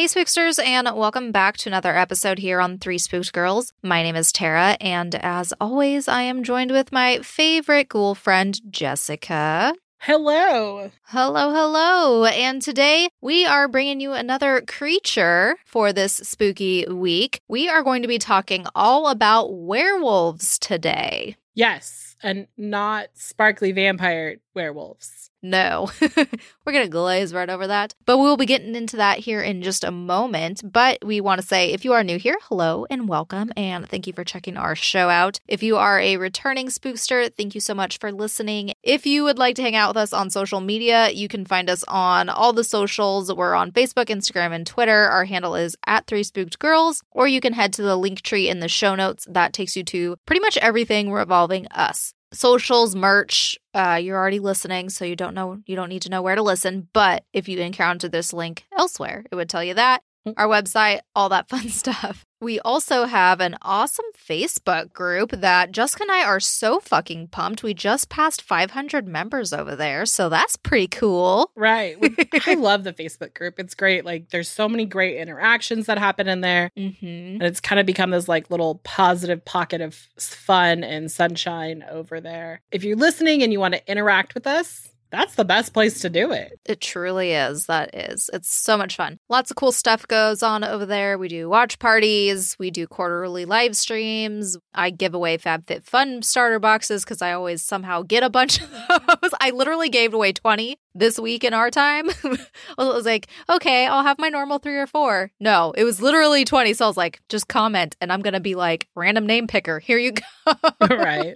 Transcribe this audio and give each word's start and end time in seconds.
Hey, 0.00 0.06
Spooksters, 0.06 0.58
and 0.64 0.88
welcome 0.96 1.30
back 1.30 1.58
to 1.58 1.68
another 1.68 1.94
episode 1.94 2.38
here 2.38 2.58
on 2.58 2.78
Three 2.78 2.96
Spooked 2.96 3.34
Girls. 3.34 3.74
My 3.82 4.02
name 4.02 4.16
is 4.16 4.32
Tara, 4.32 4.78
and 4.80 5.14
as 5.14 5.52
always, 5.60 6.08
I 6.08 6.22
am 6.22 6.42
joined 6.42 6.70
with 6.70 6.90
my 6.90 7.18
favorite 7.18 7.90
ghoul 7.90 8.14
friend, 8.14 8.58
Jessica. 8.70 9.74
Hello. 9.98 10.90
Hello, 11.02 11.52
hello. 11.52 12.24
And 12.24 12.62
today 12.62 13.10
we 13.20 13.44
are 13.44 13.68
bringing 13.68 14.00
you 14.00 14.14
another 14.14 14.62
creature 14.62 15.56
for 15.66 15.92
this 15.92 16.14
spooky 16.14 16.86
week. 16.86 17.42
We 17.46 17.68
are 17.68 17.82
going 17.82 18.00
to 18.00 18.08
be 18.08 18.18
talking 18.18 18.64
all 18.74 19.08
about 19.08 19.52
werewolves 19.52 20.58
today. 20.58 21.36
Yes, 21.52 22.16
and 22.22 22.46
not 22.56 23.08
sparkly 23.12 23.72
vampire 23.72 24.38
werewolves. 24.54 25.30
No, 25.42 25.90
we're 26.00 26.72
going 26.72 26.84
to 26.84 26.90
glaze 26.90 27.32
right 27.32 27.48
over 27.48 27.66
that. 27.66 27.94
But 28.04 28.18
we 28.18 28.24
will 28.24 28.36
be 28.36 28.46
getting 28.46 28.74
into 28.74 28.98
that 28.98 29.20
here 29.20 29.40
in 29.40 29.62
just 29.62 29.84
a 29.84 29.90
moment. 29.90 30.60
But 30.70 30.98
we 31.02 31.20
want 31.20 31.40
to 31.40 31.46
say 31.46 31.72
if 31.72 31.84
you 31.84 31.94
are 31.94 32.04
new 32.04 32.18
here, 32.18 32.36
hello 32.42 32.86
and 32.90 33.08
welcome. 33.08 33.50
And 33.56 33.88
thank 33.88 34.06
you 34.06 34.12
for 34.12 34.22
checking 34.22 34.58
our 34.58 34.74
show 34.74 35.08
out. 35.08 35.40
If 35.48 35.62
you 35.62 35.78
are 35.78 35.98
a 35.98 36.18
returning 36.18 36.68
spookster, 36.68 37.32
thank 37.34 37.54
you 37.54 37.60
so 37.60 37.74
much 37.74 37.98
for 37.98 38.12
listening. 38.12 38.72
If 38.82 39.06
you 39.06 39.24
would 39.24 39.38
like 39.38 39.56
to 39.56 39.62
hang 39.62 39.76
out 39.76 39.90
with 39.90 39.96
us 39.96 40.12
on 40.12 40.28
social 40.28 40.60
media, 40.60 41.10
you 41.10 41.28
can 41.28 41.46
find 41.46 41.70
us 41.70 41.82
on 41.88 42.28
all 42.28 42.52
the 42.52 42.64
socials. 42.64 43.32
We're 43.32 43.54
on 43.54 43.72
Facebook, 43.72 44.06
Instagram, 44.06 44.52
and 44.52 44.66
Twitter. 44.66 45.04
Our 45.08 45.24
handle 45.24 45.54
is 45.54 45.74
at 45.86 46.06
Three 46.06 46.22
Spooked 46.22 46.58
Girls. 46.58 47.02
Or 47.12 47.26
you 47.26 47.40
can 47.40 47.54
head 47.54 47.72
to 47.74 47.82
the 47.82 47.96
link 47.96 48.20
tree 48.20 48.48
in 48.48 48.60
the 48.60 48.68
show 48.68 48.94
notes. 48.94 49.26
That 49.30 49.54
takes 49.54 49.74
you 49.74 49.84
to 49.84 50.16
pretty 50.26 50.40
much 50.40 50.58
everything 50.58 51.12
revolving 51.12 51.66
us 51.68 52.12
socials, 52.32 52.94
merch. 52.94 53.58
Uh, 53.74 53.98
you're 54.02 54.16
already 54.16 54.38
listening, 54.38 54.90
so 54.90 55.04
you 55.04 55.16
don't 55.16 55.34
know 55.34 55.60
you 55.66 55.76
don't 55.76 55.88
need 55.88 56.02
to 56.02 56.10
know 56.10 56.22
where 56.22 56.34
to 56.34 56.42
listen. 56.42 56.88
But 56.92 57.24
if 57.32 57.48
you 57.48 57.58
encounter 57.58 58.08
this 58.08 58.32
link 58.32 58.64
elsewhere, 58.76 59.24
it 59.30 59.34
would 59.34 59.48
tell 59.48 59.64
you 59.64 59.74
that. 59.74 60.02
Our 60.36 60.48
website, 60.48 61.00
all 61.14 61.28
that 61.30 61.48
fun 61.48 61.68
stuff. 61.68 62.24
We 62.42 62.58
also 62.60 63.04
have 63.04 63.40
an 63.40 63.58
awesome 63.60 64.06
Facebook 64.16 64.94
group 64.94 65.30
that 65.30 65.72
Jessica 65.72 66.04
and 66.04 66.10
I 66.10 66.24
are 66.24 66.40
so 66.40 66.80
fucking 66.80 67.28
pumped. 67.28 67.62
We 67.62 67.74
just 67.74 68.08
passed 68.08 68.40
500 68.40 69.06
members 69.06 69.52
over 69.52 69.76
there, 69.76 70.06
so 70.06 70.30
that's 70.30 70.56
pretty 70.56 70.86
cool. 70.86 71.50
Right. 71.54 71.98
I 72.46 72.54
love 72.58 72.84
the 72.84 72.94
Facebook 72.94 73.34
group. 73.34 73.58
It's 73.58 73.74
great. 73.74 74.06
Like, 74.06 74.30
there's 74.30 74.48
so 74.48 74.70
many 74.70 74.86
great 74.86 75.18
interactions 75.18 75.84
that 75.84 75.98
happen 75.98 76.28
in 76.28 76.40
there. 76.40 76.70
Mm-hmm. 76.78 77.06
And 77.06 77.42
it's 77.42 77.60
kind 77.60 77.78
of 77.78 77.84
become 77.84 78.10
this 78.10 78.26
like 78.26 78.50
little 78.50 78.76
positive 78.84 79.44
pocket 79.44 79.82
of 79.82 79.94
fun 80.16 80.82
and 80.82 81.12
sunshine 81.12 81.84
over 81.90 82.22
there. 82.22 82.62
If 82.72 82.84
you're 82.84 82.96
listening 82.96 83.42
and 83.42 83.52
you 83.52 83.60
want 83.60 83.74
to 83.74 83.90
interact 83.90 84.32
with 84.32 84.46
us, 84.46 84.89
that's 85.10 85.34
the 85.34 85.44
best 85.44 85.72
place 85.72 86.00
to 86.00 86.10
do 86.10 86.32
it. 86.32 86.58
It 86.64 86.80
truly 86.80 87.32
is. 87.32 87.66
That 87.66 87.94
is. 87.94 88.30
It's 88.32 88.52
so 88.52 88.76
much 88.76 88.96
fun. 88.96 89.18
Lots 89.28 89.50
of 89.50 89.56
cool 89.56 89.72
stuff 89.72 90.06
goes 90.06 90.42
on 90.42 90.64
over 90.64 90.86
there. 90.86 91.18
We 91.18 91.28
do 91.28 91.48
watch 91.48 91.78
parties, 91.78 92.56
we 92.58 92.70
do 92.70 92.86
quarterly 92.86 93.44
live 93.44 93.76
streams. 93.76 94.56
I 94.74 94.90
give 94.90 95.14
away 95.14 95.38
FabFitFun 95.38 96.24
starter 96.24 96.58
boxes 96.58 97.04
because 97.04 97.22
I 97.22 97.32
always 97.32 97.62
somehow 97.62 98.02
get 98.02 98.22
a 98.22 98.30
bunch 98.30 98.60
of 98.60 98.70
those. 98.88 99.30
I 99.40 99.50
literally 99.50 99.88
gave 99.88 100.14
away 100.14 100.32
20 100.32 100.78
this 100.94 101.18
week 101.18 101.44
in 101.44 101.54
our 101.54 101.70
time. 101.70 102.08
I 102.24 102.84
was 102.84 103.04
like, 103.04 103.28
okay, 103.48 103.86
I'll 103.86 104.02
have 104.02 104.18
my 104.18 104.28
normal 104.28 104.58
three 104.58 104.78
or 104.78 104.86
four. 104.86 105.30
No, 105.40 105.72
it 105.76 105.84
was 105.84 106.00
literally 106.00 106.44
20. 106.44 106.74
So 106.74 106.84
I 106.84 106.88
was 106.88 106.96
like, 106.96 107.20
just 107.28 107.48
comment 107.48 107.96
and 108.00 108.12
I'm 108.12 108.20
going 108.20 108.34
to 108.34 108.40
be 108.40 108.54
like, 108.54 108.88
random 108.94 109.26
name 109.26 109.46
picker. 109.46 109.78
Here 109.78 109.98
you 109.98 110.12
go. 110.12 110.52
right. 110.90 111.34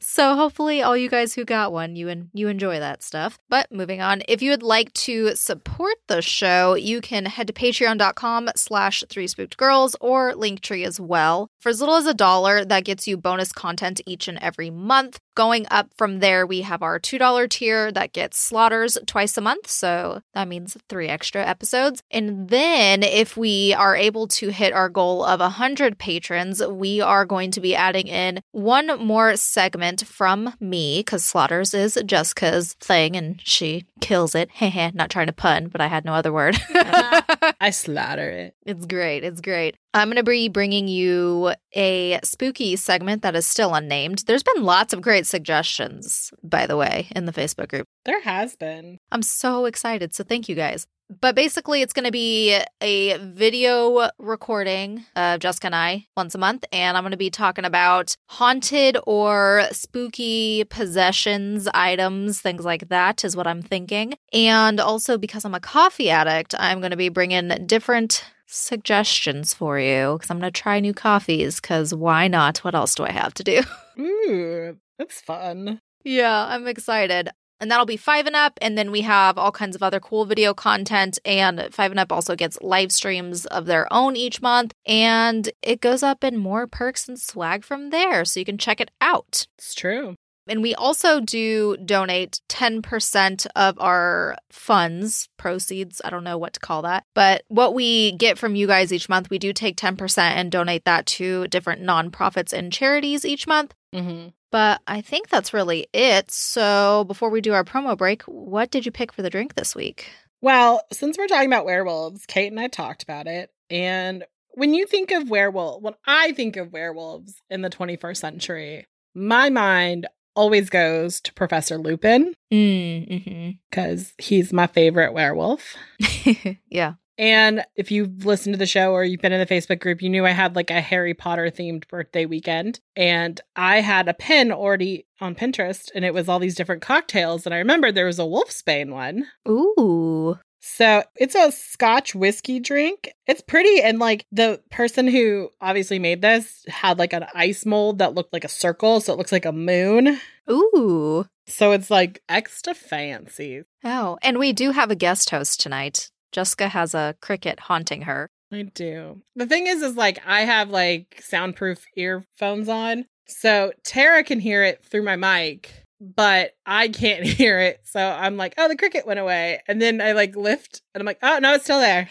So 0.00 0.34
hopefully 0.34 0.80
all 0.82 0.96
you 0.96 1.10
guys 1.10 1.34
who 1.34 1.44
got 1.44 1.72
one, 1.72 1.94
you 1.94 2.08
and 2.08 2.30
you 2.32 2.48
enjoy 2.48 2.78
that 2.78 3.02
stuff. 3.02 3.38
But 3.50 3.70
moving 3.70 4.00
on, 4.00 4.22
if 4.28 4.40
you 4.40 4.50
would 4.50 4.62
like 4.62 4.92
to 4.94 5.36
support 5.36 5.96
the 6.08 6.22
show, 6.22 6.74
you 6.74 7.02
can 7.02 7.26
head 7.26 7.46
to 7.48 7.52
patreon.com 7.52 8.50
slash 8.56 9.04
three 9.10 9.26
spooked 9.26 9.58
girls 9.58 9.94
or 10.00 10.32
Linktree 10.32 10.86
as 10.86 10.98
well. 10.98 11.48
For 11.60 11.68
as 11.68 11.80
little 11.80 11.96
as 11.96 12.06
a 12.06 12.14
dollar, 12.14 12.64
that 12.64 12.84
gets 12.84 13.06
you 13.06 13.18
bonus 13.18 13.52
content 13.52 14.00
each 14.06 14.26
and 14.26 14.38
every 14.38 14.70
month. 14.70 15.18
Going 15.40 15.66
up 15.70 15.88
from 15.96 16.18
there, 16.18 16.44
we 16.44 16.60
have 16.60 16.82
our 16.82 17.00
$2 17.00 17.48
tier 17.48 17.90
that 17.92 18.12
gets 18.12 18.36
slaughters 18.36 18.98
twice 19.06 19.38
a 19.38 19.40
month. 19.40 19.70
So 19.70 20.20
that 20.34 20.48
means 20.48 20.76
three 20.90 21.08
extra 21.08 21.42
episodes. 21.42 22.02
And 22.10 22.50
then 22.50 23.02
if 23.02 23.38
we 23.38 23.72
are 23.72 23.96
able 23.96 24.28
to 24.28 24.50
hit 24.50 24.74
our 24.74 24.90
goal 24.90 25.24
of 25.24 25.40
100 25.40 25.96
patrons, 25.96 26.62
we 26.62 27.00
are 27.00 27.24
going 27.24 27.52
to 27.52 27.60
be 27.62 27.74
adding 27.74 28.06
in 28.06 28.42
one 28.50 29.02
more 29.02 29.34
segment 29.36 30.06
from 30.06 30.52
me 30.60 30.98
because 30.98 31.24
slaughters 31.24 31.72
is 31.72 31.98
Jessica's 32.04 32.74
thing 32.74 33.16
and 33.16 33.40
she 33.42 33.86
kills 34.00 34.34
it. 34.34 34.50
Not 34.94 35.08
trying 35.08 35.28
to 35.28 35.32
pun, 35.32 35.68
but 35.68 35.80
I 35.80 35.86
had 35.86 36.04
no 36.04 36.12
other 36.12 36.34
word. 36.34 36.58
I 36.68 37.70
slaughter 37.70 38.28
it. 38.28 38.56
It's 38.66 38.84
great. 38.84 39.24
It's 39.24 39.40
great. 39.40 39.78
I'm 39.92 40.08
going 40.08 40.16
to 40.16 40.22
be 40.22 40.48
bringing 40.48 40.86
you 40.86 41.52
a 41.74 42.20
spooky 42.22 42.76
segment 42.76 43.22
that 43.22 43.34
is 43.34 43.46
still 43.46 43.74
unnamed. 43.74 44.22
There's 44.26 44.42
been 44.42 44.62
lots 44.62 44.92
of 44.92 45.00
great 45.00 45.26
suggestions, 45.26 46.30
by 46.44 46.66
the 46.66 46.76
way, 46.76 47.08
in 47.16 47.24
the 47.24 47.32
Facebook 47.32 47.68
group. 47.68 47.86
There 48.04 48.20
has 48.22 48.54
been. 48.54 48.98
I'm 49.10 49.22
so 49.22 49.64
excited. 49.64 50.14
So 50.14 50.22
thank 50.22 50.48
you 50.48 50.54
guys. 50.54 50.86
But 51.20 51.34
basically, 51.34 51.82
it's 51.82 51.92
going 51.92 52.04
to 52.04 52.12
be 52.12 52.56
a 52.80 53.18
video 53.18 54.10
recording 54.20 55.04
of 55.16 55.40
Jessica 55.40 55.66
and 55.66 55.74
I 55.74 56.06
once 56.16 56.36
a 56.36 56.38
month. 56.38 56.64
And 56.72 56.96
I'm 56.96 57.02
going 57.02 57.10
to 57.10 57.16
be 57.16 57.30
talking 57.30 57.64
about 57.64 58.14
haunted 58.28 58.96
or 59.08 59.64
spooky 59.72 60.62
possessions, 60.70 61.66
items, 61.74 62.40
things 62.40 62.64
like 62.64 62.90
that, 62.90 63.24
is 63.24 63.34
what 63.34 63.48
I'm 63.48 63.60
thinking. 63.60 64.14
And 64.32 64.78
also, 64.78 65.18
because 65.18 65.44
I'm 65.44 65.54
a 65.54 65.58
coffee 65.58 66.10
addict, 66.10 66.54
I'm 66.56 66.78
going 66.78 66.92
to 66.92 66.96
be 66.96 67.08
bringing 67.08 67.48
different 67.66 68.24
suggestions 68.50 69.54
for 69.54 69.78
you 69.78 70.14
because 70.14 70.30
I'm 70.30 70.40
going 70.40 70.52
to 70.52 70.60
try 70.60 70.80
new 70.80 70.94
coffees 70.94 71.60
because 71.60 71.94
why 71.94 72.28
not? 72.28 72.58
What 72.58 72.74
else 72.74 72.94
do 72.94 73.04
I 73.04 73.12
have 73.12 73.34
to 73.34 73.44
do? 73.44 73.62
Ooh, 73.98 74.76
that's 74.98 75.20
fun. 75.20 75.80
Yeah, 76.04 76.46
I'm 76.46 76.66
excited. 76.66 77.30
And 77.60 77.70
that'll 77.70 77.86
be 77.86 77.98
Five 77.98 78.26
and 78.26 78.34
Up. 78.34 78.58
And 78.62 78.76
then 78.78 78.90
we 78.90 79.02
have 79.02 79.36
all 79.36 79.52
kinds 79.52 79.76
of 79.76 79.82
other 79.82 80.00
cool 80.00 80.24
video 80.24 80.54
content. 80.54 81.18
And 81.26 81.68
Five 81.72 81.90
and 81.90 82.00
Up 82.00 82.10
also 82.10 82.34
gets 82.34 82.58
live 82.62 82.90
streams 82.90 83.44
of 83.46 83.66
their 83.66 83.92
own 83.92 84.16
each 84.16 84.40
month. 84.40 84.72
And 84.86 85.50
it 85.62 85.80
goes 85.80 86.02
up 86.02 86.24
in 86.24 86.38
more 86.38 86.66
perks 86.66 87.06
and 87.06 87.20
swag 87.20 87.64
from 87.64 87.90
there. 87.90 88.24
So 88.24 88.40
you 88.40 88.46
can 88.46 88.56
check 88.56 88.80
it 88.80 88.90
out. 89.00 89.46
It's 89.58 89.74
true. 89.74 90.16
And 90.50 90.62
we 90.62 90.74
also 90.74 91.20
do 91.20 91.76
donate 91.76 92.40
10% 92.48 93.46
of 93.54 93.78
our 93.78 94.36
funds, 94.50 95.28
proceeds, 95.36 96.02
I 96.04 96.10
don't 96.10 96.24
know 96.24 96.36
what 96.36 96.54
to 96.54 96.60
call 96.60 96.82
that, 96.82 97.04
but 97.14 97.44
what 97.48 97.72
we 97.72 98.12
get 98.12 98.36
from 98.36 98.56
you 98.56 98.66
guys 98.66 98.92
each 98.92 99.08
month, 99.08 99.30
we 99.30 99.38
do 99.38 99.52
take 99.52 99.76
10% 99.76 100.18
and 100.18 100.50
donate 100.50 100.84
that 100.86 101.06
to 101.06 101.46
different 101.46 101.82
nonprofits 101.82 102.52
and 102.52 102.72
charities 102.72 103.24
each 103.24 103.46
month. 103.46 103.74
Mm-hmm. 103.94 104.30
But 104.50 104.80
I 104.88 105.00
think 105.00 105.28
that's 105.28 105.54
really 105.54 105.86
it. 105.92 106.32
So 106.32 107.04
before 107.06 107.30
we 107.30 107.40
do 107.40 107.52
our 107.52 107.64
promo 107.64 107.96
break, 107.96 108.22
what 108.22 108.72
did 108.72 108.84
you 108.84 108.90
pick 108.90 109.12
for 109.12 109.22
the 109.22 109.30
drink 109.30 109.54
this 109.54 109.76
week? 109.76 110.10
Well, 110.40 110.82
since 110.92 111.16
we're 111.16 111.28
talking 111.28 111.48
about 111.48 111.64
werewolves, 111.64 112.26
Kate 112.26 112.50
and 112.50 112.58
I 112.58 112.66
talked 112.66 113.04
about 113.04 113.28
it. 113.28 113.50
And 113.70 114.24
when 114.54 114.74
you 114.74 114.86
think 114.86 115.12
of 115.12 115.30
werewolf, 115.30 115.82
when 115.82 115.94
I 116.04 116.32
think 116.32 116.56
of 116.56 116.72
werewolves 116.72 117.34
in 117.50 117.62
the 117.62 117.70
21st 117.70 118.16
century, 118.16 118.86
my 119.14 119.50
mind 119.50 120.08
always 120.34 120.70
goes 120.70 121.20
to 121.22 121.32
Professor 121.34 121.78
Lupin 121.78 122.34
Mm, 122.52 123.58
because 123.70 124.12
he's 124.18 124.52
my 124.52 124.66
favorite 124.66 125.12
werewolf. 125.12 125.76
mm-hmm. 126.02 126.52
yeah. 126.68 126.94
And 127.18 127.64
if 127.76 127.90
you've 127.90 128.24
listened 128.24 128.54
to 128.54 128.58
the 128.58 128.64
show 128.64 128.92
or 128.92 129.04
you've 129.04 129.20
been 129.20 129.32
in 129.32 129.46
the 129.46 129.54
Facebook 129.54 129.78
group, 129.80 130.00
you 130.00 130.08
knew 130.08 130.24
I 130.24 130.30
had 130.30 130.56
like 130.56 130.70
a 130.70 130.80
Harry 130.80 131.12
Potter 131.12 131.50
themed 131.50 131.86
birthday 131.88 132.24
weekend. 132.24 132.80
And 132.96 133.38
I 133.54 133.82
had 133.82 134.08
a 134.08 134.14
pin 134.14 134.50
already 134.50 135.06
on 135.20 135.34
Pinterest 135.34 135.90
and 135.94 136.02
it 136.02 136.14
was 136.14 136.30
all 136.30 136.38
these 136.38 136.54
different 136.54 136.80
cocktails. 136.80 137.44
And 137.44 137.54
I 137.54 137.58
remember 137.58 137.92
there 137.92 138.06
was 138.06 138.18
a 138.18 138.22
Wolfsbane 138.22 138.90
one. 138.90 139.26
Ooh. 139.46 140.38
So 140.60 141.02
it's 141.16 141.34
a 141.34 141.50
scotch 141.50 142.14
whiskey 142.14 142.60
drink. 142.60 143.12
It's 143.26 143.40
pretty. 143.40 143.82
And 143.82 143.98
like 143.98 144.26
the 144.30 144.60
person 144.70 145.08
who 145.08 145.50
obviously 145.60 145.98
made 145.98 146.22
this 146.22 146.64
had 146.68 146.98
like 146.98 147.12
an 147.12 147.26
ice 147.34 147.66
mold 147.66 147.98
that 147.98 148.14
looked 148.14 148.32
like 148.32 148.44
a 148.44 148.48
circle. 148.48 149.00
So 149.00 149.12
it 149.12 149.16
looks 149.16 149.32
like 149.32 149.46
a 149.46 149.52
moon. 149.52 150.20
Ooh. 150.50 151.26
So 151.46 151.72
it's 151.72 151.90
like 151.90 152.22
extra 152.28 152.74
fancy. 152.74 153.62
Oh, 153.82 154.18
and 154.22 154.38
we 154.38 154.52
do 154.52 154.70
have 154.70 154.90
a 154.90 154.96
guest 154.96 155.30
host 155.30 155.60
tonight. 155.60 156.10
Jessica 156.30 156.68
has 156.68 156.94
a 156.94 157.16
cricket 157.20 157.60
haunting 157.60 158.02
her. 158.02 158.28
I 158.52 158.62
do. 158.62 159.22
The 159.36 159.46
thing 159.46 159.66
is, 159.66 159.82
is 159.82 159.96
like 159.96 160.20
I 160.26 160.42
have 160.42 160.70
like 160.70 161.20
soundproof 161.24 161.84
earphones 161.96 162.68
on. 162.68 163.06
So 163.26 163.72
Tara 163.84 164.24
can 164.24 164.40
hear 164.40 164.64
it 164.64 164.84
through 164.84 165.04
my 165.04 165.16
mic 165.16 165.79
but 166.00 166.52
I 166.64 166.88
can't 166.88 167.24
hear 167.24 167.60
it. 167.60 167.80
So 167.84 168.00
I'm 168.00 168.36
like, 168.36 168.54
oh, 168.58 168.68
the 168.68 168.76
cricket 168.76 169.06
went 169.06 169.20
away. 169.20 169.60
And 169.68 169.80
then 169.80 170.00
I 170.00 170.12
like 170.12 170.34
lift 170.34 170.82
and 170.94 171.02
I'm 171.02 171.06
like, 171.06 171.18
oh, 171.22 171.38
no, 171.40 171.54
it's 171.54 171.64
still 171.64 171.80
there. 171.80 172.08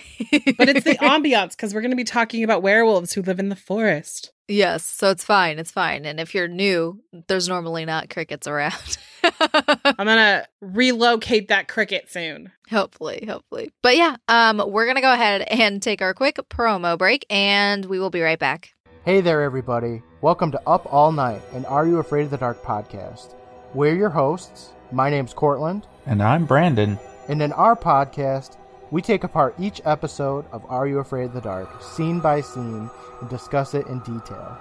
but 0.57 0.69
it's 0.69 0.85
the 0.85 0.97
ambiance 1.01 1.51
because 1.51 1.73
we're 1.73 1.81
going 1.81 1.91
to 1.91 1.97
be 1.97 2.03
talking 2.03 2.43
about 2.43 2.61
werewolves 2.61 3.13
who 3.13 3.21
live 3.21 3.39
in 3.39 3.49
the 3.49 3.55
forest. 3.55 4.31
Yes. 4.47 4.83
So 4.83 5.11
it's 5.11 5.23
fine. 5.23 5.59
It's 5.59 5.71
fine. 5.71 6.05
And 6.05 6.19
if 6.19 6.33
you're 6.33 6.47
new, 6.47 7.01
there's 7.27 7.47
normally 7.47 7.85
not 7.85 8.09
crickets 8.09 8.47
around. 8.47 8.97
I'm 9.23 10.07
going 10.07 10.07
to 10.07 10.47
relocate 10.61 11.49
that 11.49 11.67
cricket 11.67 12.11
soon. 12.11 12.51
Hopefully, 12.69 13.25
hopefully. 13.27 13.71
But 13.83 13.95
yeah, 13.97 14.15
um, 14.27 14.63
we're 14.67 14.85
going 14.85 14.95
to 14.95 15.01
go 15.01 15.13
ahead 15.13 15.41
and 15.41 15.81
take 15.81 16.01
our 16.01 16.13
quick 16.13 16.37
promo 16.49 16.97
break 16.97 17.25
and 17.29 17.85
we 17.85 17.99
will 17.99 18.09
be 18.09 18.21
right 18.21 18.39
back. 18.39 18.73
Hey 19.05 19.21
there, 19.21 19.41
everybody. 19.43 20.01
Welcome 20.21 20.51
to 20.51 20.61
Up 20.67 20.91
All 20.91 21.13
Night, 21.13 21.41
and 21.53 21.65
Are 21.65 21.87
You 21.87 21.99
Afraid 21.99 22.23
of 22.23 22.31
the 22.31 22.37
Dark 22.37 22.61
podcast. 22.63 23.33
We're 23.75 23.93
your 23.93 24.09
hosts. 24.09 24.71
My 24.91 25.11
name's 25.11 25.31
Cortland. 25.31 25.85
And 26.07 26.23
I'm 26.23 26.45
Brandon. 26.45 26.97
And 27.27 27.39
in 27.39 27.53
our 27.53 27.75
podcast, 27.75 28.57
we 28.89 28.99
take 28.99 29.23
apart 29.23 29.53
each 29.59 29.79
episode 29.85 30.45
of 30.51 30.65
Are 30.65 30.87
You 30.87 30.97
Afraid 30.97 31.25
of 31.25 31.33
the 31.33 31.41
Dark, 31.41 31.83
scene 31.83 32.19
by 32.19 32.41
scene, 32.41 32.89
and 33.21 33.29
discuss 33.29 33.75
it 33.75 33.85
in 33.85 33.99
detail. 33.99 34.57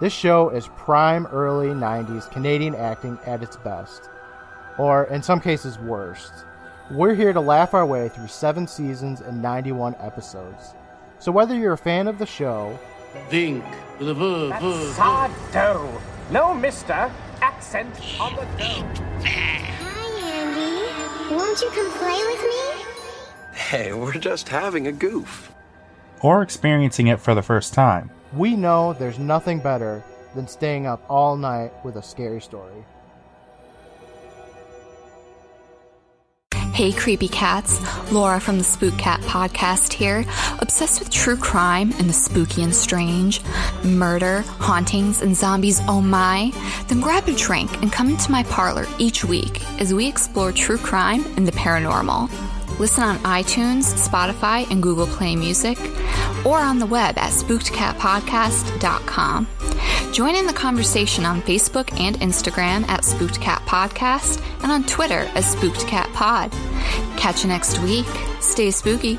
This 0.00 0.14
show 0.14 0.48
is 0.48 0.68
prime 0.68 1.26
early 1.26 1.68
90s 1.68 2.30
Canadian 2.30 2.74
acting 2.74 3.18
at 3.26 3.42
its 3.42 3.58
best, 3.58 4.08
or 4.78 5.04
in 5.04 5.22
some 5.22 5.40
cases, 5.40 5.78
worst. 5.78 6.32
We're 6.90 7.14
here 7.14 7.34
to 7.34 7.40
laugh 7.40 7.74
our 7.74 7.84
way 7.84 8.08
through 8.08 8.28
seven 8.28 8.66
seasons 8.66 9.20
and 9.20 9.42
91 9.42 9.96
episodes. 10.00 10.74
So 11.18 11.30
whether 11.30 11.54
you're 11.54 11.74
a 11.74 11.78
fan 11.78 12.08
of 12.08 12.16
the 12.16 12.24
show, 12.24 12.78
think 13.28 13.62
with 13.98 14.08
a 14.08 14.14
verb, 14.14 14.58
verb, 14.96 15.30
verb. 15.52 16.00
No, 16.30 16.54
mister 16.54 17.12
accent 17.42 17.94
on 18.20 18.34
the 18.36 18.42
go. 18.58 18.84
Hi, 19.24 20.20
Andy. 20.20 21.34
Won't 21.34 21.60
you 21.60 21.70
come 21.70 21.90
play 21.92 22.20
with 22.26 22.42
me? 22.42 22.84
Hey, 23.54 23.92
we're 23.92 24.12
just 24.14 24.48
having 24.48 24.86
a 24.86 24.92
goof. 24.92 25.52
Or 26.22 26.42
experiencing 26.42 27.06
it 27.06 27.20
for 27.20 27.34
the 27.34 27.42
first 27.42 27.72
time. 27.72 28.10
We 28.34 28.56
know 28.56 28.92
there's 28.92 29.18
nothing 29.18 29.60
better 29.60 30.02
than 30.34 30.46
staying 30.46 30.86
up 30.86 31.02
all 31.08 31.36
night 31.36 31.72
with 31.84 31.96
a 31.96 32.02
scary 32.02 32.40
story. 32.40 32.84
Hey, 36.72 36.92
creepy 36.92 37.28
cats. 37.28 37.80
Laura 38.12 38.40
from 38.40 38.56
the 38.56 38.64
Spooked 38.64 38.96
Cat 38.96 39.20
podcast 39.22 39.92
here. 39.92 40.24
Obsessed 40.60 41.00
with 41.00 41.10
true 41.10 41.36
crime 41.36 41.92
and 41.98 42.08
the 42.08 42.12
spooky 42.14 42.62
and 42.62 42.74
strange, 42.74 43.42
murder, 43.84 44.42
hauntings, 44.42 45.20
and 45.20 45.36
zombies, 45.36 45.80
oh 45.88 46.00
my. 46.00 46.52
Then 46.86 47.00
grab 47.00 47.28
a 47.28 47.34
drink 47.34 47.82
and 47.82 47.92
come 47.92 48.08
into 48.08 48.30
my 48.30 48.44
parlor 48.44 48.86
each 48.98 49.24
week 49.24 49.60
as 49.80 49.92
we 49.92 50.06
explore 50.06 50.52
true 50.52 50.78
crime 50.78 51.24
and 51.36 51.46
the 51.46 51.52
paranormal. 51.52 52.30
Listen 52.80 53.04
on 53.04 53.18
iTunes, 53.18 54.08
Spotify, 54.08 54.68
and 54.70 54.82
Google 54.82 55.06
Play 55.06 55.36
Music, 55.36 55.78
or 56.46 56.58
on 56.58 56.78
the 56.78 56.86
web 56.86 57.18
at 57.18 57.30
spookedcatpodcast.com. 57.30 59.46
Join 60.12 60.34
in 60.34 60.46
the 60.46 60.54
conversation 60.54 61.26
on 61.26 61.42
Facebook 61.42 61.92
and 62.00 62.16
Instagram 62.20 62.88
at 62.88 63.04
Spooked 63.04 63.38
Cat 63.38 63.60
Podcast 63.66 64.42
and 64.62 64.72
on 64.72 64.84
Twitter 64.84 65.30
as 65.34 65.52
Spooked 65.52 65.86
Cat 65.86 66.10
Pod. 66.14 66.50
Catch 67.18 67.42
you 67.42 67.48
next 67.48 67.78
week. 67.80 68.06
Stay 68.40 68.70
spooky. 68.70 69.18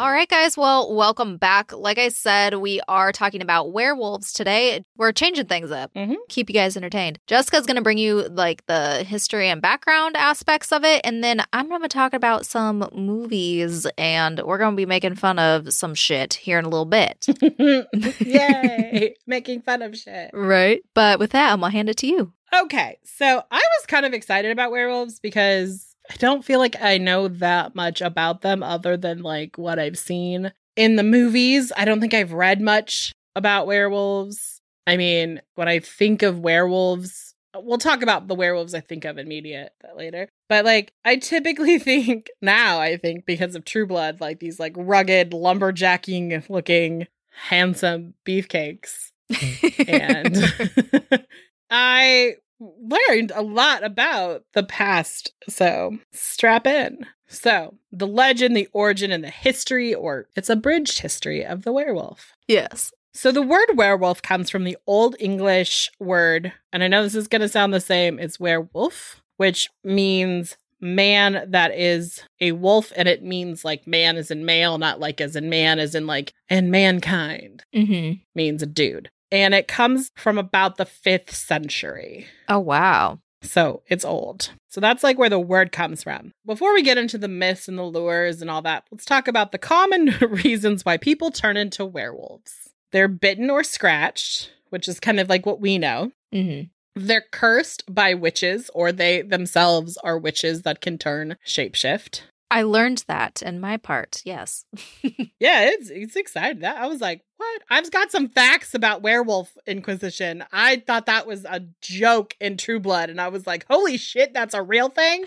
All 0.00 0.10
right, 0.10 0.26
guys. 0.26 0.56
Well, 0.56 0.94
welcome 0.94 1.36
back. 1.36 1.74
Like 1.74 1.98
I 1.98 2.08
said, 2.08 2.54
we 2.54 2.80
are 2.88 3.12
talking 3.12 3.42
about 3.42 3.74
werewolves 3.74 4.32
today. 4.32 4.82
We're 4.96 5.12
changing 5.12 5.44
things 5.44 5.70
up, 5.70 5.92
mm-hmm. 5.92 6.14
keep 6.30 6.48
you 6.48 6.54
guys 6.54 6.74
entertained. 6.74 7.18
Jessica's 7.26 7.66
going 7.66 7.76
to 7.76 7.82
bring 7.82 7.98
you 7.98 8.26
like 8.30 8.64
the 8.64 9.04
history 9.04 9.50
and 9.50 9.60
background 9.60 10.16
aspects 10.16 10.72
of 10.72 10.84
it. 10.84 11.02
And 11.04 11.22
then 11.22 11.42
I'm 11.52 11.68
going 11.68 11.82
to 11.82 11.88
talk 11.88 12.14
about 12.14 12.46
some 12.46 12.88
movies 12.94 13.86
and 13.98 14.40
we're 14.42 14.56
going 14.56 14.72
to 14.72 14.76
be 14.76 14.86
making 14.86 15.16
fun 15.16 15.38
of 15.38 15.70
some 15.70 15.94
shit 15.94 16.32
here 16.32 16.58
in 16.58 16.64
a 16.64 16.70
little 16.70 16.86
bit. 16.86 17.26
Yay! 18.20 19.16
making 19.26 19.60
fun 19.60 19.82
of 19.82 19.94
shit. 19.94 20.30
Right. 20.32 20.80
But 20.94 21.18
with 21.18 21.32
that, 21.32 21.52
I'm 21.52 21.60
going 21.60 21.72
to 21.72 21.76
hand 21.76 21.90
it 21.90 21.98
to 21.98 22.06
you. 22.06 22.32
Okay. 22.54 22.98
So 23.04 23.26
I 23.50 23.56
was 23.58 23.86
kind 23.86 24.06
of 24.06 24.14
excited 24.14 24.50
about 24.50 24.70
werewolves 24.70 25.20
because 25.20 25.89
I 26.10 26.14
don't 26.14 26.44
feel 26.44 26.58
like 26.58 26.74
I 26.82 26.98
know 26.98 27.28
that 27.28 27.76
much 27.76 28.00
about 28.00 28.40
them 28.40 28.64
other 28.64 28.96
than 28.96 29.22
like 29.22 29.56
what 29.56 29.78
I've 29.78 29.98
seen 29.98 30.52
in 30.74 30.96
the 30.96 31.04
movies. 31.04 31.70
I 31.76 31.84
don't 31.84 32.00
think 32.00 32.14
I've 32.14 32.32
read 32.32 32.60
much 32.60 33.12
about 33.36 33.68
werewolves. 33.68 34.60
I 34.88 34.96
mean, 34.96 35.40
when 35.54 35.68
I 35.68 35.78
think 35.78 36.22
of 36.22 36.40
werewolves, 36.40 37.34
we'll 37.54 37.78
talk 37.78 38.02
about 38.02 38.26
the 38.26 38.34
werewolves 38.34 38.74
I 38.74 38.80
think 38.80 39.04
of 39.04 39.18
in 39.18 39.28
media 39.28 39.70
later. 39.94 40.28
But 40.48 40.64
like 40.64 40.92
I 41.04 41.14
typically 41.16 41.78
think 41.80 42.28
now, 42.42 42.80
I 42.80 42.96
think 42.96 43.24
because 43.24 43.54
of 43.54 43.64
True 43.64 43.86
Blood, 43.86 44.20
like 44.20 44.40
these 44.40 44.58
like 44.58 44.74
rugged 44.76 45.30
lumberjacking 45.30 46.50
looking 46.50 47.06
handsome 47.30 48.14
beefcakes. 48.26 49.12
and 49.86 51.24
I 51.70 52.34
learned 52.60 53.32
a 53.34 53.42
lot 53.42 53.82
about 53.82 54.44
the 54.52 54.62
past. 54.62 55.32
So 55.48 55.98
strap 56.12 56.66
in. 56.66 57.06
So, 57.32 57.74
the 57.92 58.08
legend, 58.08 58.56
the 58.56 58.68
origin, 58.72 59.12
and 59.12 59.22
the 59.22 59.30
history, 59.30 59.94
or 59.94 60.26
it's 60.34 60.50
a 60.50 60.56
bridged 60.56 60.98
history 60.98 61.46
of 61.46 61.62
the 61.62 61.72
werewolf. 61.72 62.32
Yes. 62.48 62.92
So, 63.14 63.30
the 63.30 63.40
word 63.40 63.76
werewolf 63.76 64.20
comes 64.20 64.50
from 64.50 64.64
the 64.64 64.76
Old 64.88 65.14
English 65.20 65.92
word, 66.00 66.52
and 66.72 66.82
I 66.82 66.88
know 66.88 67.04
this 67.04 67.14
is 67.14 67.28
going 67.28 67.42
to 67.42 67.48
sound 67.48 67.72
the 67.72 67.80
same, 67.80 68.18
it's 68.18 68.40
werewolf, 68.40 69.22
which 69.36 69.70
means 69.84 70.56
man 70.80 71.46
that 71.50 71.72
is 71.72 72.20
a 72.40 72.50
wolf, 72.50 72.92
and 72.96 73.06
it 73.06 73.22
means 73.22 73.64
like 73.64 73.86
man 73.86 74.16
as 74.16 74.32
in 74.32 74.44
male, 74.44 74.76
not 74.76 74.98
like 74.98 75.20
as 75.20 75.36
in 75.36 75.48
man, 75.48 75.78
as 75.78 75.94
in 75.94 76.08
like, 76.08 76.34
and 76.48 76.72
mankind 76.72 77.62
mm-hmm. 77.72 78.14
means 78.34 78.60
a 78.60 78.66
dude 78.66 79.08
and 79.32 79.54
it 79.54 79.68
comes 79.68 80.10
from 80.16 80.38
about 80.38 80.76
the 80.76 80.84
fifth 80.84 81.34
century. 81.34 82.26
Oh, 82.48 82.58
wow. 82.58 83.20
So 83.42 83.82
it's 83.88 84.04
old. 84.04 84.50
So 84.68 84.80
that's 84.80 85.02
like 85.02 85.18
where 85.18 85.30
the 85.30 85.40
word 85.40 85.72
comes 85.72 86.02
from. 86.02 86.32
Before 86.44 86.74
we 86.74 86.82
get 86.82 86.98
into 86.98 87.18
the 87.18 87.28
myths 87.28 87.68
and 87.68 87.78
the 87.78 87.84
lures 87.84 88.42
and 88.42 88.50
all 88.50 88.62
that, 88.62 88.84
let's 88.90 89.04
talk 89.04 89.28
about 89.28 89.52
the 89.52 89.58
common 89.58 90.14
reasons 90.20 90.84
why 90.84 90.96
people 90.96 91.30
turn 91.30 91.56
into 91.56 91.84
werewolves. 91.84 92.70
They're 92.92 93.08
bitten 93.08 93.50
or 93.50 93.64
scratched, 93.64 94.52
which 94.68 94.88
is 94.88 95.00
kind 95.00 95.20
of 95.20 95.28
like 95.28 95.46
what 95.46 95.60
we 95.60 95.78
know. 95.78 96.12
Mm-hmm. 96.34 96.68
They're 96.96 97.24
cursed 97.32 97.84
by 97.92 98.14
witches, 98.14 98.68
or 98.74 98.90
they 98.90 99.22
themselves 99.22 99.96
are 99.98 100.18
witches 100.18 100.62
that 100.62 100.80
can 100.80 100.98
turn 100.98 101.36
shapeshift. 101.46 102.22
I 102.50 102.62
learned 102.62 103.04
that 103.06 103.42
in 103.42 103.60
my 103.60 103.76
part. 103.76 104.22
Yes. 104.24 104.64
yeah, 105.02 105.70
it's 105.70 105.88
it's 105.88 106.16
exciting. 106.16 106.62
That 106.62 106.78
I 106.78 106.86
was 106.88 107.00
like, 107.00 107.22
what? 107.36 107.62
I've 107.70 107.90
got 107.90 108.10
some 108.10 108.28
facts 108.28 108.74
about 108.74 109.02
werewolf 109.02 109.56
inquisition. 109.66 110.44
I 110.52 110.82
thought 110.84 111.06
that 111.06 111.26
was 111.26 111.44
a 111.44 111.62
joke 111.80 112.36
in 112.40 112.56
True 112.56 112.80
Blood, 112.80 113.08
and 113.08 113.20
I 113.20 113.28
was 113.28 113.46
like, 113.46 113.66
holy 113.70 113.96
shit, 113.96 114.34
that's 114.34 114.54
a 114.54 114.62
real 114.62 114.88
thing. 114.88 115.24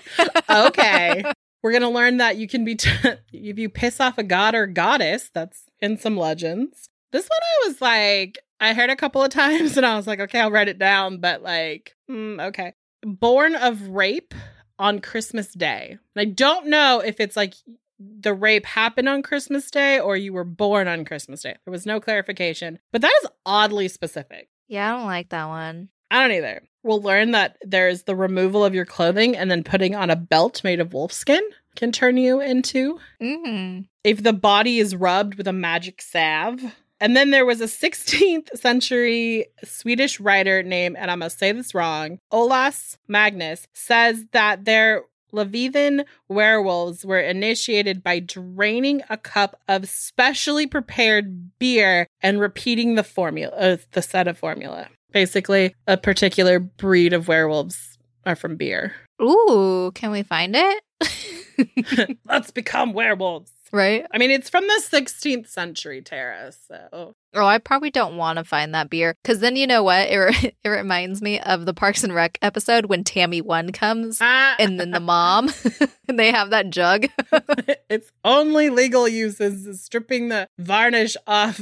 okay, 0.50 1.24
we're 1.64 1.72
gonna 1.72 1.90
learn 1.90 2.18
that 2.18 2.36
you 2.36 2.48
can 2.48 2.66
be 2.66 2.76
t- 2.76 2.90
if 3.32 3.58
you 3.58 3.70
piss 3.70 4.02
off 4.02 4.18
a 4.18 4.24
god 4.24 4.54
or 4.54 4.68
goddess. 4.68 5.30
That's 5.34 5.64
in 5.80 5.98
some 5.98 6.18
legends. 6.18 6.90
This 7.14 7.30
one 7.30 7.40
I 7.42 7.68
was 7.68 7.82
like, 7.82 8.40
I 8.60 8.74
heard 8.74 8.90
a 8.90 8.98
couple 8.98 9.24
of 9.24 9.30
times, 9.30 9.78
and 9.78 9.86
I 9.86 9.96
was 9.96 10.08
like, 10.08 10.20
okay, 10.20 10.42
I'll 10.42 10.52
write 10.52 10.68
it 10.68 10.80
down. 10.80 11.20
But 11.20 11.42
like, 11.42 11.96
mm, 12.12 12.42
okay, 12.48 12.74
born 13.02 13.56
of 13.56 13.82
rape 13.88 14.34
on 14.84 15.00
Christmas 15.00 15.54
Day. 15.54 15.98
And 16.14 16.22
I 16.22 16.26
don't 16.26 16.68
know 16.68 17.00
if 17.00 17.22
it's 17.22 17.38
like 17.38 17.54
the 17.98 18.34
rape 18.34 18.66
happened 18.66 19.08
on 19.08 19.24
Christmas 19.24 19.72
Day 19.72 19.98
or 19.98 20.18
you 20.18 20.34
were 20.34 20.44
born 20.44 20.90
on 20.90 21.06
Christmas 21.06 21.42
Day. 21.42 21.56
There 21.64 21.72
was 21.72 21.86
no 21.86 22.02
clarification, 22.02 22.80
but 22.92 23.02
that 23.02 23.14
is 23.24 23.30
oddly 23.46 23.88
specific. 23.88 24.50
Yeah, 24.68 24.94
I 24.94 24.98
don't 24.98 25.08
like 25.08 25.30
that 25.30 25.48
one. 25.48 25.88
I 26.12 26.22
don't 26.22 26.36
either. 26.36 26.64
We'll 26.84 27.02
learn 27.02 27.32
that 27.32 27.56
there's 27.62 28.04
the 28.04 28.16
removal 28.16 28.66
of 28.66 28.76
your 28.76 28.86
clothing 28.86 29.38
and 29.38 29.50
then 29.50 29.64
putting 29.64 29.96
on 29.96 30.10
a 30.10 30.18
belt 30.18 30.66
made 30.66 30.82
of 30.82 30.92
wolf 30.92 31.14
skin 31.14 31.42
can 31.78 31.94
turn 31.94 32.18
you 32.18 32.42
into. 32.42 33.00
Mm. 33.22 33.88
If 34.04 34.22
the 34.22 34.34
body 34.34 34.80
is 34.80 34.98
rubbed 34.98 35.36
with 35.36 35.48
a 35.48 35.54
magic 35.54 36.02
salve. 36.02 36.62
And 37.04 37.18
then 37.18 37.32
there 37.32 37.46
was 37.46 37.60
a 37.60 37.66
16th 37.66 38.48
century 38.58 39.48
Swedish 39.62 40.22
writer 40.22 40.64
named, 40.64 40.96
and 40.98 41.12
I'm 41.12 41.20
going 41.20 41.30
to 41.30 41.36
say 41.36 41.52
this 41.52 41.76
wrong, 41.76 42.18
Olas 42.32 42.96
Magnus, 43.10 43.68
says 43.74 44.24
that 44.32 44.64
their 44.64 45.04
Leviathan 45.34 46.06
werewolves 46.30 47.06
were 47.06 47.20
initiated 47.20 48.04
by 48.04 48.20
draining 48.20 49.02
a 49.10 49.18
cup 49.18 49.60
of 49.68 49.90
specially 49.90 50.66
prepared 50.66 51.60
beer 51.60 52.08
and 52.22 52.40
repeating 52.40 52.96
the 52.96 53.04
formula, 53.04 53.54
uh, 53.58 53.78
the 53.92 54.02
set 54.02 54.30
of 54.30 54.38
formula. 54.38 54.88
Basically, 55.12 55.76
a 55.86 55.98
particular 55.98 56.58
breed 56.58 57.12
of 57.12 57.28
werewolves 57.28 57.98
are 58.26 58.38
from 58.38 58.56
beer. 58.56 58.94
Ooh, 59.22 59.92
can 59.94 60.10
we 60.12 60.24
find 60.24 60.56
it? 60.56 62.18
Let's 62.26 62.52
become 62.52 62.94
werewolves. 62.94 63.52
Right? 63.74 64.06
I 64.14 64.18
mean, 64.18 64.32
it's 64.32 64.50
from 64.50 64.66
the 64.68 64.82
16th 64.90 65.50
century, 65.50 66.02
Tara. 66.02 66.52
So 66.52 67.16
Oh, 67.36 67.48
I 67.48 67.58
probably 67.58 67.90
don't 67.90 68.16
want 68.16 68.38
to 68.38 68.44
find 68.44 68.76
that 68.76 68.92
beer 68.92 69.16
because 69.24 69.40
then 69.40 69.56
you 69.56 69.66
know 69.66 69.82
what? 69.82 70.08
It, 70.08 70.18
re- 70.18 70.56
it 70.64 70.70
reminds 70.70 71.20
me 71.22 71.40
of 71.40 71.66
the 71.66 71.74
Parks 71.74 72.04
and 72.04 72.14
Rec 72.14 72.38
episode 72.44 72.86
when 72.86 73.04
Tammy 73.04 73.42
One 73.42 73.72
comes 73.72 74.20
Ah, 74.22 74.56
and 74.60 74.80
then 74.80 74.92
the 74.92 75.00
mom 75.00 75.50
and 76.08 76.20
they 76.20 76.32
have 76.32 76.52
that 76.52 76.70
jug. 76.70 77.08
its 77.90 78.12
only 78.24 78.70
legal 78.70 79.08
uses 79.08 79.66
is 79.66 79.82
stripping 79.82 80.30
the 80.30 80.48
varnish 80.60 81.18
off 81.26 81.62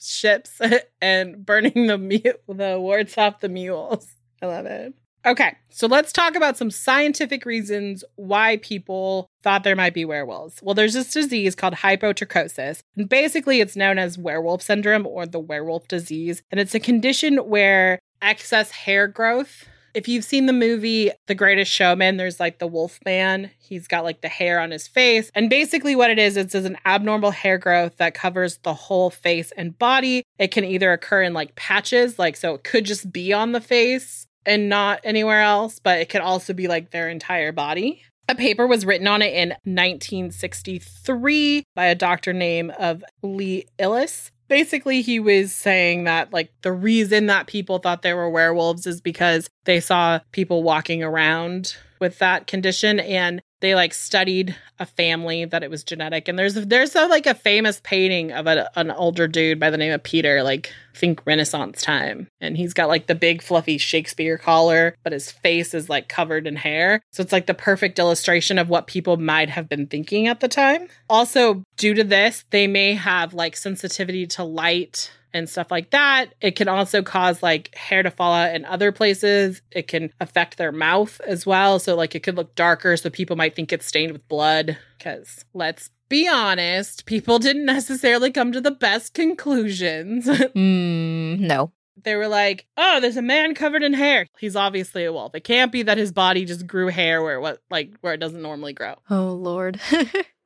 ships 0.00 0.60
and 1.02 1.44
burning 1.44 1.86
the 1.88 1.98
mu- 1.98 2.54
the 2.54 2.78
warts 2.80 3.18
off 3.18 3.40
the 3.40 3.48
mules. 3.48 4.06
I 4.40 4.46
love 4.46 4.66
it. 4.66 4.94
Okay, 5.26 5.56
so 5.68 5.86
let's 5.86 6.12
talk 6.12 6.36
about 6.36 6.56
some 6.56 6.70
scientific 6.70 7.44
reasons 7.44 8.04
why 8.16 8.58
people 8.58 9.28
thought 9.42 9.64
there 9.64 9.76
might 9.76 9.92
be 9.92 10.04
werewolves. 10.04 10.60
Well, 10.62 10.74
there's 10.74 10.94
this 10.94 11.12
disease 11.12 11.54
called 11.54 11.74
hypertrichosis, 11.74 12.82
and 12.96 13.08
basically 13.08 13.60
it's 13.60 13.76
known 13.76 13.98
as 13.98 14.16
werewolf 14.16 14.62
syndrome 14.62 15.06
or 15.06 15.26
the 15.26 15.40
werewolf 15.40 15.88
disease, 15.88 16.42
and 16.50 16.60
it's 16.60 16.74
a 16.74 16.80
condition 16.80 17.36
where 17.48 17.98
excess 18.22 18.70
hair 18.70 19.06
growth 19.06 19.66
if 19.94 20.06
you've 20.06 20.24
seen 20.24 20.46
the 20.46 20.52
movie 20.52 21.10
The 21.26 21.34
Greatest 21.34 21.72
Showman, 21.72 22.18
there's 22.18 22.38
like 22.38 22.60
the 22.60 22.68
wolf 22.68 23.00
man. 23.04 23.50
He's 23.58 23.88
got 23.88 24.04
like 24.04 24.20
the 24.20 24.28
hair 24.28 24.60
on 24.60 24.70
his 24.70 24.86
face. 24.86 25.28
And 25.34 25.50
basically, 25.50 25.96
what 25.96 26.10
it 26.10 26.20
is, 26.20 26.36
it's 26.36 26.54
an 26.54 26.76
abnormal 26.86 27.32
hair 27.32 27.58
growth 27.58 27.96
that 27.96 28.14
covers 28.14 28.58
the 28.58 28.74
whole 28.74 29.10
face 29.10 29.50
and 29.56 29.76
body. 29.76 30.22
It 30.38 30.52
can 30.52 30.64
either 30.64 30.92
occur 30.92 31.22
in 31.22 31.34
like 31.34 31.56
patches, 31.56 32.16
like 32.16 32.36
so 32.36 32.54
it 32.54 32.62
could 32.62 32.84
just 32.84 33.10
be 33.10 33.32
on 33.32 33.50
the 33.50 33.60
face 33.60 34.27
and 34.48 34.68
not 34.68 35.00
anywhere 35.04 35.42
else, 35.42 35.78
but 35.78 36.00
it 36.00 36.08
could 36.08 36.22
also 36.22 36.52
be 36.52 36.66
like 36.66 36.90
their 36.90 37.08
entire 37.08 37.52
body. 37.52 38.02
A 38.28 38.34
paper 38.34 38.66
was 38.66 38.84
written 38.84 39.06
on 39.06 39.22
it 39.22 39.32
in 39.32 39.50
1963 39.64 41.64
by 41.74 41.86
a 41.86 41.94
doctor 41.94 42.32
named 42.32 42.72
of 42.72 43.04
Lee 43.22 43.66
Illis. 43.78 44.30
Basically, 44.48 45.02
he 45.02 45.20
was 45.20 45.52
saying 45.52 46.04
that 46.04 46.32
like 46.32 46.50
the 46.62 46.72
reason 46.72 47.26
that 47.26 47.46
people 47.46 47.78
thought 47.78 48.02
they 48.02 48.14
were 48.14 48.30
werewolves 48.30 48.86
is 48.86 49.00
because 49.00 49.48
they 49.64 49.80
saw 49.80 50.20
people 50.32 50.62
walking 50.62 51.02
around 51.02 51.76
with 52.00 52.18
that 52.18 52.46
condition 52.46 53.00
and 53.00 53.42
they 53.60 53.74
like 53.74 53.92
studied 53.92 54.56
a 54.78 54.86
family 54.86 55.44
that 55.44 55.62
it 55.62 55.70
was 55.70 55.82
genetic 55.82 56.28
and 56.28 56.38
there's 56.38 56.54
there's 56.54 56.94
a, 56.94 57.06
like 57.06 57.26
a 57.26 57.34
famous 57.34 57.80
painting 57.82 58.32
of 58.32 58.46
a, 58.46 58.70
an 58.78 58.90
older 58.92 59.26
dude 59.26 59.58
by 59.58 59.68
the 59.68 59.76
name 59.76 59.92
of 59.92 60.00
peter 60.00 60.44
like 60.44 60.72
think 60.98 61.24
renaissance 61.24 61.80
time 61.80 62.28
and 62.40 62.56
he's 62.56 62.74
got 62.74 62.88
like 62.88 63.06
the 63.06 63.14
big 63.14 63.42
fluffy 63.42 63.78
shakespeare 63.78 64.36
collar 64.36 64.94
but 65.04 65.12
his 65.12 65.30
face 65.30 65.74
is 65.74 65.88
like 65.88 66.08
covered 66.08 66.46
in 66.46 66.56
hair 66.56 67.00
so 67.12 67.22
it's 67.22 67.32
like 67.32 67.46
the 67.46 67.54
perfect 67.54 67.98
illustration 67.98 68.58
of 68.58 68.68
what 68.68 68.86
people 68.86 69.16
might 69.16 69.48
have 69.48 69.68
been 69.68 69.86
thinking 69.86 70.26
at 70.26 70.40
the 70.40 70.48
time 70.48 70.88
also 71.08 71.62
due 71.76 71.94
to 71.94 72.04
this 72.04 72.44
they 72.50 72.66
may 72.66 72.94
have 72.94 73.32
like 73.34 73.56
sensitivity 73.56 74.26
to 74.26 74.42
light 74.42 75.10
and 75.32 75.48
stuff 75.48 75.70
like 75.70 75.90
that. 75.90 76.34
It 76.40 76.56
can 76.56 76.68
also 76.68 77.02
cause 77.02 77.42
like 77.42 77.74
hair 77.74 78.02
to 78.02 78.10
fall 78.10 78.32
out 78.32 78.54
in 78.54 78.64
other 78.64 78.92
places. 78.92 79.62
It 79.70 79.88
can 79.88 80.12
affect 80.20 80.56
their 80.56 80.72
mouth 80.72 81.20
as 81.26 81.46
well. 81.46 81.78
So, 81.78 81.94
like, 81.96 82.14
it 82.14 82.22
could 82.22 82.36
look 82.36 82.54
darker. 82.54 82.96
So, 82.96 83.10
people 83.10 83.36
might 83.36 83.54
think 83.54 83.72
it's 83.72 83.86
stained 83.86 84.12
with 84.12 84.26
blood. 84.28 84.78
Because 84.96 85.44
let's 85.54 85.90
be 86.08 86.28
honest, 86.28 87.04
people 87.06 87.38
didn't 87.38 87.64
necessarily 87.66 88.30
come 88.30 88.52
to 88.52 88.60
the 88.60 88.70
best 88.70 89.14
conclusions. 89.14 90.26
mm, 90.26 91.38
no. 91.38 91.72
they 92.04 92.14
were 92.14 92.28
like, 92.28 92.66
"Oh, 92.76 93.00
there's 93.00 93.16
a 93.16 93.22
man 93.22 93.54
covered 93.54 93.82
in 93.82 93.92
hair. 93.94 94.26
He's 94.38 94.56
obviously 94.56 95.04
a 95.04 95.12
wolf. 95.12 95.34
It 95.34 95.44
can't 95.44 95.72
be 95.72 95.82
that 95.82 95.98
his 95.98 96.12
body 96.12 96.44
just 96.44 96.66
grew 96.66 96.88
hair 96.88 97.22
where 97.22 97.40
what 97.40 97.60
like 97.70 97.92
where 98.00 98.14
it 98.14 98.20
doesn't 98.20 98.42
normally 98.42 98.72
grow." 98.72 98.94
Oh, 99.10 99.28
Lord. 99.32 99.80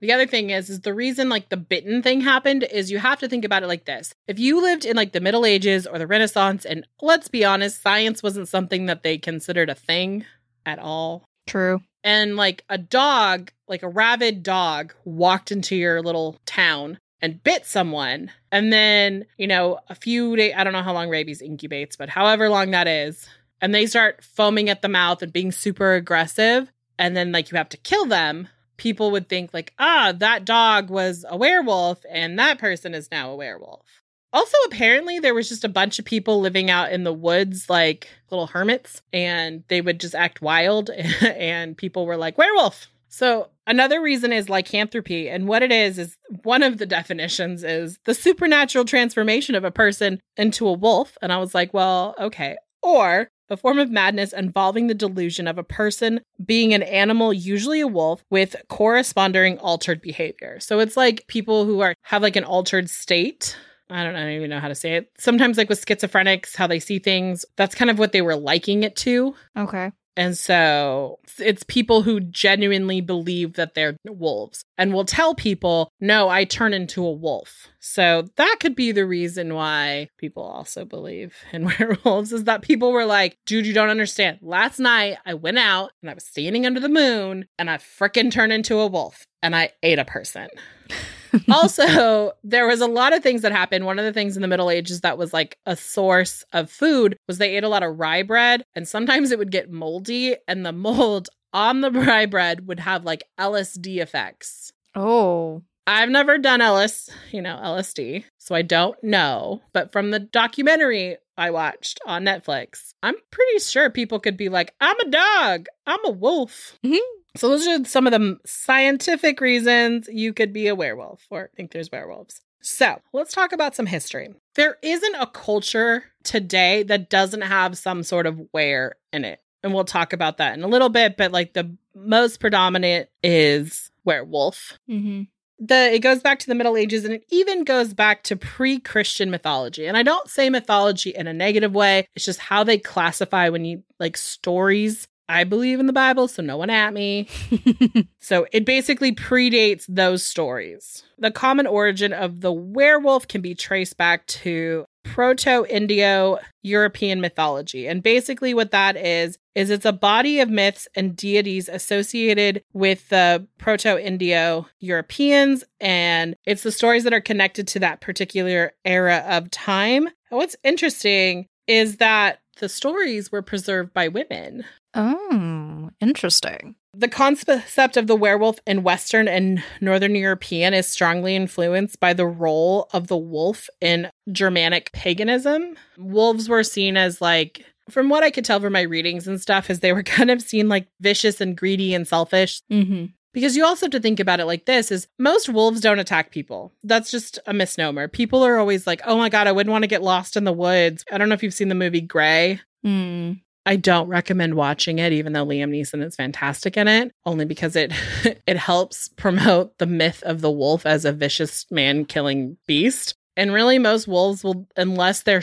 The 0.02 0.10
other 0.10 0.26
thing 0.26 0.50
is, 0.50 0.68
is 0.68 0.80
the 0.80 0.92
reason 0.92 1.28
like 1.28 1.48
the 1.48 1.56
bitten 1.56 2.02
thing 2.02 2.22
happened 2.22 2.64
is 2.64 2.90
you 2.90 2.98
have 2.98 3.20
to 3.20 3.28
think 3.28 3.44
about 3.44 3.62
it 3.62 3.68
like 3.68 3.84
this. 3.84 4.12
If 4.26 4.36
you 4.36 4.60
lived 4.60 4.84
in 4.84 4.96
like 4.96 5.12
the 5.12 5.20
Middle 5.20 5.46
Ages 5.46 5.86
or 5.86 5.96
the 5.96 6.08
Renaissance, 6.08 6.64
and 6.64 6.84
let's 7.00 7.28
be 7.28 7.44
honest, 7.44 7.80
science 7.80 8.20
wasn't 8.20 8.48
something 8.48 8.86
that 8.86 9.04
they 9.04 9.16
considered 9.16 9.70
a 9.70 9.76
thing 9.76 10.24
at 10.66 10.80
all. 10.80 11.22
True. 11.46 11.82
And 12.04 12.36
like 12.36 12.64
a 12.68 12.78
dog, 12.78 13.52
like 13.68 13.82
a 13.82 13.88
rabid 13.88 14.42
dog, 14.42 14.92
walked 15.04 15.52
into 15.52 15.76
your 15.76 16.02
little 16.02 16.38
town 16.46 16.98
and 17.20 17.42
bit 17.42 17.64
someone. 17.64 18.30
And 18.50 18.72
then, 18.72 19.26
you 19.38 19.46
know, 19.46 19.78
a 19.88 19.94
few 19.94 20.34
days, 20.36 20.54
I 20.56 20.64
don't 20.64 20.72
know 20.72 20.82
how 20.82 20.92
long 20.92 21.08
rabies 21.08 21.40
incubates, 21.40 21.96
but 21.96 22.08
however 22.08 22.48
long 22.48 22.72
that 22.72 22.88
is, 22.88 23.28
and 23.60 23.72
they 23.72 23.86
start 23.86 24.24
foaming 24.24 24.68
at 24.68 24.82
the 24.82 24.88
mouth 24.88 25.22
and 25.22 25.32
being 25.32 25.52
super 25.52 25.94
aggressive. 25.94 26.70
And 26.98 27.16
then, 27.16 27.30
like, 27.30 27.50
you 27.50 27.56
have 27.56 27.68
to 27.70 27.76
kill 27.76 28.06
them 28.06 28.48
people 28.82 29.12
would 29.12 29.28
think 29.28 29.54
like 29.54 29.72
ah 29.78 30.12
that 30.16 30.44
dog 30.44 30.90
was 30.90 31.24
a 31.28 31.36
werewolf 31.36 32.04
and 32.10 32.36
that 32.36 32.58
person 32.58 32.94
is 32.94 33.10
now 33.12 33.30
a 33.30 33.36
werewolf 33.36 34.01
also 34.32 34.56
apparently 34.66 35.18
there 35.18 35.34
was 35.34 35.48
just 35.48 35.64
a 35.64 35.68
bunch 35.68 35.98
of 35.98 36.04
people 36.04 36.40
living 36.40 36.70
out 36.70 36.92
in 36.92 37.04
the 37.04 37.12
woods 37.12 37.68
like 37.68 38.08
little 38.30 38.46
hermits 38.46 39.02
and 39.12 39.64
they 39.68 39.80
would 39.80 40.00
just 40.00 40.14
act 40.14 40.42
wild 40.42 40.90
and 41.20 41.76
people 41.76 42.06
were 42.06 42.16
like 42.16 42.38
werewolf 42.38 42.88
so 43.08 43.48
another 43.66 44.00
reason 44.00 44.32
is 44.32 44.48
lycanthropy 44.48 45.28
and 45.28 45.46
what 45.46 45.62
it 45.62 45.70
is 45.72 45.98
is 45.98 46.16
one 46.42 46.62
of 46.62 46.78
the 46.78 46.86
definitions 46.86 47.62
is 47.62 47.98
the 48.04 48.14
supernatural 48.14 48.84
transformation 48.84 49.54
of 49.54 49.64
a 49.64 49.70
person 49.70 50.20
into 50.36 50.66
a 50.66 50.72
wolf 50.72 51.16
and 51.20 51.32
i 51.32 51.38
was 51.38 51.54
like 51.54 51.72
well 51.74 52.14
okay 52.18 52.56
or 52.82 53.28
a 53.52 53.56
form 53.56 53.78
of 53.78 53.90
madness 53.90 54.32
involving 54.32 54.86
the 54.86 54.94
delusion 54.94 55.46
of 55.46 55.58
a 55.58 55.62
person 55.62 56.20
being 56.44 56.72
an 56.72 56.82
animal, 56.82 57.32
usually 57.32 57.80
a 57.80 57.86
wolf, 57.86 58.24
with 58.30 58.56
corresponding 58.68 59.58
altered 59.58 60.00
behavior. 60.00 60.58
So 60.58 60.78
it's 60.78 60.96
like 60.96 61.26
people 61.26 61.66
who 61.66 61.80
are 61.80 61.94
have 62.02 62.22
like 62.22 62.36
an 62.36 62.44
altered 62.44 62.88
state. 62.88 63.56
I 63.92 64.04
don't, 64.04 64.16
I 64.16 64.20
don't 64.20 64.32
even 64.32 64.50
know 64.50 64.60
how 64.60 64.68
to 64.68 64.74
say 64.74 64.96
it. 64.96 65.10
Sometimes, 65.18 65.58
like 65.58 65.68
with 65.68 65.84
schizophrenics, 65.84 66.56
how 66.56 66.66
they 66.66 66.80
see 66.80 66.98
things, 66.98 67.44
that's 67.56 67.74
kind 67.74 67.90
of 67.90 67.98
what 67.98 68.12
they 68.12 68.22
were 68.22 68.36
liking 68.36 68.82
it 68.82 68.96
to. 68.96 69.34
Okay. 69.56 69.92
And 70.16 70.36
so 70.36 71.20
it's 71.38 71.62
people 71.62 72.02
who 72.02 72.20
genuinely 72.20 73.00
believe 73.00 73.54
that 73.54 73.74
they're 73.74 73.96
wolves 74.04 74.64
and 74.76 74.92
will 74.92 75.06
tell 75.06 75.34
people, 75.34 75.90
no, 76.00 76.28
I 76.28 76.44
turn 76.44 76.74
into 76.74 77.04
a 77.04 77.12
wolf. 77.12 77.68
So 77.80 78.28
that 78.36 78.56
could 78.60 78.74
be 78.74 78.92
the 78.92 79.06
reason 79.06 79.54
why 79.54 80.08
people 80.18 80.42
also 80.42 80.84
believe 80.84 81.34
in 81.52 81.64
werewolves 81.64 82.32
is 82.32 82.44
that 82.44 82.62
people 82.62 82.92
were 82.92 83.06
like, 83.06 83.38
dude, 83.46 83.66
you 83.66 83.72
don't 83.72 83.88
understand. 83.88 84.38
Last 84.42 84.78
night 84.78 85.16
I 85.24 85.34
went 85.34 85.58
out 85.58 85.92
and 86.02 86.10
I 86.10 86.14
was 86.14 86.24
standing 86.24 86.66
under 86.66 86.80
the 86.80 86.88
moon 86.88 87.46
and 87.58 87.70
I 87.70 87.78
fricking 87.78 88.30
turned 88.30 88.52
into 88.52 88.78
a 88.80 88.86
wolf 88.86 89.26
and 89.42 89.56
I 89.56 89.72
ate 89.82 89.98
a 89.98 90.04
person. 90.04 90.48
also, 91.52 92.32
there 92.44 92.66
was 92.66 92.80
a 92.80 92.86
lot 92.86 93.12
of 93.14 93.22
things 93.22 93.42
that 93.42 93.52
happened. 93.52 93.86
One 93.86 93.98
of 93.98 94.04
the 94.04 94.12
things 94.12 94.36
in 94.36 94.42
the 94.42 94.48
Middle 94.48 94.70
Ages 94.70 95.00
that 95.02 95.18
was 95.18 95.32
like 95.32 95.58
a 95.66 95.76
source 95.76 96.44
of 96.52 96.70
food 96.70 97.16
was 97.26 97.38
they 97.38 97.56
ate 97.56 97.64
a 97.64 97.68
lot 97.68 97.82
of 97.82 97.98
rye 97.98 98.22
bread, 98.22 98.64
and 98.74 98.86
sometimes 98.86 99.30
it 99.30 99.38
would 99.38 99.50
get 99.50 99.70
moldy, 99.70 100.36
and 100.46 100.64
the 100.64 100.72
mold 100.72 101.28
on 101.52 101.80
the 101.80 101.90
rye 101.92 102.26
bread 102.26 102.66
would 102.66 102.80
have 102.80 103.04
like 103.04 103.24
LSD 103.38 103.98
effects. 103.98 104.72
Oh. 104.94 105.62
I've 105.86 106.10
never 106.10 106.38
done 106.38 106.60
Ellis, 106.60 107.10
you 107.32 107.42
know, 107.42 107.58
LSD, 107.60 108.24
so 108.38 108.54
I 108.54 108.62
don't 108.62 109.02
know. 109.02 109.62
But 109.72 109.90
from 109.90 110.12
the 110.12 110.20
documentary 110.20 111.16
I 111.36 111.50
watched 111.50 111.98
on 112.06 112.24
Netflix, 112.24 112.94
I'm 113.02 113.16
pretty 113.32 113.58
sure 113.58 113.90
people 113.90 114.20
could 114.20 114.36
be 114.36 114.48
like, 114.48 114.74
I'm 114.80 114.98
a 115.00 115.10
dog, 115.10 115.66
I'm 115.84 116.04
a 116.04 116.10
wolf. 116.10 116.78
Mhm. 116.84 116.98
So 117.36 117.48
those 117.48 117.66
are 117.66 117.84
some 117.84 118.06
of 118.06 118.12
the 118.12 118.38
scientific 118.44 119.40
reasons 119.40 120.08
you 120.10 120.32
could 120.32 120.52
be 120.52 120.68
a 120.68 120.74
werewolf 120.74 121.26
or 121.30 121.50
think 121.56 121.72
there's 121.72 121.90
werewolves. 121.90 122.42
So 122.60 123.00
let's 123.12 123.34
talk 123.34 123.52
about 123.52 123.74
some 123.74 123.86
history. 123.86 124.34
There 124.54 124.76
isn't 124.82 125.14
a 125.16 125.26
culture 125.26 126.04
today 126.22 126.82
that 126.84 127.10
doesn't 127.10 127.40
have 127.42 127.76
some 127.76 128.02
sort 128.02 128.26
of 128.26 128.40
were 128.52 128.96
in 129.12 129.24
it. 129.24 129.40
And 129.64 129.72
we'll 129.72 129.84
talk 129.84 130.12
about 130.12 130.38
that 130.38 130.54
in 130.54 130.62
a 130.62 130.68
little 130.68 130.88
bit, 130.88 131.16
but 131.16 131.32
like 131.32 131.54
the 131.54 131.76
most 131.94 132.38
predominant 132.40 133.08
is 133.22 133.90
werewolf. 134.04 134.78
Mm-hmm. 134.90 135.22
the 135.64 135.94
it 135.94 136.00
goes 136.00 136.20
back 136.20 136.38
to 136.40 136.46
the 136.46 136.54
Middle 136.54 136.76
Ages 136.76 137.04
and 137.04 137.14
it 137.14 137.24
even 137.30 137.64
goes 137.64 137.94
back 137.94 138.24
to 138.24 138.36
pre-Christian 138.36 139.30
mythology. 139.30 139.86
And 139.86 139.96
I 139.96 140.02
don't 140.02 140.28
say 140.28 140.50
mythology 140.50 141.10
in 141.10 141.26
a 141.26 141.32
negative 141.32 141.74
way. 141.74 142.08
It's 142.14 142.24
just 142.24 142.40
how 142.40 142.64
they 142.64 142.78
classify 142.78 143.48
when 143.48 143.64
you 143.64 143.82
like 144.00 144.16
stories. 144.16 145.06
I 145.32 145.44
believe 145.44 145.80
in 145.80 145.86
the 145.86 145.94
Bible, 145.94 146.28
so 146.28 146.42
no 146.42 146.58
one 146.58 146.68
at 146.68 146.92
me. 146.92 147.26
so 148.20 148.46
it 148.52 148.66
basically 148.66 149.14
predates 149.14 149.86
those 149.88 150.22
stories. 150.22 151.04
The 151.18 151.30
common 151.30 151.66
origin 151.66 152.12
of 152.12 152.42
the 152.42 152.52
werewolf 152.52 153.28
can 153.28 153.40
be 153.40 153.54
traced 153.54 153.96
back 153.96 154.26
to 154.26 154.84
Proto 155.04 155.64
Indo 155.68 156.38
European 156.62 157.20
mythology. 157.20 157.86
And 157.86 158.02
basically, 158.02 158.54
what 158.54 158.70
that 158.72 158.96
is, 158.96 159.38
is 159.54 159.70
it's 159.70 159.86
a 159.86 159.92
body 159.92 160.40
of 160.40 160.50
myths 160.50 160.86
and 160.94 161.16
deities 161.16 161.68
associated 161.68 162.62
with 162.72 163.08
the 163.08 163.46
Proto 163.58 163.98
Indo 163.98 164.66
Europeans. 164.80 165.64
And 165.80 166.36
it's 166.46 166.62
the 166.62 166.72
stories 166.72 167.04
that 167.04 167.12
are 167.12 167.20
connected 167.20 167.66
to 167.68 167.80
that 167.80 168.00
particular 168.00 168.72
era 168.84 169.24
of 169.28 169.50
time. 169.50 170.06
And 170.06 170.38
what's 170.38 170.56
interesting 170.62 171.48
is 171.66 171.96
that 171.96 172.40
the 172.58 172.68
stories 172.68 173.32
were 173.32 173.42
preserved 173.42 173.92
by 173.94 174.08
women. 174.08 174.64
Oh, 174.94 175.90
interesting. 176.00 176.76
The 176.94 177.08
concept 177.08 177.96
of 177.96 178.06
the 178.06 178.16
werewolf 178.16 178.58
in 178.66 178.82
Western 178.82 179.26
and 179.26 179.62
Northern 179.80 180.14
European 180.14 180.74
is 180.74 180.86
strongly 180.86 181.34
influenced 181.34 181.98
by 182.00 182.12
the 182.12 182.26
role 182.26 182.88
of 182.92 183.06
the 183.06 183.16
wolf 183.16 183.70
in 183.80 184.10
Germanic 184.30 184.92
paganism. 184.92 185.76
Wolves 185.96 186.48
were 186.48 186.62
seen 186.62 186.98
as 186.98 187.22
like, 187.22 187.64
from 187.88 188.10
what 188.10 188.22
I 188.22 188.30
could 188.30 188.44
tell 188.44 188.60
from 188.60 188.74
my 188.74 188.82
readings 188.82 189.26
and 189.26 189.40
stuff, 189.40 189.70
is 189.70 189.80
they 189.80 189.94
were 189.94 190.02
kind 190.02 190.30
of 190.30 190.42
seen 190.42 190.68
like 190.68 190.86
vicious 191.00 191.40
and 191.40 191.56
greedy 191.56 191.94
and 191.94 192.06
selfish. 192.06 192.60
Mm-hmm. 192.70 193.06
Because 193.32 193.56
you 193.56 193.64
also 193.64 193.86
have 193.86 193.92
to 193.92 194.00
think 194.00 194.20
about 194.20 194.40
it 194.40 194.44
like 194.44 194.66
this 194.66 194.90
is 194.90 195.08
most 195.18 195.48
wolves 195.48 195.80
don't 195.80 195.98
attack 195.98 196.30
people. 196.30 196.72
That's 196.84 197.10
just 197.10 197.38
a 197.46 197.54
misnomer. 197.54 198.08
People 198.08 198.44
are 198.44 198.58
always 198.58 198.86
like, 198.86 199.00
"Oh 199.06 199.16
my 199.16 199.28
god, 199.28 199.46
I 199.46 199.52
wouldn't 199.52 199.72
want 199.72 199.84
to 199.84 199.88
get 199.88 200.02
lost 200.02 200.36
in 200.36 200.44
the 200.44 200.52
woods." 200.52 201.04
I 201.10 201.18
don't 201.18 201.28
know 201.28 201.34
if 201.34 201.42
you've 201.42 201.54
seen 201.54 201.68
the 201.68 201.74
movie 201.74 202.00
Grey. 202.00 202.60
Mm. 202.84 203.40
I 203.64 203.76
don't 203.76 204.08
recommend 204.08 204.54
watching 204.54 204.98
it, 204.98 205.12
even 205.12 205.32
though 205.32 205.46
Liam 205.46 205.70
Neeson 205.70 206.04
is 206.04 206.16
fantastic 206.16 206.76
in 206.76 206.88
it, 206.88 207.12
only 207.24 207.44
because 207.44 207.76
it 207.76 207.92
it 208.46 208.56
helps 208.56 209.08
promote 209.08 209.78
the 209.78 209.86
myth 209.86 210.22
of 210.24 210.40
the 210.40 210.50
wolf 210.50 210.84
as 210.84 211.04
a 211.04 211.12
vicious 211.12 211.66
man 211.70 212.04
killing 212.04 212.56
beast. 212.66 213.14
And 213.36 213.52
really, 213.52 213.78
most 213.78 214.06
wolves 214.06 214.44
will, 214.44 214.66
unless 214.76 215.22
they're 215.22 215.42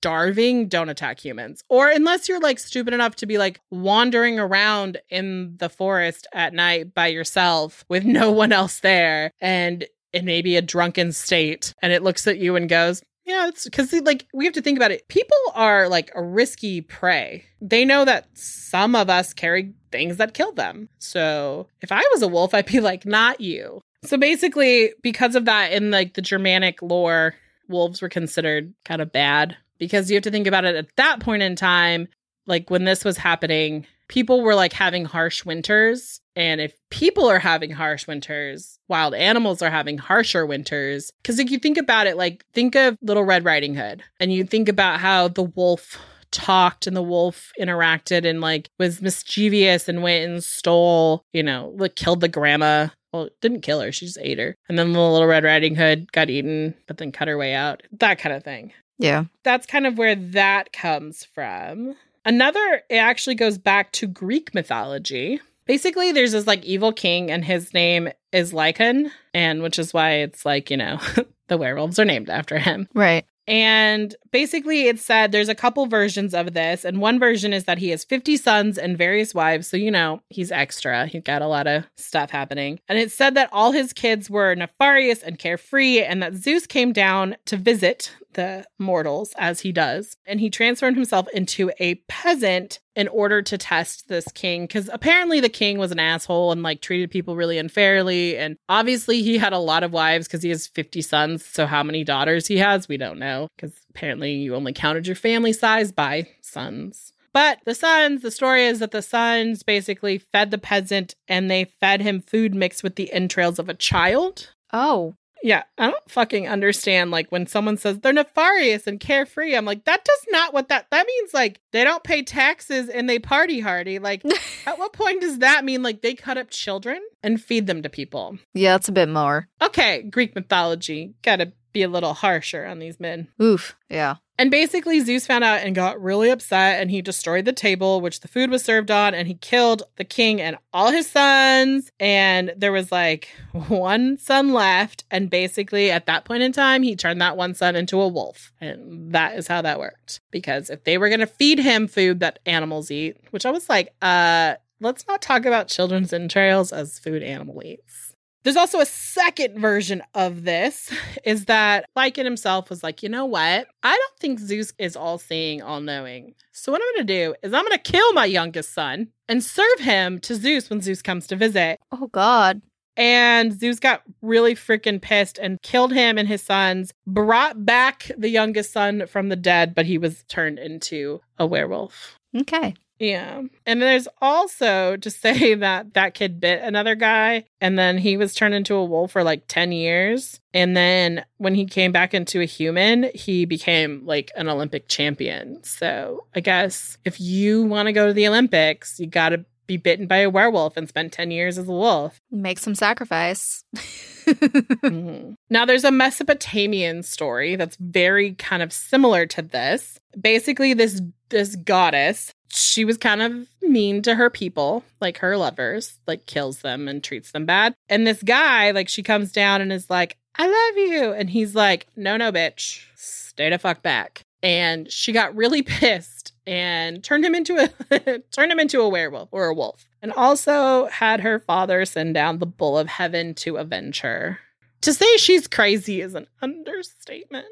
starving, 0.00 0.66
don't 0.66 0.88
attack 0.88 1.20
humans, 1.20 1.62
or 1.68 1.90
unless 1.90 2.26
you're 2.26 2.40
like 2.40 2.58
stupid 2.58 2.94
enough 2.94 3.16
to 3.16 3.26
be 3.26 3.36
like 3.36 3.60
wandering 3.70 4.38
around 4.38 4.96
in 5.10 5.58
the 5.58 5.68
forest 5.68 6.26
at 6.32 6.54
night 6.54 6.94
by 6.94 7.06
yourself 7.06 7.84
with 7.90 8.04
no 8.04 8.30
one 8.42 8.50
else 8.50 8.80
there, 8.80 9.30
and 9.42 9.84
in 10.14 10.24
maybe 10.24 10.56
a 10.56 10.62
drunken 10.62 11.12
state, 11.12 11.74
and 11.82 11.92
it 11.92 12.02
looks 12.02 12.26
at 12.26 12.38
you 12.38 12.56
and 12.56 12.70
goes, 12.70 13.02
yeah, 13.26 13.46
it's 13.46 13.64
because 13.64 13.92
like 13.92 14.26
we 14.32 14.46
have 14.46 14.54
to 14.54 14.62
think 14.62 14.78
about 14.78 14.90
it. 14.90 15.06
People 15.08 15.36
are 15.54 15.86
like 15.86 16.10
a 16.14 16.22
risky 16.22 16.80
prey. 16.80 17.44
They 17.60 17.84
know 17.84 18.06
that 18.06 18.26
some 18.32 18.94
of 18.94 19.10
us 19.10 19.34
carry 19.34 19.74
things 19.92 20.16
that 20.16 20.32
kill 20.32 20.52
them. 20.52 20.88
So 20.98 21.68
if 21.82 21.92
I 21.92 22.02
was 22.10 22.22
a 22.22 22.28
wolf, 22.28 22.54
I'd 22.54 22.64
be 22.64 22.80
like, 22.80 23.04
not 23.04 23.40
you. 23.42 23.82
So 24.02 24.16
basically, 24.16 24.94
because 25.02 25.34
of 25.34 25.44
that, 25.44 25.72
in 25.72 25.90
like 25.90 26.14
the 26.14 26.22
Germanic 26.22 26.80
lore, 26.80 27.34
wolves 27.68 28.00
were 28.00 28.08
considered 28.08 28.72
kind 28.84 29.02
of 29.02 29.12
bad 29.12 29.56
because 29.80 30.08
you 30.08 30.14
have 30.14 30.22
to 30.22 30.30
think 30.30 30.46
about 30.46 30.64
it 30.64 30.76
at 30.76 30.94
that 30.96 31.18
point 31.18 31.42
in 31.42 31.56
time. 31.56 32.06
Like 32.46 32.70
when 32.70 32.84
this 32.84 33.04
was 33.04 33.16
happening, 33.16 33.86
people 34.08 34.42
were 34.42 34.54
like 34.54 34.72
having 34.72 35.04
harsh 35.04 35.44
winters. 35.44 36.20
And 36.36 36.60
if 36.60 36.74
people 36.90 37.26
are 37.26 37.38
having 37.38 37.70
harsh 37.70 38.06
winters, 38.06 38.78
wild 38.88 39.14
animals 39.14 39.62
are 39.62 39.70
having 39.70 39.98
harsher 39.98 40.46
winters. 40.46 41.10
Because 41.22 41.38
if 41.38 41.50
you 41.50 41.58
think 41.58 41.78
about 41.78 42.06
it, 42.06 42.16
like 42.16 42.44
think 42.52 42.76
of 42.76 42.96
Little 43.02 43.24
Red 43.24 43.44
Riding 43.44 43.74
Hood 43.74 44.02
and 44.20 44.32
you 44.32 44.44
think 44.44 44.68
about 44.68 45.00
how 45.00 45.28
the 45.28 45.42
wolf 45.42 45.98
talked 46.30 46.86
and 46.86 46.96
the 46.96 47.02
wolf 47.02 47.52
interacted 47.58 48.24
and 48.24 48.40
like 48.40 48.68
was 48.78 49.02
mischievous 49.02 49.88
and 49.88 50.02
went 50.02 50.30
and 50.30 50.44
stole, 50.44 51.24
you 51.32 51.42
know, 51.42 51.72
like 51.76 51.96
killed 51.96 52.20
the 52.20 52.28
grandma. 52.28 52.88
Well, 53.12 53.28
didn't 53.40 53.62
kill 53.62 53.80
her, 53.80 53.90
she 53.90 54.06
just 54.06 54.18
ate 54.20 54.38
her. 54.38 54.54
And 54.68 54.78
then 54.78 54.92
the 54.92 55.00
little 55.00 55.26
Red 55.26 55.42
Riding 55.42 55.74
Hood 55.74 56.12
got 56.12 56.30
eaten, 56.30 56.74
but 56.86 56.98
then 56.98 57.10
cut 57.10 57.26
her 57.26 57.36
way 57.36 57.54
out. 57.54 57.82
That 57.98 58.20
kind 58.20 58.34
of 58.34 58.44
thing. 58.44 58.72
Yeah. 59.00 59.24
That's 59.42 59.66
kind 59.66 59.86
of 59.86 59.98
where 59.98 60.14
that 60.14 60.72
comes 60.72 61.24
from. 61.24 61.96
Another, 62.24 62.82
it 62.88 62.96
actually 62.96 63.34
goes 63.34 63.58
back 63.58 63.92
to 63.92 64.06
Greek 64.06 64.54
mythology. 64.54 65.40
Basically, 65.66 66.12
there's 66.12 66.32
this 66.32 66.46
like 66.46 66.64
evil 66.64 66.92
king, 66.92 67.30
and 67.30 67.44
his 67.44 67.72
name 67.72 68.10
is 68.32 68.52
Lycan, 68.52 69.10
and 69.32 69.62
which 69.62 69.78
is 69.78 69.94
why 69.94 70.12
it's 70.16 70.44
like, 70.44 70.70
you 70.70 70.76
know, 70.76 70.98
the 71.48 71.56
werewolves 71.56 71.98
are 71.98 72.04
named 72.04 72.28
after 72.28 72.58
him. 72.58 72.88
Right. 72.94 73.24
And 73.46 74.14
basically, 74.30 74.88
it 74.88 74.98
said 74.98 75.32
there's 75.32 75.48
a 75.48 75.54
couple 75.54 75.86
versions 75.86 76.34
of 76.34 76.54
this. 76.54 76.84
And 76.84 77.00
one 77.00 77.18
version 77.18 77.52
is 77.52 77.64
that 77.64 77.78
he 77.78 77.90
has 77.90 78.04
50 78.04 78.36
sons 78.36 78.78
and 78.78 78.96
various 78.96 79.34
wives. 79.34 79.68
So, 79.68 79.76
you 79.76 79.90
know, 79.90 80.22
he's 80.28 80.52
extra. 80.52 81.06
He's 81.06 81.22
got 81.22 81.42
a 81.42 81.46
lot 81.46 81.66
of 81.66 81.84
stuff 81.96 82.30
happening. 82.30 82.80
And 82.88 82.98
it 82.98 83.10
said 83.12 83.34
that 83.34 83.50
all 83.52 83.72
his 83.72 83.92
kids 83.92 84.30
were 84.30 84.54
nefarious 84.54 85.22
and 85.22 85.38
carefree, 85.38 86.02
and 86.02 86.22
that 86.22 86.34
Zeus 86.34 86.66
came 86.66 86.92
down 86.92 87.36
to 87.46 87.56
visit 87.56 88.12
the 88.34 88.64
mortals 88.78 89.32
as 89.36 89.60
he 89.60 89.72
does. 89.72 90.16
And 90.26 90.40
he 90.40 90.50
transformed 90.50 90.96
himself 90.96 91.28
into 91.34 91.70
a 91.78 91.96
peasant 92.08 92.78
in 92.96 93.08
order 93.08 93.40
to 93.40 93.56
test 93.56 94.08
this 94.08 94.26
king 94.32 94.64
because 94.64 94.90
apparently 94.92 95.40
the 95.40 95.48
king 95.48 95.78
was 95.78 95.92
an 95.92 95.98
asshole 95.98 96.52
and 96.52 96.62
like 96.62 96.80
treated 96.80 97.10
people 97.10 97.36
really 97.36 97.56
unfairly. 97.58 98.36
And 98.36 98.56
obviously 98.68 99.22
he 99.22 99.38
had 99.38 99.52
a 99.52 99.58
lot 99.58 99.82
of 99.82 99.92
wives 99.92 100.26
because 100.26 100.42
he 100.42 100.50
has 100.50 100.66
50 100.66 101.00
sons. 101.02 101.44
So 101.44 101.66
how 101.66 101.82
many 101.82 102.04
daughters 102.04 102.46
he 102.46 102.58
has, 102.58 102.88
we 102.88 102.96
don't 102.96 103.18
know 103.18 103.48
because 103.56 103.72
apparently 103.90 104.32
you 104.32 104.54
only 104.54 104.72
counted 104.72 105.06
your 105.06 105.16
family 105.16 105.52
size 105.52 105.92
by 105.92 106.28
sons. 106.40 107.12
But 107.32 107.58
the 107.64 107.74
sons, 107.74 108.22
the 108.22 108.30
story 108.30 108.66
is 108.66 108.80
that 108.80 108.90
the 108.90 109.02
sons 109.02 109.62
basically 109.62 110.18
fed 110.18 110.50
the 110.50 110.58
peasant 110.58 111.14
and 111.28 111.50
they 111.50 111.64
fed 111.64 112.00
him 112.00 112.22
food 112.22 112.54
mixed 112.54 112.82
with 112.82 112.96
the 112.96 113.12
entrails 113.12 113.58
of 113.58 113.68
a 113.68 113.74
child. 113.74 114.52
Oh. 114.72 115.14
Yeah, 115.42 115.62
I 115.78 115.90
don't 115.90 116.10
fucking 116.10 116.48
understand. 116.48 117.10
Like 117.10 117.30
when 117.30 117.46
someone 117.46 117.78
says 117.78 117.98
they're 118.00 118.12
nefarious 118.12 118.86
and 118.86 119.00
carefree, 119.00 119.54
I'm 119.56 119.64
like, 119.64 119.84
that 119.84 120.04
does 120.04 120.26
not 120.28 120.52
what 120.52 120.68
that 120.68 120.88
that 120.90 121.06
means. 121.06 121.32
Like 121.32 121.60
they 121.72 121.82
don't 121.82 122.04
pay 122.04 122.22
taxes 122.22 122.90
and 122.90 123.08
they 123.08 123.18
party 123.18 123.60
hardy. 123.60 123.98
Like 123.98 124.22
at 124.66 124.78
what 124.78 124.92
point 124.92 125.22
does 125.22 125.38
that 125.38 125.64
mean? 125.64 125.82
Like 125.82 126.02
they 126.02 126.14
cut 126.14 126.36
up 126.36 126.50
children 126.50 127.00
and 127.22 127.42
feed 127.42 127.66
them 127.66 127.82
to 127.82 127.88
people? 127.88 128.38
Yeah, 128.52 128.76
it's 128.76 128.88
a 128.90 128.92
bit 128.92 129.08
more. 129.08 129.48
Okay, 129.62 130.02
Greek 130.02 130.34
mythology 130.34 131.14
gotta 131.22 131.52
be 131.72 131.82
a 131.82 131.88
little 131.88 132.14
harsher 132.14 132.66
on 132.66 132.78
these 132.78 133.00
men. 133.00 133.28
Oof. 133.40 133.76
Yeah. 133.88 134.16
And 134.38 134.50
basically, 134.50 135.00
Zeus 135.00 135.26
found 135.26 135.44
out 135.44 135.60
and 135.60 135.74
got 135.74 136.00
really 136.00 136.30
upset, 136.30 136.80
and 136.80 136.90
he 136.90 137.02
destroyed 137.02 137.44
the 137.44 137.52
table 137.52 138.00
which 138.00 138.20
the 138.20 138.28
food 138.28 138.50
was 138.50 138.64
served 138.64 138.90
on, 138.90 139.12
and 139.12 139.28
he 139.28 139.34
killed 139.34 139.82
the 139.96 140.04
king 140.04 140.40
and 140.40 140.56
all 140.72 140.90
his 140.90 141.10
sons. 141.10 141.90
And 142.00 142.54
there 142.56 142.72
was 142.72 142.90
like 142.90 143.28
one 143.68 144.16
son 144.16 144.54
left. 144.54 145.04
And 145.10 145.28
basically, 145.28 145.90
at 145.90 146.06
that 146.06 146.24
point 146.24 146.42
in 146.42 146.52
time, 146.52 146.82
he 146.82 146.96
turned 146.96 147.20
that 147.20 147.36
one 147.36 147.54
son 147.54 147.76
into 147.76 148.00
a 148.00 148.08
wolf. 148.08 148.50
And 148.62 149.12
that 149.12 149.36
is 149.36 149.46
how 149.46 149.60
that 149.60 149.78
worked. 149.78 150.20
Because 150.30 150.70
if 150.70 150.84
they 150.84 150.96
were 150.96 151.08
going 151.08 151.20
to 151.20 151.26
feed 151.26 151.58
him 151.58 151.86
food 151.86 152.20
that 152.20 152.38
animals 152.46 152.90
eat, 152.90 153.18
which 153.32 153.44
I 153.44 153.50
was 153.50 153.68
like, 153.68 153.94
uh, 154.00 154.54
let's 154.80 155.06
not 155.06 155.20
talk 155.20 155.44
about 155.44 155.68
children's 155.68 156.12
entrails 156.14 156.72
as 156.72 156.98
food 156.98 157.22
animal 157.22 157.62
eats. 157.62 158.09
There's 158.42 158.56
also 158.56 158.80
a 158.80 158.86
second 158.86 159.58
version 159.58 160.02
of 160.14 160.44
this 160.44 160.92
is 161.24 161.46
that 161.46 161.86
Lycan 161.96 162.24
himself 162.24 162.70
was 162.70 162.82
like, 162.82 163.02
you 163.02 163.08
know 163.08 163.26
what? 163.26 163.68
I 163.82 163.96
don't 163.96 164.18
think 164.18 164.38
Zeus 164.38 164.72
is 164.78 164.96
all 164.96 165.18
seeing, 165.18 165.62
all 165.62 165.80
knowing. 165.80 166.34
So, 166.52 166.72
what 166.72 166.80
I'm 166.80 166.94
going 166.94 167.06
to 167.06 167.14
do 167.14 167.34
is 167.42 167.52
I'm 167.52 167.64
going 167.64 167.78
to 167.78 167.92
kill 167.92 168.12
my 168.12 168.24
youngest 168.24 168.74
son 168.74 169.08
and 169.28 169.42
serve 169.42 169.80
him 169.80 170.18
to 170.20 170.34
Zeus 170.34 170.68
when 170.68 170.80
Zeus 170.80 171.02
comes 171.02 171.26
to 171.28 171.36
visit. 171.36 171.78
Oh, 171.92 172.08
God. 172.08 172.62
And 172.96 173.58
Zeus 173.58 173.78
got 173.78 174.02
really 174.20 174.54
freaking 174.54 175.00
pissed 175.00 175.38
and 175.38 175.62
killed 175.62 175.92
him 175.92 176.18
and 176.18 176.28
his 176.28 176.42
sons, 176.42 176.92
brought 177.06 177.64
back 177.64 178.10
the 178.18 178.28
youngest 178.28 178.72
son 178.72 179.06
from 179.06 179.28
the 179.28 179.36
dead, 179.36 179.74
but 179.74 179.86
he 179.86 179.96
was 179.96 180.24
turned 180.28 180.58
into 180.58 181.20
a 181.38 181.46
werewolf. 181.46 182.18
Okay. 182.36 182.74
Yeah. 183.00 183.42
And 183.66 183.82
there's 183.82 184.06
also 184.20 184.96
to 184.98 185.10
say 185.10 185.54
that 185.56 185.94
that 185.94 186.14
kid 186.14 186.38
bit 186.38 186.62
another 186.62 186.94
guy 186.94 187.46
and 187.60 187.78
then 187.78 187.98
he 187.98 188.16
was 188.16 188.34
turned 188.34 188.54
into 188.54 188.74
a 188.74 188.84
wolf 188.84 189.12
for 189.12 189.24
like 189.24 189.44
10 189.48 189.72
years. 189.72 190.38
And 190.52 190.76
then 190.76 191.24
when 191.38 191.54
he 191.54 191.64
came 191.64 191.92
back 191.92 192.14
into 192.14 192.40
a 192.40 192.44
human, 192.44 193.10
he 193.14 193.46
became 193.46 194.02
like 194.04 194.30
an 194.36 194.48
Olympic 194.48 194.86
champion. 194.86 195.64
So 195.64 196.26
I 196.34 196.40
guess 196.40 196.98
if 197.04 197.20
you 197.20 197.64
want 197.64 197.86
to 197.86 197.92
go 197.92 198.06
to 198.06 198.12
the 198.12 198.28
Olympics, 198.28 199.00
you 199.00 199.06
got 199.06 199.30
to 199.30 199.44
be 199.66 199.76
bitten 199.76 200.08
by 200.08 200.16
a 200.16 200.30
werewolf 200.30 200.76
and 200.76 200.88
spend 200.88 201.12
10 201.12 201.30
years 201.30 201.56
as 201.56 201.68
a 201.68 201.72
wolf. 201.72 202.20
Make 202.30 202.58
some 202.58 202.74
sacrifice. 202.74 203.62
mm-hmm. 203.76 205.34
Now, 205.48 205.64
there's 205.64 205.84
a 205.84 205.92
Mesopotamian 205.92 207.04
story 207.04 207.54
that's 207.54 207.76
very 207.76 208.34
kind 208.34 208.64
of 208.64 208.72
similar 208.72 209.26
to 209.26 209.42
this. 209.42 210.00
Basically, 210.20 210.74
this 210.74 211.00
this 211.28 211.54
goddess 211.54 212.34
she 212.50 212.84
was 212.84 212.98
kind 212.98 213.22
of 213.22 213.46
mean 213.62 214.02
to 214.02 214.14
her 214.14 214.30
people, 214.30 214.84
like 215.00 215.18
her 215.18 215.36
lovers, 215.36 215.98
like 216.06 216.26
kills 216.26 216.60
them 216.60 216.88
and 216.88 217.02
treats 217.02 217.32
them 217.32 217.46
bad. 217.46 217.74
And 217.88 218.06
this 218.06 218.22
guy, 218.22 218.70
like, 218.72 218.88
she 218.88 219.02
comes 219.02 219.32
down 219.32 219.60
and 219.60 219.72
is 219.72 219.88
like, 219.90 220.16
I 220.36 220.46
love 220.46 220.76
you. 220.78 221.12
And 221.12 221.30
he's 221.30 221.54
like, 221.54 221.86
no, 221.96 222.16
no, 222.16 222.32
bitch, 222.32 222.84
stay 222.96 223.50
the 223.50 223.58
fuck 223.58 223.82
back. 223.82 224.22
And 224.42 224.90
she 224.90 225.12
got 225.12 225.36
really 225.36 225.62
pissed 225.62 226.32
and 226.46 227.04
turned 227.04 227.24
him 227.24 227.34
into 227.34 227.56
a 227.56 228.18
turned 228.32 228.52
him 228.52 228.58
into 228.58 228.80
a 228.80 228.88
werewolf 228.88 229.28
or 229.32 229.46
a 229.46 229.54
wolf. 229.54 229.86
And 230.02 230.12
also 230.12 230.86
had 230.86 231.20
her 231.20 231.38
father 231.38 231.84
send 231.84 232.14
down 232.14 232.38
the 232.38 232.46
bull 232.46 232.78
of 232.78 232.88
heaven 232.88 233.34
to 233.34 233.56
avenge 233.56 234.00
her. 234.00 234.38
To 234.82 234.94
say 234.94 235.16
she's 235.18 235.46
crazy 235.46 236.00
is 236.00 236.14
an 236.14 236.26
understatement. 236.40 237.46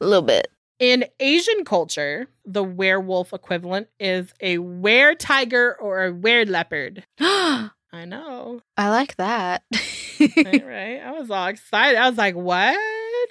A 0.00 0.06
little 0.06 0.22
bit. 0.22 0.48
In 0.78 1.04
Asian 1.18 1.64
culture, 1.64 2.28
the 2.44 2.62
werewolf 2.62 3.32
equivalent 3.32 3.88
is 3.98 4.32
a 4.40 4.58
were 4.58 5.14
tiger 5.14 5.76
or 5.80 6.04
a 6.04 6.12
were 6.12 6.44
leopard. 6.44 7.04
I 7.20 8.04
know. 8.06 8.60
I 8.76 8.90
like 8.90 9.16
that. 9.16 9.64
Right, 10.20 10.36
right? 10.66 11.00
I 11.04 11.12
was 11.18 11.30
all 11.30 11.46
excited. 11.46 11.98
I 11.98 12.08
was 12.08 12.18
like, 12.18 12.36
what? 12.36 12.78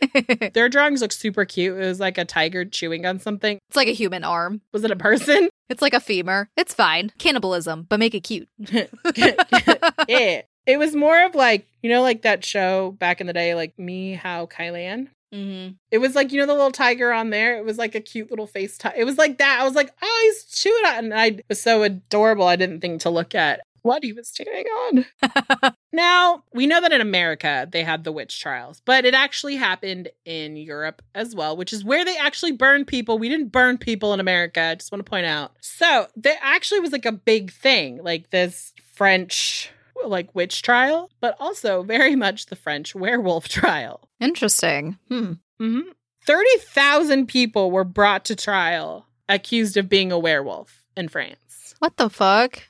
Their 0.53 0.67
drawings 0.67 1.01
look 1.01 1.11
super 1.11 1.45
cute. 1.45 1.77
It 1.77 1.85
was 1.85 1.99
like 1.99 2.17
a 2.17 2.25
tiger 2.25 2.65
chewing 2.65 3.05
on 3.05 3.19
something. 3.19 3.59
It's 3.69 3.77
like 3.77 3.87
a 3.87 3.91
human 3.93 4.23
arm. 4.23 4.61
Was 4.73 4.83
it 4.83 4.91
a 4.91 4.95
person? 4.95 5.49
It's 5.69 5.81
like 5.81 5.93
a 5.93 5.99
femur. 5.99 6.47
It's 6.55 6.73
fine. 6.73 7.11
Cannibalism, 7.17 7.87
but 7.89 7.99
make 7.99 8.15
it 8.15 8.21
cute. 8.21 8.47
yeah. 8.57 10.41
It 10.65 10.79
was 10.79 10.95
more 10.95 11.25
of 11.25 11.35
like, 11.35 11.67
you 11.81 11.89
know, 11.89 12.01
like 12.01 12.21
that 12.21 12.45
show 12.45 12.91
back 12.91 13.19
in 13.19 13.27
the 13.27 13.33
day, 13.33 13.53
like 13.53 13.73
Ni 13.77 14.13
Hao 14.13 14.45
Kai-Lan. 14.45 15.09
Mm-hmm. 15.33 15.73
It 15.91 15.97
was 15.97 16.15
like, 16.15 16.31
you 16.31 16.39
know, 16.39 16.45
the 16.45 16.53
little 16.53 16.71
tiger 16.71 17.11
on 17.11 17.29
there. 17.29 17.57
It 17.57 17.65
was 17.65 17.77
like 17.77 17.95
a 17.95 18.01
cute 18.01 18.29
little 18.29 18.47
face. 18.47 18.77
Ti- 18.77 18.89
it 18.95 19.03
was 19.03 19.17
like 19.17 19.37
that. 19.39 19.59
I 19.59 19.63
was 19.63 19.75
like, 19.75 19.91
oh, 20.01 20.21
he's 20.23 20.43
chewing 20.45 20.85
on. 20.85 21.05
And 21.05 21.13
I 21.13 21.25
it 21.25 21.45
was 21.49 21.61
so 21.61 21.83
adorable. 21.83 22.47
I 22.47 22.55
didn't 22.55 22.81
think 22.81 23.01
to 23.01 23.09
look 23.09 23.35
at 23.35 23.61
what 23.81 24.03
he 24.03 24.13
was 24.13 24.31
chewing 24.31 24.65
on. 24.65 25.73
now, 25.93 26.43
we 26.53 26.67
know 26.67 26.81
that 26.81 26.91
in 26.91 27.01
America 27.01 27.67
they 27.71 27.83
had 27.83 28.03
the 28.03 28.11
witch 28.11 28.39
trials, 28.39 28.81
but 28.85 29.05
it 29.05 29.13
actually 29.13 29.55
happened 29.55 30.09
in 30.25 30.57
Europe 30.57 31.01
as 31.15 31.33
well, 31.35 31.55
which 31.55 31.73
is 31.73 31.83
where 31.83 32.03
they 32.03 32.17
actually 32.17 32.51
burned 32.51 32.87
people. 32.87 33.17
We 33.17 33.29
didn't 33.29 33.51
burn 33.51 33.77
people 33.77 34.13
in 34.13 34.19
America. 34.19 34.61
I 34.61 34.75
just 34.75 34.91
want 34.91 35.05
to 35.05 35.09
point 35.09 35.25
out. 35.25 35.53
So 35.61 36.07
there 36.15 36.37
actually 36.41 36.81
was 36.81 36.91
like 36.91 37.05
a 37.05 37.11
big 37.11 37.51
thing, 37.51 38.03
like 38.03 38.29
this 38.29 38.73
French 38.93 39.71
like 40.05 40.33
witch 40.35 40.61
trial, 40.61 41.09
but 41.19 41.35
also 41.39 41.83
very 41.83 42.15
much 42.15 42.45
the 42.47 42.55
French 42.55 42.93
werewolf 42.95 43.47
trial. 43.49 44.07
Interesting. 44.19 44.97
Hmm. 45.09 45.33
hmm 45.59 45.81
30,000 46.25 47.27
people 47.27 47.71
were 47.71 47.83
brought 47.85 48.25
to 48.25 48.35
trial 48.35 49.05
accused 49.29 49.77
of 49.77 49.87
being 49.89 50.11
a 50.11 50.19
werewolf 50.19 50.83
in 50.95 51.07
France. 51.07 51.73
What 51.79 51.95
the 51.97 52.09
fuck? 52.09 52.63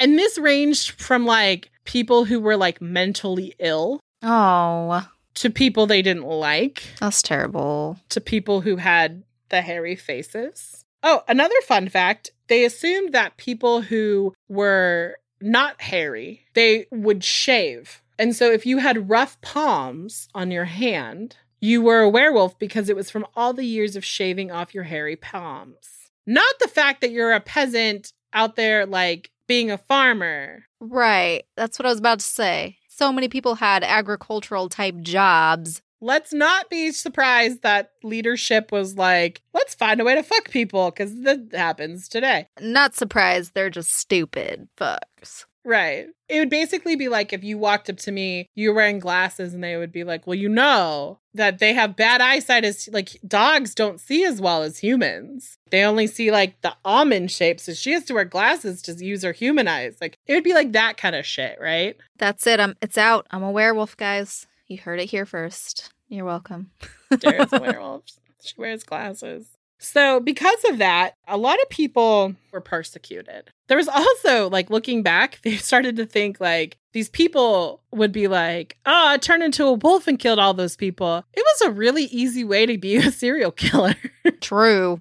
And 0.00 0.18
this 0.18 0.36
ranged 0.38 1.00
from 1.00 1.24
like 1.24 1.70
people 1.84 2.24
who 2.24 2.40
were 2.40 2.56
like 2.56 2.80
mentally 2.82 3.54
ill 3.58 4.00
Oh, 4.22 5.06
to 5.34 5.50
people 5.50 5.86
they 5.86 6.02
didn't 6.02 6.24
like 6.26 6.82
that's 6.98 7.22
terrible. 7.22 7.98
to 8.08 8.20
people 8.20 8.60
who 8.62 8.76
had 8.76 9.22
the 9.50 9.60
hairy 9.62 9.94
faces. 9.96 10.84
Oh, 11.02 11.22
another 11.28 11.60
fun 11.66 11.88
fact 11.88 12.30
they 12.48 12.64
assumed 12.64 13.12
that 13.12 13.36
people 13.36 13.80
who 13.82 14.34
were 14.48 15.16
not 15.44 15.80
hairy, 15.80 16.46
they 16.54 16.86
would 16.90 17.22
shave. 17.22 18.02
And 18.18 18.34
so 18.34 18.50
if 18.50 18.64
you 18.64 18.78
had 18.78 19.10
rough 19.10 19.40
palms 19.40 20.28
on 20.34 20.50
your 20.50 20.64
hand, 20.64 21.36
you 21.60 21.82
were 21.82 22.00
a 22.00 22.08
werewolf 22.08 22.58
because 22.58 22.88
it 22.88 22.96
was 22.96 23.10
from 23.10 23.26
all 23.34 23.52
the 23.52 23.64
years 23.64 23.96
of 23.96 24.04
shaving 24.04 24.50
off 24.50 24.74
your 24.74 24.84
hairy 24.84 25.16
palms. 25.16 26.10
Not 26.26 26.54
the 26.60 26.68
fact 26.68 27.00
that 27.00 27.10
you're 27.10 27.32
a 27.32 27.40
peasant 27.40 28.12
out 28.32 28.56
there 28.56 28.86
like 28.86 29.30
being 29.46 29.70
a 29.70 29.78
farmer. 29.78 30.64
Right. 30.80 31.44
That's 31.56 31.78
what 31.78 31.86
I 31.86 31.90
was 31.90 31.98
about 31.98 32.20
to 32.20 32.26
say. 32.26 32.78
So 32.88 33.12
many 33.12 33.28
people 33.28 33.56
had 33.56 33.82
agricultural 33.82 34.68
type 34.68 34.96
jobs. 35.00 35.82
Let's 36.04 36.34
not 36.34 36.68
be 36.68 36.92
surprised 36.92 37.62
that 37.62 37.92
leadership 38.02 38.70
was 38.70 38.94
like, 38.94 39.40
let's 39.54 39.74
find 39.74 40.02
a 40.02 40.04
way 40.04 40.14
to 40.14 40.22
fuck 40.22 40.50
people 40.50 40.90
because 40.90 41.18
that 41.22 41.48
happens 41.54 42.08
today. 42.08 42.46
Not 42.60 42.94
surprised, 42.94 43.54
they're 43.54 43.70
just 43.70 43.90
stupid 43.90 44.68
fucks. 44.76 45.46
Right. 45.64 46.08
It 46.28 46.40
would 46.40 46.50
basically 46.50 46.94
be 46.94 47.08
like 47.08 47.32
if 47.32 47.42
you 47.42 47.56
walked 47.56 47.88
up 47.88 47.96
to 48.00 48.12
me, 48.12 48.50
you 48.54 48.68
were 48.68 48.74
wearing 48.74 48.98
glasses, 48.98 49.54
and 49.54 49.64
they 49.64 49.78
would 49.78 49.92
be 49.92 50.04
like, 50.04 50.26
Well, 50.26 50.34
you 50.34 50.50
know 50.50 51.20
that 51.32 51.58
they 51.58 51.72
have 51.72 51.96
bad 51.96 52.20
eyesight 52.20 52.66
as 52.66 52.86
like 52.92 53.18
dogs 53.26 53.74
don't 53.74 53.98
see 53.98 54.26
as 54.26 54.42
well 54.42 54.62
as 54.62 54.80
humans. 54.80 55.56
They 55.70 55.84
only 55.84 56.06
see 56.06 56.30
like 56.30 56.60
the 56.60 56.76
almond 56.84 57.30
shape. 57.30 57.60
So 57.60 57.72
she 57.72 57.92
has 57.92 58.04
to 58.04 58.14
wear 58.14 58.26
glasses 58.26 58.82
to 58.82 58.92
use 59.02 59.22
her 59.22 59.32
human 59.32 59.66
eyes. 59.66 59.96
Like 60.02 60.18
it 60.26 60.34
would 60.34 60.44
be 60.44 60.52
like 60.52 60.72
that 60.72 60.98
kind 60.98 61.16
of 61.16 61.24
shit, 61.24 61.56
right? 61.58 61.96
That's 62.18 62.46
it. 62.46 62.60
I'm 62.60 62.76
it's 62.82 62.98
out. 62.98 63.26
I'm 63.30 63.42
a 63.42 63.50
werewolf, 63.50 63.96
guys. 63.96 64.46
You 64.66 64.78
heard 64.78 65.00
it 65.00 65.10
here 65.10 65.26
first. 65.26 65.93
You're 66.08 66.24
welcome. 66.24 66.70
Dara's 67.18 67.52
a 67.52 67.60
werewolf. 67.60 68.02
She 68.42 68.54
wears 68.56 68.84
glasses. 68.84 69.48
So, 69.78 70.20
because 70.20 70.64
of 70.70 70.78
that, 70.78 71.14
a 71.28 71.36
lot 71.36 71.60
of 71.60 71.68
people 71.68 72.34
were 72.52 72.60
persecuted. 72.60 73.50
There 73.66 73.76
was 73.76 73.88
also, 73.88 74.48
like, 74.48 74.70
looking 74.70 75.02
back, 75.02 75.40
they 75.44 75.56
started 75.56 75.96
to 75.96 76.06
think, 76.06 76.40
like, 76.40 76.78
these 76.92 77.08
people 77.08 77.82
would 77.92 78.12
be 78.12 78.28
like, 78.28 78.78
oh, 78.86 79.08
I 79.08 79.18
turned 79.18 79.42
into 79.42 79.64
a 79.64 79.72
wolf 79.72 80.06
and 80.06 80.18
killed 80.18 80.38
all 80.38 80.54
those 80.54 80.76
people. 80.76 81.24
It 81.34 81.44
was 81.44 81.68
a 81.68 81.72
really 81.72 82.04
easy 82.04 82.44
way 82.44 82.66
to 82.66 82.78
be 82.78 82.96
a 82.96 83.10
serial 83.10 83.50
killer. 83.50 83.96
True. 84.40 85.00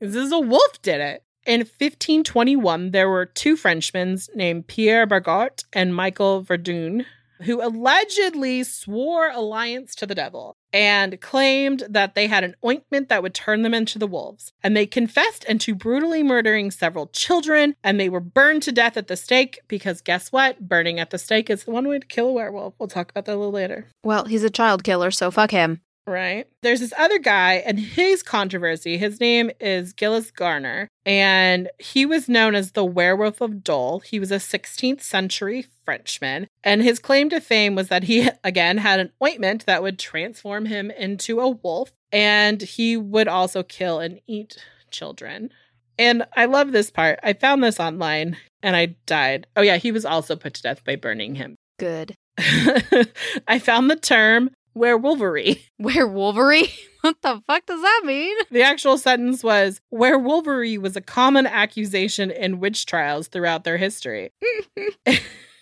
this 0.00 0.16
is 0.16 0.32
a 0.32 0.40
wolf 0.40 0.82
did 0.82 1.00
it. 1.00 1.24
In 1.44 1.60
1521, 1.60 2.92
there 2.92 3.08
were 3.08 3.26
two 3.26 3.56
Frenchmen 3.56 4.18
named 4.34 4.68
Pierre 4.68 5.06
Burgot 5.06 5.64
and 5.72 5.94
Michael 5.94 6.42
Verdun 6.42 7.04
who 7.42 7.62
allegedly 7.62 8.64
swore 8.64 9.30
alliance 9.30 9.94
to 9.96 10.06
the 10.06 10.14
devil 10.14 10.56
and 10.72 11.20
claimed 11.20 11.84
that 11.88 12.14
they 12.14 12.26
had 12.26 12.44
an 12.44 12.56
ointment 12.64 13.08
that 13.08 13.22
would 13.22 13.34
turn 13.34 13.62
them 13.62 13.74
into 13.74 13.98
the 13.98 14.06
wolves. 14.06 14.52
And 14.62 14.76
they 14.76 14.86
confessed 14.86 15.44
into 15.44 15.74
brutally 15.74 16.22
murdering 16.22 16.70
several 16.70 17.08
children, 17.08 17.76
and 17.84 18.00
they 18.00 18.08
were 18.08 18.20
burned 18.20 18.62
to 18.64 18.72
death 18.72 18.96
at 18.96 19.08
the 19.08 19.16
stake 19.16 19.60
because 19.68 20.00
guess 20.00 20.32
what? 20.32 20.68
Burning 20.68 20.98
at 20.98 21.10
the 21.10 21.18
stake 21.18 21.50
is 21.50 21.64
the 21.64 21.70
one 21.70 21.88
way 21.88 21.98
to 21.98 22.06
kill 22.06 22.28
a 22.28 22.32
werewolf. 22.32 22.74
We'll 22.78 22.88
talk 22.88 23.10
about 23.10 23.26
that 23.26 23.34
a 23.34 23.36
little 23.36 23.52
later. 23.52 23.88
Well, 24.02 24.24
he's 24.24 24.44
a 24.44 24.50
child 24.50 24.82
killer, 24.84 25.10
so 25.10 25.30
fuck 25.30 25.50
him. 25.50 25.80
Right. 26.06 26.48
There's 26.62 26.80
this 26.80 26.92
other 26.98 27.18
guy, 27.18 27.62
and 27.64 27.78
his 27.78 28.22
controversy, 28.22 28.98
his 28.98 29.20
name 29.20 29.50
is 29.60 29.94
Gilles 29.98 30.32
Garner, 30.32 30.88
and 31.06 31.70
he 31.78 32.04
was 32.04 32.28
known 32.28 32.56
as 32.56 32.72
the 32.72 32.84
Werewolf 32.84 33.40
of 33.40 33.62
Dole. 33.62 34.00
He 34.00 34.18
was 34.18 34.32
a 34.32 34.36
16th 34.36 35.00
century 35.00 35.66
Frenchman, 35.84 36.48
and 36.64 36.82
his 36.82 36.98
claim 36.98 37.30
to 37.30 37.40
fame 37.40 37.76
was 37.76 37.88
that 37.88 38.04
he, 38.04 38.28
again, 38.42 38.78
had 38.78 38.98
an 38.98 39.12
ointment 39.22 39.64
that 39.66 39.82
would 39.82 39.98
transform 39.98 40.66
him 40.66 40.90
into 40.90 41.38
a 41.38 41.48
wolf, 41.48 41.92
and 42.10 42.62
he 42.62 42.96
would 42.96 43.28
also 43.28 43.62
kill 43.62 44.00
and 44.00 44.20
eat 44.26 44.56
children. 44.90 45.50
And 45.98 46.24
I 46.34 46.46
love 46.46 46.72
this 46.72 46.90
part. 46.90 47.20
I 47.22 47.32
found 47.32 47.62
this 47.62 47.78
online 47.78 48.36
and 48.62 48.74
I 48.74 48.96
died. 49.06 49.46
Oh, 49.56 49.62
yeah, 49.62 49.76
he 49.76 49.92
was 49.92 50.04
also 50.04 50.36
put 50.36 50.54
to 50.54 50.62
death 50.62 50.84
by 50.84 50.96
burning 50.96 51.34
him. 51.34 51.56
Good. 51.78 52.14
I 52.38 53.58
found 53.60 53.90
the 53.90 53.96
term 53.96 54.50
werewolvery. 54.74 55.62
Werewolvery? 55.78 56.68
What 57.02 57.20
the 57.20 57.42
fuck 57.48 57.66
does 57.66 57.82
that 57.82 58.02
mean? 58.04 58.32
The 58.52 58.62
actual 58.62 58.96
sentence 58.96 59.42
was 59.42 59.80
werewolvery 59.90 60.78
was 60.78 60.94
a 60.94 61.00
common 61.00 61.48
accusation 61.48 62.30
in 62.30 62.60
witch 62.60 62.86
trials 62.86 63.26
throughout 63.26 63.64
their 63.64 63.76
history. 63.76 64.30
and 65.06 65.18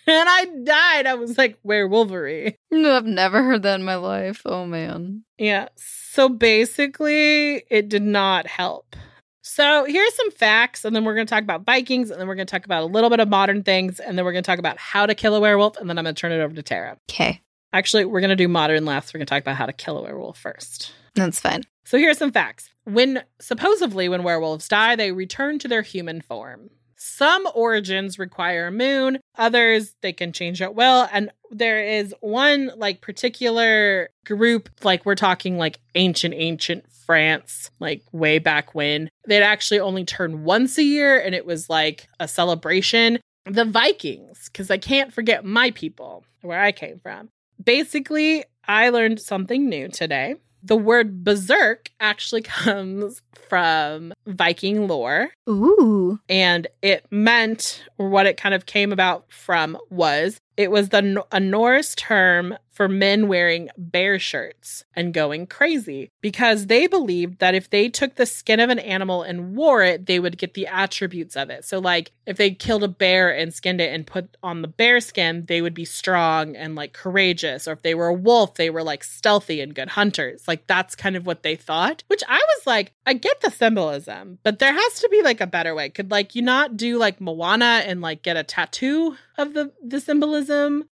I 0.07 0.45
died. 0.63 1.07
I 1.07 1.15
was 1.15 1.39
like, 1.39 1.57
werewolvery. 1.63 2.59
No, 2.69 2.95
I've 2.95 3.07
never 3.07 3.41
heard 3.41 3.63
that 3.63 3.79
in 3.79 3.83
my 3.83 3.95
life. 3.95 4.43
Oh 4.45 4.67
man. 4.67 5.23
Yeah. 5.39 5.69
So 5.77 6.29
basically, 6.29 7.63
it 7.71 7.89
did 7.89 8.03
not 8.03 8.45
help. 8.45 8.95
So 9.41 9.85
here's 9.85 10.15
some 10.15 10.31
facts, 10.31 10.85
and 10.85 10.95
then 10.95 11.03
we're 11.03 11.15
going 11.15 11.25
to 11.25 11.29
talk 11.29 11.43
about 11.43 11.65
Vikings, 11.65 12.11
and 12.11 12.21
then 12.21 12.27
we're 12.27 12.35
going 12.35 12.45
to 12.45 12.51
talk 12.51 12.65
about 12.65 12.83
a 12.83 12.85
little 12.85 13.09
bit 13.09 13.19
of 13.19 13.27
modern 13.27 13.63
things, 13.63 13.99
and 13.99 14.17
then 14.17 14.23
we're 14.23 14.31
going 14.31 14.43
to 14.43 14.47
talk 14.47 14.59
about 14.59 14.77
how 14.77 15.05
to 15.05 15.15
kill 15.15 15.35
a 15.35 15.39
werewolf, 15.39 15.77
and 15.77 15.89
then 15.89 15.97
I'm 15.97 16.05
going 16.05 16.15
to 16.15 16.19
turn 16.19 16.31
it 16.31 16.41
over 16.41 16.53
to 16.53 16.61
Tara. 16.63 16.97
Okay. 17.09 17.41
Actually, 17.73 18.05
we're 18.05 18.19
going 18.19 18.29
to 18.29 18.35
do 18.35 18.47
modern 18.47 18.85
last. 18.85 19.13
We're 19.13 19.19
going 19.19 19.27
to 19.27 19.29
talk 19.29 19.41
about 19.43 19.55
how 19.55 19.65
to 19.65 19.73
kill 19.73 19.97
a 19.97 20.01
werewolf 20.01 20.37
first. 20.37 20.91
That's 21.15 21.39
fine. 21.39 21.63
So 21.85 21.97
here's 21.97 22.17
some 22.17 22.31
facts. 22.31 22.69
When 22.85 23.23
supposedly 23.39 24.09
when 24.09 24.23
werewolves 24.23 24.67
die, 24.67 24.95
they 24.95 25.11
return 25.11 25.59
to 25.59 25.67
their 25.67 25.81
human 25.81 26.21
form. 26.21 26.69
Some 26.97 27.47
origins 27.55 28.19
require 28.19 28.67
a 28.67 28.71
moon, 28.71 29.19
others 29.35 29.95
they 30.01 30.13
can 30.13 30.31
change 30.31 30.61
at 30.61 30.75
will, 30.75 31.07
and 31.11 31.31
there 31.49 31.83
is 31.83 32.13
one 32.21 32.69
like 32.77 33.01
particular 33.01 34.09
group 34.23 34.69
like 34.83 35.03
we're 35.03 35.15
talking 35.15 35.57
like 35.57 35.79
ancient 35.95 36.35
ancient 36.37 36.85
France, 36.91 37.71
like 37.79 38.03
way 38.11 38.37
back 38.37 38.75
when. 38.75 39.09
They'd 39.27 39.41
actually 39.41 39.79
only 39.79 40.05
turn 40.05 40.43
once 40.43 40.77
a 40.77 40.83
year 40.83 41.19
and 41.19 41.33
it 41.33 41.45
was 41.45 41.71
like 41.71 42.07
a 42.19 42.27
celebration. 42.27 43.19
The 43.45 43.65
Vikings, 43.65 44.47
cuz 44.49 44.69
I 44.69 44.77
can't 44.77 45.11
forget 45.11 45.43
my 45.43 45.71
people, 45.71 46.23
where 46.41 46.61
I 46.61 46.71
came 46.71 46.99
from. 46.99 47.29
Basically, 47.63 48.43
I 48.67 48.89
learned 48.89 49.19
something 49.19 49.67
new 49.67 49.87
today. 49.87 50.35
The 50.63 50.77
word 50.77 51.23
berserk 51.23 51.89
actually 51.99 52.41
comes 52.43 53.21
from 53.49 54.13
Viking 54.27 54.87
lore. 54.87 55.29
Ooh. 55.49 56.19
And 56.29 56.67
it 56.81 57.05
meant, 57.11 57.83
or 57.97 58.09
what 58.09 58.25
it 58.25 58.37
kind 58.37 58.55
of 58.55 58.65
came 58.65 58.91
about 58.93 59.31
from 59.31 59.77
was 59.89 60.39
it 60.57 60.71
was 60.71 60.89
the 60.89 61.23
a 61.31 61.39
Norse 61.39 61.95
term 61.95 62.55
for 62.71 62.87
men 62.87 63.27
wearing 63.27 63.69
bear 63.77 64.17
shirts 64.17 64.85
and 64.95 65.13
going 65.13 65.45
crazy 65.45 66.09
because 66.21 66.67
they 66.67 66.87
believed 66.87 67.39
that 67.39 67.53
if 67.53 67.69
they 67.69 67.89
took 67.89 68.15
the 68.15 68.25
skin 68.25 68.59
of 68.59 68.69
an 68.69 68.79
animal 68.79 69.21
and 69.21 69.55
wore 69.55 69.83
it, 69.83 70.05
they 70.05 70.19
would 70.19 70.37
get 70.37 70.53
the 70.53 70.65
attributes 70.67 71.35
of 71.35 71.49
it. 71.49 71.65
So, 71.65 71.79
like 71.79 72.11
if 72.25 72.37
they 72.37 72.51
killed 72.51 72.83
a 72.83 72.87
bear 72.87 73.29
and 73.29 73.53
skinned 73.53 73.81
it 73.81 73.93
and 73.93 74.07
put 74.07 74.35
on 74.41 74.61
the 74.61 74.67
bear 74.67 74.99
skin, 74.99 75.45
they 75.47 75.61
would 75.61 75.73
be 75.73 75.85
strong 75.85 76.55
and 76.55 76.75
like 76.75 76.93
courageous. 76.93 77.67
Or 77.67 77.73
if 77.73 77.81
they 77.81 77.93
were 77.93 78.07
a 78.07 78.13
wolf, 78.13 78.55
they 78.55 78.69
were 78.69 78.83
like 78.83 79.03
stealthy 79.03 79.61
and 79.61 79.75
good 79.75 79.89
hunters. 79.89 80.47
Like 80.47 80.65
that's 80.65 80.95
kind 80.95 81.15
of 81.15 81.25
what 81.25 81.43
they 81.43 81.55
thought, 81.55 82.03
which 82.07 82.23
I 82.27 82.37
was 82.37 82.67
like, 82.67 82.93
I 83.05 83.13
get 83.13 83.41
the 83.41 83.51
symbolism, 83.51 84.39
but 84.43 84.59
there 84.59 84.73
has 84.73 84.99
to 85.01 85.09
be 85.09 85.21
like 85.21 85.41
a 85.41 85.47
better 85.47 85.75
way. 85.75 85.89
Could 85.89 86.09
like 86.09 86.35
you 86.35 86.41
not 86.41 86.77
do 86.77 86.97
like 86.97 87.19
Moana 87.21 87.83
and 87.85 88.01
like 88.01 88.23
get 88.23 88.37
a 88.37 88.43
tattoo 88.43 89.17
of 89.37 89.53
the 89.53 89.71
the 89.83 89.99
symbolism 89.99 90.40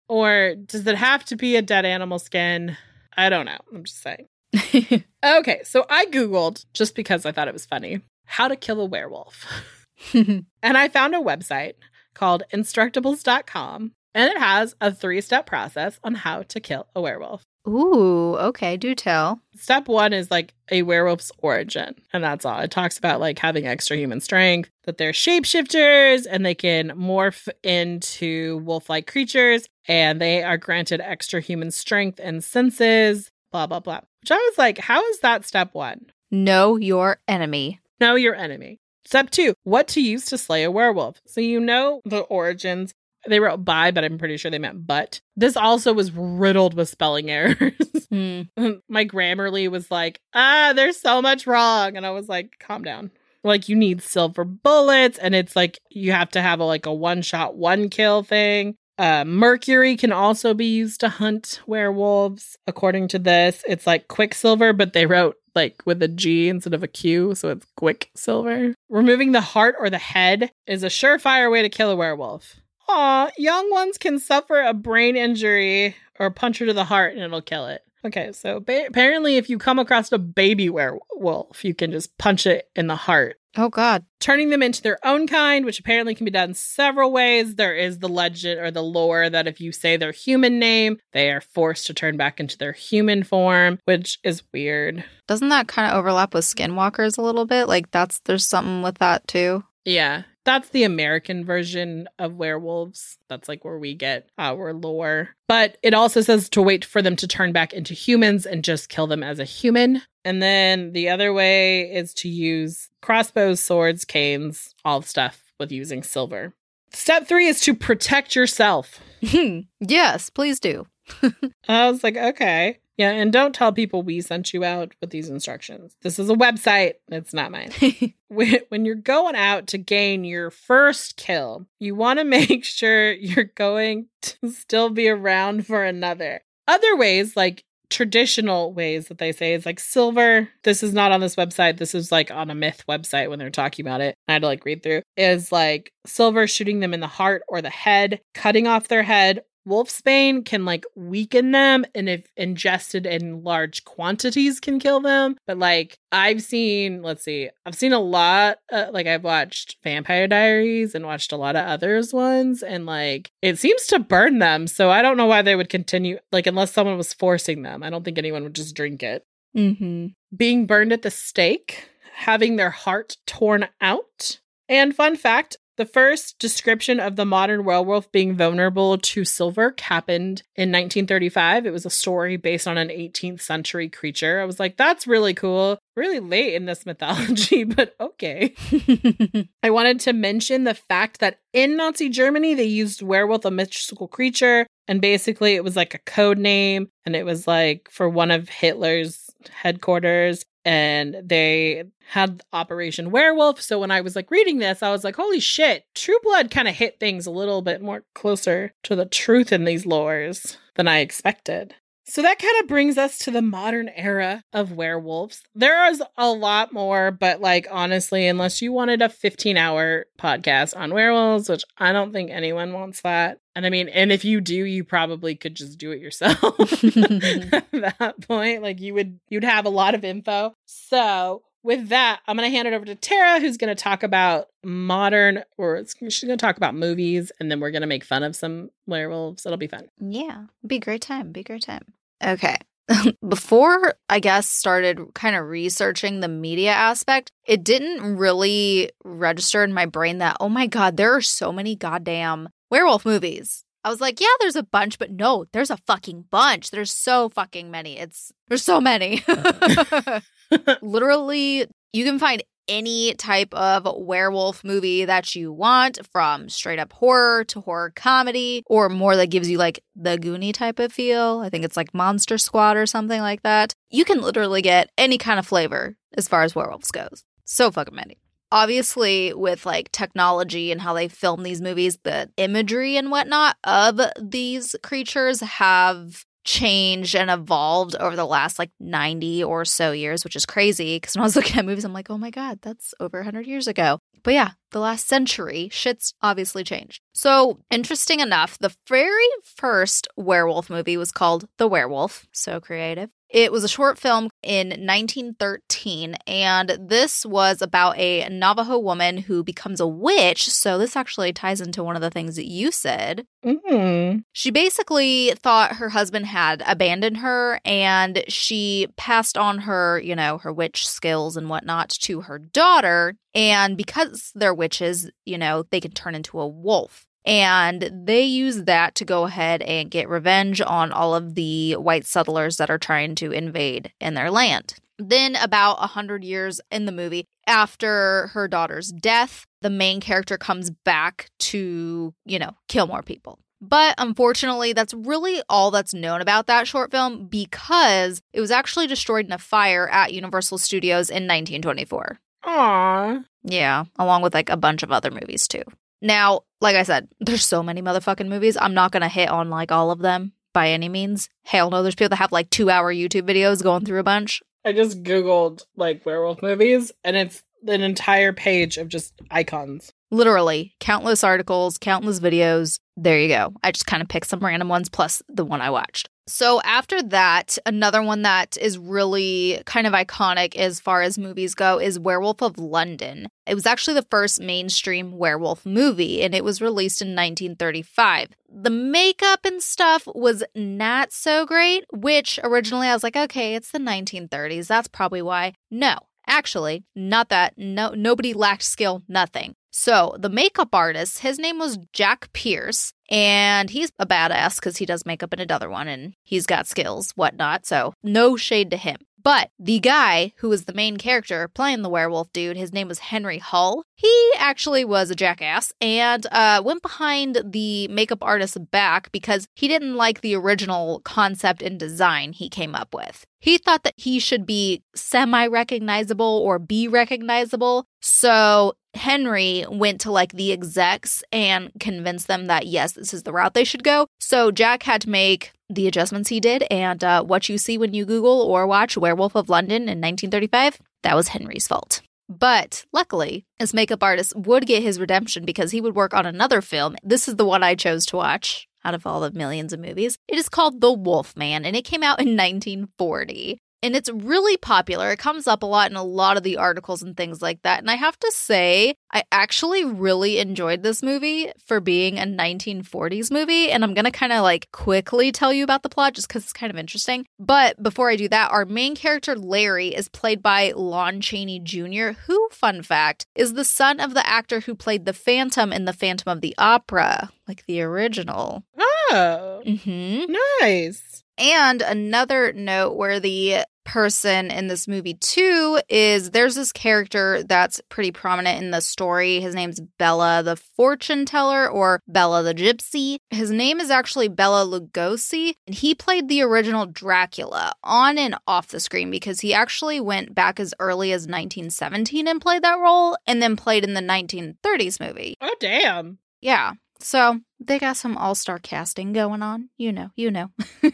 or 0.08 0.54
does 0.66 0.86
it 0.86 0.96
have 0.96 1.24
to 1.26 1.36
be 1.36 1.56
a 1.56 1.62
dead 1.62 1.84
animal 1.84 2.18
skin? 2.18 2.76
I 3.16 3.28
don't 3.28 3.46
know. 3.46 3.58
I'm 3.72 3.84
just 3.84 4.02
saying. 4.02 4.26
okay, 5.24 5.60
so 5.64 5.86
I 5.88 6.06
Googled 6.06 6.66
just 6.74 6.94
because 6.94 7.24
I 7.24 7.32
thought 7.32 7.48
it 7.48 7.54
was 7.54 7.66
funny 7.66 8.02
how 8.26 8.48
to 8.48 8.56
kill 8.56 8.80
a 8.80 8.84
werewolf. 8.84 9.46
and 10.14 10.46
I 10.62 10.88
found 10.88 11.14
a 11.14 11.18
website 11.18 11.74
called 12.14 12.42
instructables.com, 12.52 13.92
and 14.14 14.30
it 14.30 14.38
has 14.38 14.74
a 14.80 14.92
three 14.92 15.20
step 15.20 15.46
process 15.46 15.98
on 16.04 16.16
how 16.16 16.42
to 16.42 16.60
kill 16.60 16.86
a 16.94 17.00
werewolf. 17.00 17.42
Ooh, 17.66 18.36
okay, 18.38 18.76
do 18.76 18.94
tell. 18.94 19.40
Step 19.54 19.86
one 19.86 20.12
is 20.12 20.30
like 20.30 20.52
a 20.70 20.82
werewolf's 20.82 21.30
origin, 21.38 21.94
and 22.12 22.24
that's 22.24 22.44
all. 22.44 22.58
It 22.60 22.70
talks 22.70 22.98
about 22.98 23.20
like 23.20 23.38
having 23.38 23.66
extra 23.66 23.96
human 23.96 24.20
strength, 24.20 24.70
that 24.84 24.98
they're 24.98 25.12
shapeshifters 25.12 26.26
and 26.28 26.44
they 26.44 26.54
can 26.54 26.90
morph 26.90 27.48
into 27.62 28.58
wolf 28.58 28.90
like 28.90 29.06
creatures, 29.06 29.66
and 29.86 30.20
they 30.20 30.42
are 30.42 30.56
granted 30.56 31.00
extra 31.00 31.40
human 31.40 31.70
strength 31.70 32.18
and 32.22 32.42
senses, 32.42 33.30
blah, 33.52 33.66
blah, 33.66 33.80
blah. 33.80 34.00
Which 34.22 34.32
I 34.32 34.36
was 34.36 34.58
like, 34.58 34.78
how 34.78 35.04
is 35.10 35.20
that 35.20 35.44
step 35.44 35.72
one? 35.72 36.06
Know 36.30 36.76
your 36.76 37.18
enemy. 37.28 37.80
Know 38.00 38.16
your 38.16 38.34
enemy. 38.34 38.80
Step 39.04 39.30
two, 39.30 39.54
what 39.64 39.88
to 39.88 40.00
use 40.00 40.24
to 40.26 40.38
slay 40.38 40.62
a 40.62 40.70
werewolf. 40.70 41.20
So 41.26 41.40
you 41.40 41.60
know 41.60 42.00
the 42.04 42.20
origins 42.20 42.94
they 43.28 43.40
wrote 43.40 43.64
by, 43.64 43.90
but 43.90 44.04
I'm 44.04 44.18
pretty 44.18 44.36
sure 44.36 44.50
they 44.50 44.58
meant 44.58 44.86
but. 44.86 45.20
This 45.36 45.56
also 45.56 45.92
was 45.92 46.12
riddled 46.12 46.74
with 46.74 46.88
spelling 46.88 47.30
errors. 47.30 47.58
Mm. 48.12 48.82
My 48.90 49.06
Grammarly 49.06 49.70
was 49.70 49.90
like, 49.90 50.20
ah, 50.34 50.74
there's 50.76 51.00
so 51.00 51.22
much 51.22 51.46
wrong. 51.46 51.96
And 51.96 52.04
I 52.04 52.10
was 52.10 52.28
like, 52.28 52.58
calm 52.60 52.82
down. 52.82 53.10
Like 53.42 53.70
you 53.70 53.74
need 53.74 54.02
silver 54.02 54.44
bullets, 54.44 55.18
and 55.18 55.34
it's 55.34 55.56
like 55.56 55.78
you 55.90 56.12
have 56.12 56.28
to 56.30 56.42
have 56.42 56.60
a 56.60 56.64
like 56.64 56.86
a 56.86 56.92
one 56.94 57.22
shot, 57.22 57.56
one 57.56 57.88
kill 57.88 58.22
thing. 58.22 58.76
Uh, 58.98 59.24
mercury 59.24 59.96
can 59.96 60.12
also 60.12 60.54
be 60.54 60.66
used 60.66 61.00
to 61.00 61.08
hunt 61.08 61.60
werewolves. 61.66 62.56
According 62.66 63.08
to 63.08 63.18
this, 63.18 63.64
it's 63.66 63.86
like 63.86 64.06
quicksilver, 64.08 64.72
but 64.72 64.92
they 64.92 65.06
wrote 65.06 65.36
like 65.54 65.82
with 65.84 66.02
a 66.02 66.08
G 66.08 66.48
instead 66.48 66.74
of 66.74 66.82
a 66.82 66.88
Q, 66.88 67.34
so 67.34 67.48
it's 67.48 67.66
quicksilver. 67.76 68.74
Removing 68.88 69.32
the 69.32 69.40
heart 69.40 69.74
or 69.78 69.90
the 69.90 69.98
head 69.98 70.50
is 70.66 70.84
a 70.84 70.88
surefire 70.88 71.50
way 71.50 71.62
to 71.62 71.68
kill 71.68 71.90
a 71.90 71.96
werewolf. 71.96 72.61
Aw, 72.94 73.30
young 73.38 73.70
ones 73.70 73.96
can 73.96 74.18
suffer 74.18 74.60
a 74.60 74.74
brain 74.74 75.16
injury 75.16 75.96
or 76.18 76.26
a 76.26 76.30
puncture 76.30 76.66
to 76.66 76.74
the 76.74 76.84
heart 76.84 77.14
and 77.14 77.22
it'll 77.22 77.40
kill 77.40 77.66
it. 77.66 77.82
Okay, 78.04 78.32
so 78.32 78.60
ba- 78.60 78.86
apparently, 78.88 79.36
if 79.36 79.48
you 79.48 79.58
come 79.58 79.78
across 79.78 80.10
a 80.12 80.18
baby 80.18 80.68
werewolf, 80.68 81.64
you 81.64 81.72
can 81.74 81.92
just 81.92 82.18
punch 82.18 82.46
it 82.46 82.68
in 82.74 82.88
the 82.88 82.96
heart. 82.96 83.36
Oh, 83.56 83.68
God. 83.68 84.04
Turning 84.18 84.50
them 84.50 84.62
into 84.62 84.82
their 84.82 84.98
own 85.06 85.26
kind, 85.26 85.64
which 85.64 85.78
apparently 85.78 86.14
can 86.14 86.24
be 86.24 86.30
done 86.30 86.54
several 86.54 87.12
ways. 87.12 87.54
There 87.54 87.76
is 87.76 87.98
the 87.98 88.08
legend 88.08 88.60
or 88.60 88.70
the 88.70 88.82
lore 88.82 89.28
that 89.30 89.46
if 89.46 89.60
you 89.60 89.72
say 89.72 89.96
their 89.96 90.10
human 90.12 90.58
name, 90.58 90.98
they 91.12 91.30
are 91.30 91.40
forced 91.40 91.86
to 91.86 91.94
turn 91.94 92.16
back 92.16 92.40
into 92.40 92.58
their 92.58 92.72
human 92.72 93.22
form, 93.22 93.78
which 93.84 94.18
is 94.24 94.42
weird. 94.52 95.04
Doesn't 95.28 95.50
that 95.50 95.68
kind 95.68 95.92
of 95.92 95.98
overlap 95.98 96.34
with 96.34 96.44
skinwalkers 96.44 97.18
a 97.18 97.22
little 97.22 97.46
bit? 97.46 97.68
Like, 97.68 97.90
that's 97.90 98.20
there's 98.24 98.46
something 98.46 98.82
with 98.82 98.98
that 98.98 99.28
too. 99.28 99.64
Yeah. 99.84 100.22
That's 100.44 100.70
the 100.70 100.84
American 100.84 101.44
version 101.44 102.08
of 102.18 102.34
werewolves. 102.34 103.18
That's 103.28 103.48
like 103.48 103.64
where 103.64 103.78
we 103.78 103.94
get 103.94 104.28
our 104.38 104.72
lore. 104.72 105.30
But 105.48 105.78
it 105.82 105.94
also 105.94 106.20
says 106.20 106.48
to 106.50 106.62
wait 106.62 106.84
for 106.84 107.00
them 107.00 107.16
to 107.16 107.28
turn 107.28 107.52
back 107.52 107.72
into 107.72 107.94
humans 107.94 108.46
and 108.46 108.64
just 108.64 108.88
kill 108.88 109.06
them 109.06 109.22
as 109.22 109.38
a 109.38 109.44
human. 109.44 110.02
And 110.24 110.42
then 110.42 110.92
the 110.92 111.08
other 111.08 111.32
way 111.32 111.82
is 111.92 112.14
to 112.14 112.28
use 112.28 112.90
crossbows, 113.00 113.60
swords, 113.60 114.04
canes, 114.04 114.74
all 114.84 115.02
stuff 115.02 115.52
with 115.58 115.72
using 115.72 116.02
silver. 116.02 116.54
Step 116.92 117.26
three 117.26 117.46
is 117.46 117.60
to 117.62 117.74
protect 117.74 118.36
yourself. 118.36 119.00
yes, 119.80 120.30
please 120.30 120.60
do. 120.60 120.86
I 121.68 121.90
was 121.90 122.04
like, 122.04 122.16
okay. 122.16 122.78
Yeah, 122.98 123.10
and 123.10 123.32
don't 123.32 123.54
tell 123.54 123.72
people 123.72 124.02
we 124.02 124.20
sent 124.20 124.52
you 124.52 124.64
out 124.64 124.94
with 125.00 125.10
these 125.10 125.30
instructions. 125.30 125.96
This 126.02 126.18
is 126.18 126.28
a 126.28 126.34
website, 126.34 126.94
it's 127.08 127.32
not 127.32 127.50
mine. 127.50 127.72
when 128.28 128.84
you're 128.84 128.94
going 128.94 129.34
out 129.34 129.66
to 129.68 129.78
gain 129.78 130.24
your 130.24 130.50
first 130.50 131.16
kill, 131.16 131.66
you 131.78 131.94
want 131.94 132.18
to 132.18 132.24
make 132.26 132.64
sure 132.64 133.12
you're 133.12 133.44
going 133.44 134.06
to 134.22 134.50
still 134.50 134.90
be 134.90 135.08
around 135.08 135.66
for 135.66 135.84
another. 135.84 136.40
Other 136.68 136.96
ways, 136.96 137.36
like 137.36 137.64
traditional 137.92 138.72
ways 138.72 139.08
that 139.08 139.18
they 139.18 139.32
say 139.32 139.52
is 139.52 139.66
like 139.66 139.78
silver. 139.78 140.48
This 140.64 140.82
is 140.82 140.94
not 140.94 141.12
on 141.12 141.20
this 141.20 141.36
website. 141.36 141.76
This 141.76 141.94
is 141.94 142.10
like 142.10 142.30
on 142.30 142.50
a 142.50 142.54
myth 142.54 142.82
website 142.88 143.28
when 143.28 143.38
they're 143.38 143.50
talking 143.50 143.86
about 143.86 144.00
it. 144.00 144.16
I 144.26 144.32
had 144.32 144.42
to 144.42 144.48
like 144.48 144.64
read 144.64 144.82
through. 144.82 145.02
Is 145.16 145.52
like 145.52 145.92
silver 146.06 146.46
shooting 146.46 146.80
them 146.80 146.94
in 146.94 147.00
the 147.00 147.06
heart 147.06 147.42
or 147.48 147.60
the 147.60 147.70
head, 147.70 148.20
cutting 148.34 148.66
off 148.66 148.88
their 148.88 149.02
head, 149.02 149.42
Wolfsbane 149.66 150.44
can 150.44 150.64
like 150.64 150.84
weaken 150.94 151.52
them, 151.52 151.84
and 151.94 152.08
if 152.08 152.26
ingested 152.36 153.06
in 153.06 153.44
large 153.44 153.84
quantities, 153.84 154.60
can 154.60 154.78
kill 154.78 155.00
them. 155.00 155.36
But 155.46 155.58
like 155.58 155.98
I've 156.10 156.42
seen, 156.42 157.02
let's 157.02 157.24
see, 157.24 157.50
I've 157.64 157.74
seen 157.74 157.92
a 157.92 158.00
lot. 158.00 158.58
Uh, 158.70 158.86
like 158.92 159.06
I've 159.06 159.24
watched 159.24 159.76
Vampire 159.82 160.26
Diaries 160.26 160.94
and 160.94 161.04
watched 161.04 161.32
a 161.32 161.36
lot 161.36 161.56
of 161.56 161.66
others 161.66 162.12
ones, 162.12 162.62
and 162.62 162.86
like 162.86 163.30
it 163.40 163.58
seems 163.58 163.86
to 163.88 163.98
burn 163.98 164.38
them. 164.38 164.66
So 164.66 164.90
I 164.90 165.02
don't 165.02 165.16
know 165.16 165.26
why 165.26 165.42
they 165.42 165.56
would 165.56 165.68
continue. 165.68 166.18
Like 166.32 166.46
unless 166.46 166.72
someone 166.72 166.96
was 166.96 167.12
forcing 167.12 167.62
them, 167.62 167.82
I 167.82 167.90
don't 167.90 168.04
think 168.04 168.18
anyone 168.18 168.42
would 168.44 168.54
just 168.54 168.74
drink 168.74 169.02
it. 169.02 169.24
Mm-hmm. 169.56 170.06
Being 170.36 170.66
burned 170.66 170.92
at 170.92 171.02
the 171.02 171.10
stake, 171.10 171.88
having 172.14 172.56
their 172.56 172.70
heart 172.70 173.16
torn 173.26 173.68
out. 173.80 174.40
And 174.68 174.94
fun 174.96 175.16
fact 175.16 175.56
the 175.76 175.86
first 175.86 176.38
description 176.38 177.00
of 177.00 177.16
the 177.16 177.24
modern 177.24 177.64
werewolf 177.64 178.10
being 178.12 178.36
vulnerable 178.36 178.98
to 178.98 179.24
silver 179.24 179.74
happened 179.80 180.42
in 180.54 180.70
1935. 180.70 181.66
It 181.66 181.72
was 181.72 181.86
a 181.86 181.90
story 181.90 182.36
based 182.36 182.68
on 182.68 182.76
an 182.76 182.88
18th 182.88 183.40
century 183.40 183.88
creature. 183.88 184.40
I 184.40 184.44
was 184.44 184.60
like, 184.60 184.76
that's 184.76 185.06
really 185.06 185.34
cool. 185.34 185.78
Really 185.96 186.20
late 186.20 186.54
in 186.54 186.66
this 186.66 186.84
mythology, 186.86 187.64
but 187.64 187.94
okay. 188.00 188.54
I 189.62 189.70
wanted 189.70 190.00
to 190.00 190.12
mention 190.12 190.64
the 190.64 190.74
fact 190.74 191.20
that 191.20 191.38
in 191.52 191.76
Nazi 191.76 192.08
Germany, 192.08 192.54
they 192.54 192.64
used 192.64 193.02
werewolf, 193.02 193.44
a 193.44 193.50
mystical 193.50 194.08
creature, 194.08 194.66
and 194.88 195.00
basically 195.00 195.54
it 195.54 195.64
was 195.64 195.76
like 195.76 195.94
a 195.94 195.98
code 195.98 196.38
name, 196.38 196.88
and 197.06 197.16
it 197.16 197.24
was 197.24 197.46
like 197.46 197.88
for 197.90 198.08
one 198.08 198.30
of 198.30 198.48
Hitler's 198.48 199.30
headquarters 199.50 200.44
and 200.64 201.16
they 201.24 201.84
had 202.08 202.42
Operation 202.52 203.10
Werewolf. 203.10 203.60
So 203.60 203.80
when 203.80 203.90
I 203.90 204.00
was 204.00 204.14
like 204.14 204.30
reading 204.30 204.58
this, 204.58 204.82
I 204.82 204.90
was 204.90 205.04
like, 205.04 205.16
holy 205.16 205.40
shit, 205.40 205.86
True 205.94 206.18
Blood 206.22 206.50
kind 206.50 206.68
of 206.68 206.74
hit 206.74 207.00
things 207.00 207.26
a 207.26 207.30
little 207.30 207.62
bit 207.62 207.82
more 207.82 208.04
closer 208.14 208.72
to 208.84 208.94
the 208.94 209.06
truth 209.06 209.52
in 209.52 209.64
these 209.64 209.84
lores 209.84 210.56
than 210.74 210.88
I 210.88 210.98
expected. 210.98 211.74
So 212.04 212.22
that 212.22 212.38
kind 212.38 212.60
of 212.60 212.68
brings 212.68 212.98
us 212.98 213.18
to 213.20 213.30
the 213.30 213.42
modern 213.42 213.88
era 213.90 214.42
of 214.52 214.72
werewolves. 214.72 215.42
There 215.54 215.88
is 215.90 216.02
a 216.18 216.30
lot 216.30 216.72
more, 216.72 217.10
but 217.10 217.40
like 217.40 217.66
honestly, 217.70 218.26
unless 218.26 218.60
you 218.60 218.72
wanted 218.72 219.02
a 219.02 219.08
15 219.08 219.56
hour 219.56 220.06
podcast 220.18 220.76
on 220.76 220.92
werewolves, 220.92 221.48
which 221.48 221.64
I 221.78 221.92
don't 221.92 222.12
think 222.12 222.30
anyone 222.30 222.72
wants 222.72 223.02
that. 223.02 223.38
And 223.54 223.66
I 223.66 223.70
mean, 223.70 223.88
and 223.88 224.10
if 224.10 224.24
you 224.24 224.40
do, 224.40 224.54
you 224.54 224.82
probably 224.82 225.36
could 225.36 225.54
just 225.54 225.78
do 225.78 225.92
it 225.92 226.00
yourself 226.00 226.40
at 226.52 227.70
that 227.70 228.14
point. 228.26 228.62
Like 228.62 228.80
you 228.80 228.94
would, 228.94 229.20
you'd 229.28 229.44
have 229.44 229.66
a 229.66 229.70
lot 229.70 229.94
of 229.94 230.04
info. 230.04 230.54
So 230.66 231.42
with 231.62 231.88
that, 231.88 232.20
I'm 232.26 232.36
going 232.36 232.50
to 232.50 232.54
hand 232.54 232.68
it 232.68 232.74
over 232.74 232.84
to 232.84 232.94
Tara, 232.94 233.40
who's 233.40 233.56
going 233.56 233.74
to 233.74 233.80
talk 233.80 234.02
about 234.02 234.48
modern, 234.64 235.44
or 235.56 235.78
she's 235.78 236.24
going 236.24 236.36
to 236.36 236.42
talk 236.42 236.56
about 236.56 236.74
movies, 236.74 237.30
and 237.38 237.50
then 237.50 237.60
we're 237.60 237.70
going 237.70 237.82
to 237.82 237.86
make 237.86 238.04
fun 238.04 238.22
of 238.22 238.34
some 238.34 238.70
werewolves. 238.86 239.46
It'll 239.46 239.58
be 239.58 239.68
fun. 239.68 239.88
Yeah, 240.00 240.44
be 240.66 240.76
a 240.76 240.80
great 240.80 241.02
time. 241.02 241.32
Be 241.32 241.40
a 241.40 241.44
great 241.44 241.62
time. 241.62 241.92
Okay. 242.22 242.56
Before 243.28 243.94
I 244.08 244.20
guess 244.20 244.48
started 244.48 245.14
kind 245.14 245.36
of 245.36 245.46
researching 245.46 246.20
the 246.20 246.28
media 246.28 246.72
aspect, 246.72 247.30
it 247.44 247.64
didn't 247.64 248.16
really 248.16 248.90
register 249.04 249.62
in 249.62 249.72
my 249.72 249.86
brain 249.86 250.18
that, 250.18 250.36
oh 250.40 250.48
my 250.48 250.66
God, 250.66 250.96
there 250.96 251.14
are 251.14 251.22
so 251.22 251.52
many 251.52 251.76
goddamn 251.76 252.48
werewolf 252.70 253.06
movies. 253.06 253.64
I 253.84 253.90
was 253.90 254.00
like, 254.00 254.20
yeah, 254.20 254.28
there's 254.40 254.56
a 254.56 254.62
bunch, 254.62 254.98
but 254.98 255.10
no, 255.10 255.46
there's 255.52 255.70
a 255.70 255.76
fucking 255.76 256.26
bunch. 256.30 256.70
There's 256.70 256.92
so 256.92 257.28
fucking 257.28 257.70
many. 257.70 257.98
It's 257.98 258.32
there's 258.48 258.62
so 258.62 258.80
many. 258.80 259.24
Literally, 260.82 261.66
you 261.92 262.04
can 262.04 262.18
find 262.18 262.42
any 262.68 263.14
type 263.14 263.52
of 263.54 263.86
werewolf 263.96 264.62
movie 264.64 265.04
that 265.04 265.34
you 265.34 265.52
want, 265.52 265.98
from 266.12 266.48
straight 266.48 266.78
up 266.78 266.92
horror 266.92 267.44
to 267.44 267.60
horror 267.60 267.92
comedy, 267.94 268.62
or 268.66 268.88
more 268.88 269.16
that 269.16 269.30
gives 269.30 269.50
you 269.50 269.58
like 269.58 269.80
the 269.96 270.16
Goonie 270.16 270.54
type 270.54 270.78
of 270.78 270.92
feel. 270.92 271.40
I 271.40 271.48
think 271.48 271.64
it's 271.64 271.76
like 271.76 271.92
Monster 271.92 272.38
Squad 272.38 272.76
or 272.76 272.86
something 272.86 273.20
like 273.20 273.42
that. 273.42 273.74
You 273.90 274.04
can 274.04 274.22
literally 274.22 274.62
get 274.62 274.90
any 274.96 275.18
kind 275.18 275.38
of 275.38 275.46
flavor 275.46 275.96
as 276.16 276.28
far 276.28 276.44
as 276.44 276.54
werewolves 276.54 276.90
goes. 276.90 277.24
So 277.44 277.70
fucking 277.70 277.94
many 277.94 278.18
obviously 278.52 279.32
with 279.32 279.64
like 279.64 279.90
technology 279.92 280.70
and 280.70 280.82
how 280.82 280.92
they 280.92 281.08
film 281.08 281.42
these 281.42 281.62
movies 281.62 281.98
the 282.04 282.30
imagery 282.36 282.96
and 282.98 283.10
whatnot 283.10 283.56
of 283.64 283.98
these 284.20 284.76
creatures 284.82 285.40
have 285.40 286.24
changed 286.44 287.14
and 287.14 287.30
evolved 287.30 287.96
over 287.96 288.16
the 288.16 288.26
last 288.26 288.58
like 288.58 288.70
90 288.80 289.44
or 289.44 289.64
so 289.64 289.92
years 289.92 290.24
which 290.24 290.36
is 290.36 290.46
crazy 290.46 290.96
because 290.96 291.14
when 291.14 291.22
i 291.22 291.24
was 291.24 291.36
looking 291.36 291.58
at 291.58 291.64
movies 291.64 291.84
i'm 291.84 291.92
like 291.92 292.10
oh 292.10 292.18
my 292.18 292.30
god 292.30 292.58
that's 292.62 292.94
over 293.00 293.18
100 293.18 293.46
years 293.46 293.66
ago. 293.68 293.98
But 294.22 294.34
yeah 294.34 294.50
the 294.70 294.80
last 294.80 295.06
century 295.06 295.68
shit's 295.70 296.14
obviously 296.22 296.64
changed. 296.64 297.02
So 297.12 297.58
interesting 297.70 298.20
enough 298.20 298.58
the 298.58 298.74
very 298.88 299.28
first 299.44 300.08
werewolf 300.16 300.70
movie 300.70 300.96
was 300.96 301.12
called 301.12 301.46
the 301.58 301.68
werewolf 301.68 302.26
so 302.32 302.60
creative 302.60 303.10
it 303.32 303.50
was 303.50 303.64
a 303.64 303.68
short 303.68 303.98
film 303.98 304.28
in 304.42 304.68
1913, 304.68 306.16
and 306.26 306.78
this 306.78 307.24
was 307.24 307.62
about 307.62 307.98
a 307.98 308.28
Navajo 308.28 308.78
woman 308.78 309.16
who 309.16 309.42
becomes 309.42 309.80
a 309.80 309.86
witch. 309.86 310.50
So, 310.50 310.76
this 310.76 310.96
actually 310.96 311.32
ties 311.32 311.62
into 311.62 311.82
one 311.82 311.96
of 311.96 312.02
the 312.02 312.10
things 312.10 312.36
that 312.36 312.46
you 312.46 312.70
said. 312.70 313.26
Mm. 313.42 314.24
She 314.32 314.50
basically 314.50 315.32
thought 315.36 315.76
her 315.76 315.88
husband 315.88 316.26
had 316.26 316.62
abandoned 316.66 317.18
her, 317.18 317.58
and 317.64 318.22
she 318.28 318.88
passed 318.98 319.38
on 319.38 319.60
her, 319.60 319.98
you 319.98 320.14
know, 320.14 320.36
her 320.38 320.52
witch 320.52 320.86
skills 320.86 321.36
and 321.36 321.48
whatnot 321.48 321.88
to 322.02 322.20
her 322.22 322.38
daughter. 322.38 323.14
And 323.34 323.78
because 323.78 324.30
they're 324.34 324.52
witches, 324.52 325.10
you 325.24 325.38
know, 325.38 325.64
they 325.70 325.80
can 325.80 325.92
turn 325.92 326.14
into 326.14 326.38
a 326.38 326.46
wolf. 326.46 327.06
And 327.24 327.90
they 328.04 328.22
use 328.22 328.64
that 328.64 328.94
to 328.96 329.04
go 329.04 329.24
ahead 329.24 329.62
and 329.62 329.90
get 329.90 330.08
revenge 330.08 330.60
on 330.60 330.90
all 330.92 331.14
of 331.14 331.34
the 331.34 331.74
white 331.74 332.06
settlers 332.06 332.56
that 332.56 332.70
are 332.70 332.78
trying 332.78 333.14
to 333.16 333.30
invade 333.30 333.92
in 334.00 334.14
their 334.14 334.30
land. 334.30 334.74
Then, 334.98 335.36
about 335.36 335.78
a 335.80 335.88
hundred 335.88 336.24
years 336.24 336.60
in 336.70 336.86
the 336.86 336.92
movie, 336.92 337.24
after 337.46 338.28
her 338.28 338.46
daughter's 338.46 338.88
death, 338.88 339.46
the 339.60 339.70
main 339.70 340.00
character 340.00 340.36
comes 340.36 340.70
back 340.70 341.28
to, 341.40 342.14
you 342.24 342.38
know, 342.38 342.56
kill 342.68 342.86
more 342.86 343.02
people. 343.02 343.38
But 343.60 343.94
unfortunately, 343.98 344.72
that's 344.72 344.92
really 344.92 345.40
all 345.48 345.70
that's 345.70 345.94
known 345.94 346.20
about 346.20 346.48
that 346.48 346.66
short 346.66 346.90
film 346.90 347.26
because 347.26 348.20
it 348.32 348.40
was 348.40 348.50
actually 348.50 348.88
destroyed 348.88 349.26
in 349.26 349.32
a 349.32 349.38
fire 349.38 349.88
at 349.88 350.12
Universal 350.12 350.58
Studios 350.58 351.10
in 351.10 351.28
1924. 351.28 352.18
Aww. 352.44 353.24
Yeah, 353.44 353.84
along 353.98 354.22
with 354.22 354.34
like 354.34 354.50
a 354.50 354.56
bunch 354.56 354.82
of 354.82 354.90
other 354.90 355.12
movies 355.12 355.46
too. 355.46 355.62
Now, 356.02 356.40
like 356.60 356.76
I 356.76 356.82
said, 356.82 357.08
there's 357.20 357.46
so 357.46 357.62
many 357.62 357.80
motherfucking 357.80 358.28
movies. 358.28 358.58
I'm 358.60 358.74
not 358.74 358.92
going 358.92 359.02
to 359.02 359.08
hit 359.08 359.30
on 359.30 359.48
like 359.48 359.72
all 359.72 359.90
of 359.90 360.00
them 360.00 360.32
by 360.52 360.70
any 360.70 360.88
means. 360.88 361.30
Hell 361.44 361.70
no, 361.70 361.82
there's 361.82 361.94
people 361.94 362.10
that 362.10 362.16
have 362.16 362.32
like 362.32 362.50
two 362.50 362.68
hour 362.68 362.92
YouTube 362.92 363.22
videos 363.22 363.62
going 363.62 363.84
through 363.84 364.00
a 364.00 364.04
bunch. 364.04 364.42
I 364.64 364.72
just 364.72 365.02
Googled 365.02 365.64
like 365.76 366.04
werewolf 366.04 366.42
movies 366.42 366.92
and 367.04 367.16
it's 367.16 367.42
an 367.66 367.82
entire 367.82 368.32
page 368.32 368.76
of 368.76 368.88
just 368.88 369.14
icons. 369.30 369.92
Literally, 370.12 370.74
countless 370.78 371.24
articles, 371.24 371.78
countless 371.78 372.20
videos. 372.20 372.78
There 372.98 373.18
you 373.18 373.28
go. 373.28 373.54
I 373.64 373.72
just 373.72 373.86
kind 373.86 374.02
of 374.02 374.10
picked 374.10 374.26
some 374.26 374.40
random 374.40 374.68
ones 374.68 374.90
plus 374.90 375.22
the 375.26 375.42
one 375.42 375.62
I 375.62 375.70
watched. 375.70 376.10
So 376.26 376.60
after 376.64 377.02
that, 377.04 377.56
another 377.64 378.02
one 378.02 378.20
that 378.20 378.58
is 378.58 378.76
really 378.76 379.62
kind 379.64 379.86
of 379.86 379.94
iconic 379.94 380.54
as 380.54 380.80
far 380.80 381.00
as 381.00 381.16
movies 381.16 381.54
go 381.54 381.80
is 381.80 381.98
Werewolf 381.98 382.42
of 382.42 382.58
London. 382.58 383.26
It 383.46 383.54
was 383.54 383.64
actually 383.64 383.94
the 383.94 384.06
first 384.10 384.38
mainstream 384.38 385.16
werewolf 385.16 385.64
movie 385.64 386.22
and 386.22 386.34
it 386.34 386.44
was 386.44 386.60
released 386.60 387.00
in 387.00 387.08
1935. 387.16 388.28
The 388.50 388.70
makeup 388.70 389.46
and 389.46 389.62
stuff 389.62 390.06
was 390.14 390.44
not 390.54 391.10
so 391.10 391.46
great, 391.46 391.86
which 391.90 392.38
originally 392.44 392.86
I 392.86 392.92
was 392.92 393.02
like, 393.02 393.16
okay, 393.16 393.54
it's 393.54 393.70
the 393.70 393.78
1930s. 393.78 394.66
That's 394.66 394.88
probably 394.88 395.22
why. 395.22 395.54
No, 395.70 395.96
Actually, 396.26 396.84
not 396.94 397.28
that. 397.30 397.54
No, 397.56 397.90
nobody 397.90 398.32
lacked 398.32 398.62
skill, 398.62 399.02
nothing. 399.08 399.54
So, 399.74 400.14
the 400.18 400.28
makeup 400.28 400.74
artist, 400.74 401.20
his 401.20 401.38
name 401.38 401.58
was 401.58 401.78
Jack 401.94 402.30
Pierce, 402.34 402.92
and 403.10 403.70
he's 403.70 403.90
a 403.98 404.06
badass 404.06 404.56
because 404.56 404.76
he 404.76 404.84
does 404.84 405.06
makeup 405.06 405.32
in 405.32 405.40
another 405.40 405.70
one 405.70 405.88
and 405.88 406.12
he's 406.22 406.44
got 406.44 406.66
skills, 406.66 407.12
whatnot. 407.12 407.64
So, 407.64 407.94
no 408.02 408.36
shade 408.36 408.70
to 408.72 408.76
him. 408.76 408.98
But 409.22 409.50
the 409.58 409.78
guy 409.78 410.32
who 410.38 410.48
was 410.50 410.64
the 410.64 410.74
main 410.74 410.98
character 410.98 411.48
playing 411.48 411.82
the 411.82 411.88
werewolf 411.88 412.32
dude, 412.32 412.56
his 412.56 412.72
name 412.72 412.88
was 412.88 412.98
Henry 412.98 413.38
Hull. 413.38 413.84
He 413.94 414.32
actually 414.36 414.84
was 414.84 415.10
a 415.10 415.14
jackass 415.14 415.72
and 415.80 416.26
uh, 416.32 416.60
went 416.62 416.82
behind 416.82 417.40
the 417.42 417.88
makeup 417.88 418.22
artist's 418.22 418.58
back 418.58 419.10
because 419.10 419.46
he 419.54 419.68
didn't 419.68 419.96
like 419.96 420.20
the 420.20 420.34
original 420.34 421.00
concept 421.00 421.62
and 421.62 421.78
design 421.78 422.32
he 422.32 422.48
came 422.48 422.74
up 422.74 422.92
with. 422.92 423.24
He 423.42 423.58
thought 423.58 423.82
that 423.82 423.94
he 423.96 424.20
should 424.20 424.46
be 424.46 424.84
semi 424.94 425.48
recognizable 425.48 426.40
or 426.44 426.60
be 426.60 426.86
recognizable. 426.86 427.86
So 428.00 428.74
Henry 428.94 429.64
went 429.68 430.00
to 430.02 430.12
like 430.12 430.32
the 430.32 430.52
execs 430.52 431.24
and 431.32 431.72
convinced 431.80 432.28
them 432.28 432.46
that 432.46 432.68
yes, 432.68 432.92
this 432.92 433.12
is 433.12 433.24
the 433.24 433.32
route 433.32 433.54
they 433.54 433.64
should 433.64 433.82
go. 433.82 434.06
So 434.20 434.52
Jack 434.52 434.84
had 434.84 435.00
to 435.02 435.10
make 435.10 435.50
the 435.68 435.88
adjustments 435.88 436.28
he 436.28 436.38
did, 436.38 436.64
and 436.70 437.02
uh, 437.02 437.24
what 437.24 437.48
you 437.48 437.58
see 437.58 437.78
when 437.78 437.94
you 437.94 438.04
Google 438.04 438.42
or 438.42 438.66
watch 438.66 438.96
Werewolf 438.96 439.34
of 439.34 439.48
London 439.48 439.82
in 439.82 440.00
1935, 440.00 440.78
that 441.02 441.16
was 441.16 441.28
Henry's 441.28 441.66
fault. 441.66 442.00
But 442.28 442.84
luckily, 442.92 443.44
his 443.58 443.74
makeup 443.74 444.04
artist 444.04 444.36
would 444.36 444.66
get 444.66 444.84
his 444.84 445.00
redemption 445.00 445.44
because 445.44 445.72
he 445.72 445.80
would 445.80 445.96
work 445.96 446.14
on 446.14 446.26
another 446.26 446.60
film. 446.60 446.94
This 447.02 447.26
is 447.26 447.36
the 447.36 447.44
one 447.44 447.64
I 447.64 447.74
chose 447.74 448.06
to 448.06 448.16
watch 448.16 448.68
out 448.84 448.94
of 448.94 449.06
all 449.06 449.20
the 449.20 449.30
millions 449.30 449.72
of 449.72 449.80
movies. 449.80 450.18
It 450.28 450.38
is 450.38 450.48
called 450.48 450.80
The 450.80 450.92
Wolf 450.92 451.36
Man, 451.36 451.64
and 451.64 451.76
it 451.76 451.84
came 451.84 452.02
out 452.02 452.20
in 452.20 452.36
1940 452.36 453.58
and 453.82 453.96
it's 453.96 454.10
really 454.10 454.56
popular. 454.56 455.10
It 455.10 455.18
comes 455.18 455.46
up 455.46 455.62
a 455.62 455.66
lot 455.66 455.90
in 455.90 455.96
a 455.96 456.02
lot 456.04 456.36
of 456.36 456.42
the 456.42 456.56
articles 456.58 457.02
and 457.02 457.16
things 457.16 457.42
like 457.42 457.62
that. 457.62 457.80
And 457.80 457.90
I 457.90 457.96
have 457.96 458.18
to 458.20 458.30
say, 458.34 458.94
I 459.12 459.24
actually 459.32 459.84
really 459.84 460.38
enjoyed 460.38 460.82
this 460.82 461.02
movie 461.02 461.50
for 461.66 461.80
being 461.80 462.18
a 462.18 462.22
1940s 462.22 463.30
movie. 463.30 463.70
And 463.70 463.82
I'm 463.84 463.94
going 463.94 464.04
to 464.04 464.10
kind 464.10 464.32
of 464.32 464.42
like 464.42 464.70
quickly 464.72 465.32
tell 465.32 465.52
you 465.52 465.64
about 465.64 465.82
the 465.82 465.88
plot 465.88 466.14
just 466.14 466.28
because 466.28 466.44
it's 466.44 466.52
kind 466.52 466.70
of 466.70 466.78
interesting. 466.78 467.26
But 467.38 467.82
before 467.82 468.08
I 468.10 468.16
do 468.16 468.28
that, 468.28 468.50
our 468.50 468.64
main 468.64 468.94
character, 468.94 469.34
Larry, 469.34 469.88
is 469.88 470.08
played 470.08 470.42
by 470.42 470.72
Lon 470.74 471.20
Chaney 471.20 471.58
Jr., 471.60 472.12
who, 472.26 472.48
fun 472.52 472.82
fact, 472.82 473.26
is 473.34 473.54
the 473.54 473.64
son 473.64 474.00
of 474.00 474.14
the 474.14 474.26
actor 474.26 474.60
who 474.60 474.74
played 474.74 475.04
the 475.04 475.12
Phantom 475.12 475.72
in 475.72 475.84
the 475.84 475.92
Phantom 475.92 476.30
of 476.32 476.40
the 476.40 476.54
Opera, 476.58 477.30
like 477.48 477.64
the 477.66 477.82
original. 477.82 478.62
Oh, 479.10 479.62
Mm-hmm. 479.66 480.32
nice. 480.60 481.22
And 481.38 481.82
another 481.82 482.52
noteworthy 482.52 483.56
person 483.84 484.50
in 484.50 484.68
this 484.68 484.86
movie 484.86 485.14
too 485.14 485.80
is 485.88 486.30
there's 486.30 486.54
this 486.54 486.72
character 486.72 487.42
that's 487.42 487.80
pretty 487.88 488.12
prominent 488.12 488.62
in 488.62 488.70
the 488.70 488.80
story. 488.80 489.40
His 489.40 489.54
name's 489.54 489.80
Bela 489.98 490.42
the 490.42 490.56
fortune 490.56 491.24
teller 491.26 491.68
or 491.68 492.00
Bela 492.06 492.42
the 492.42 492.54
gypsy. 492.54 493.18
His 493.30 493.50
name 493.50 493.80
is 493.80 493.90
actually 493.90 494.28
Bela 494.28 494.64
Lugosi 494.64 495.54
and 495.66 495.74
he 495.74 495.94
played 495.94 496.28
the 496.28 496.42
original 496.42 496.86
Dracula 496.86 497.72
on 497.82 498.18
and 498.18 498.36
off 498.46 498.68
the 498.68 498.80
screen 498.80 499.10
because 499.10 499.40
he 499.40 499.54
actually 499.54 500.00
went 500.00 500.34
back 500.34 500.60
as 500.60 500.74
early 500.78 501.12
as 501.12 501.22
1917 501.22 502.26
and 502.26 502.40
played 502.40 502.62
that 502.62 502.78
role 502.78 503.16
and 503.26 503.42
then 503.42 503.56
played 503.56 503.84
in 503.84 503.94
the 503.94 504.00
1930s 504.00 505.00
movie. 505.00 505.36
Oh, 505.40 505.54
damn. 505.60 506.18
Yeah. 506.40 506.74
So 506.98 507.40
they 507.60 507.78
got 507.78 507.96
some 507.96 508.16
all 508.16 508.34
star 508.34 508.58
casting 508.58 509.12
going 509.12 509.42
on. 509.42 509.70
You 509.76 509.92
know, 509.92 510.10
you 510.16 510.30
know. 510.30 510.50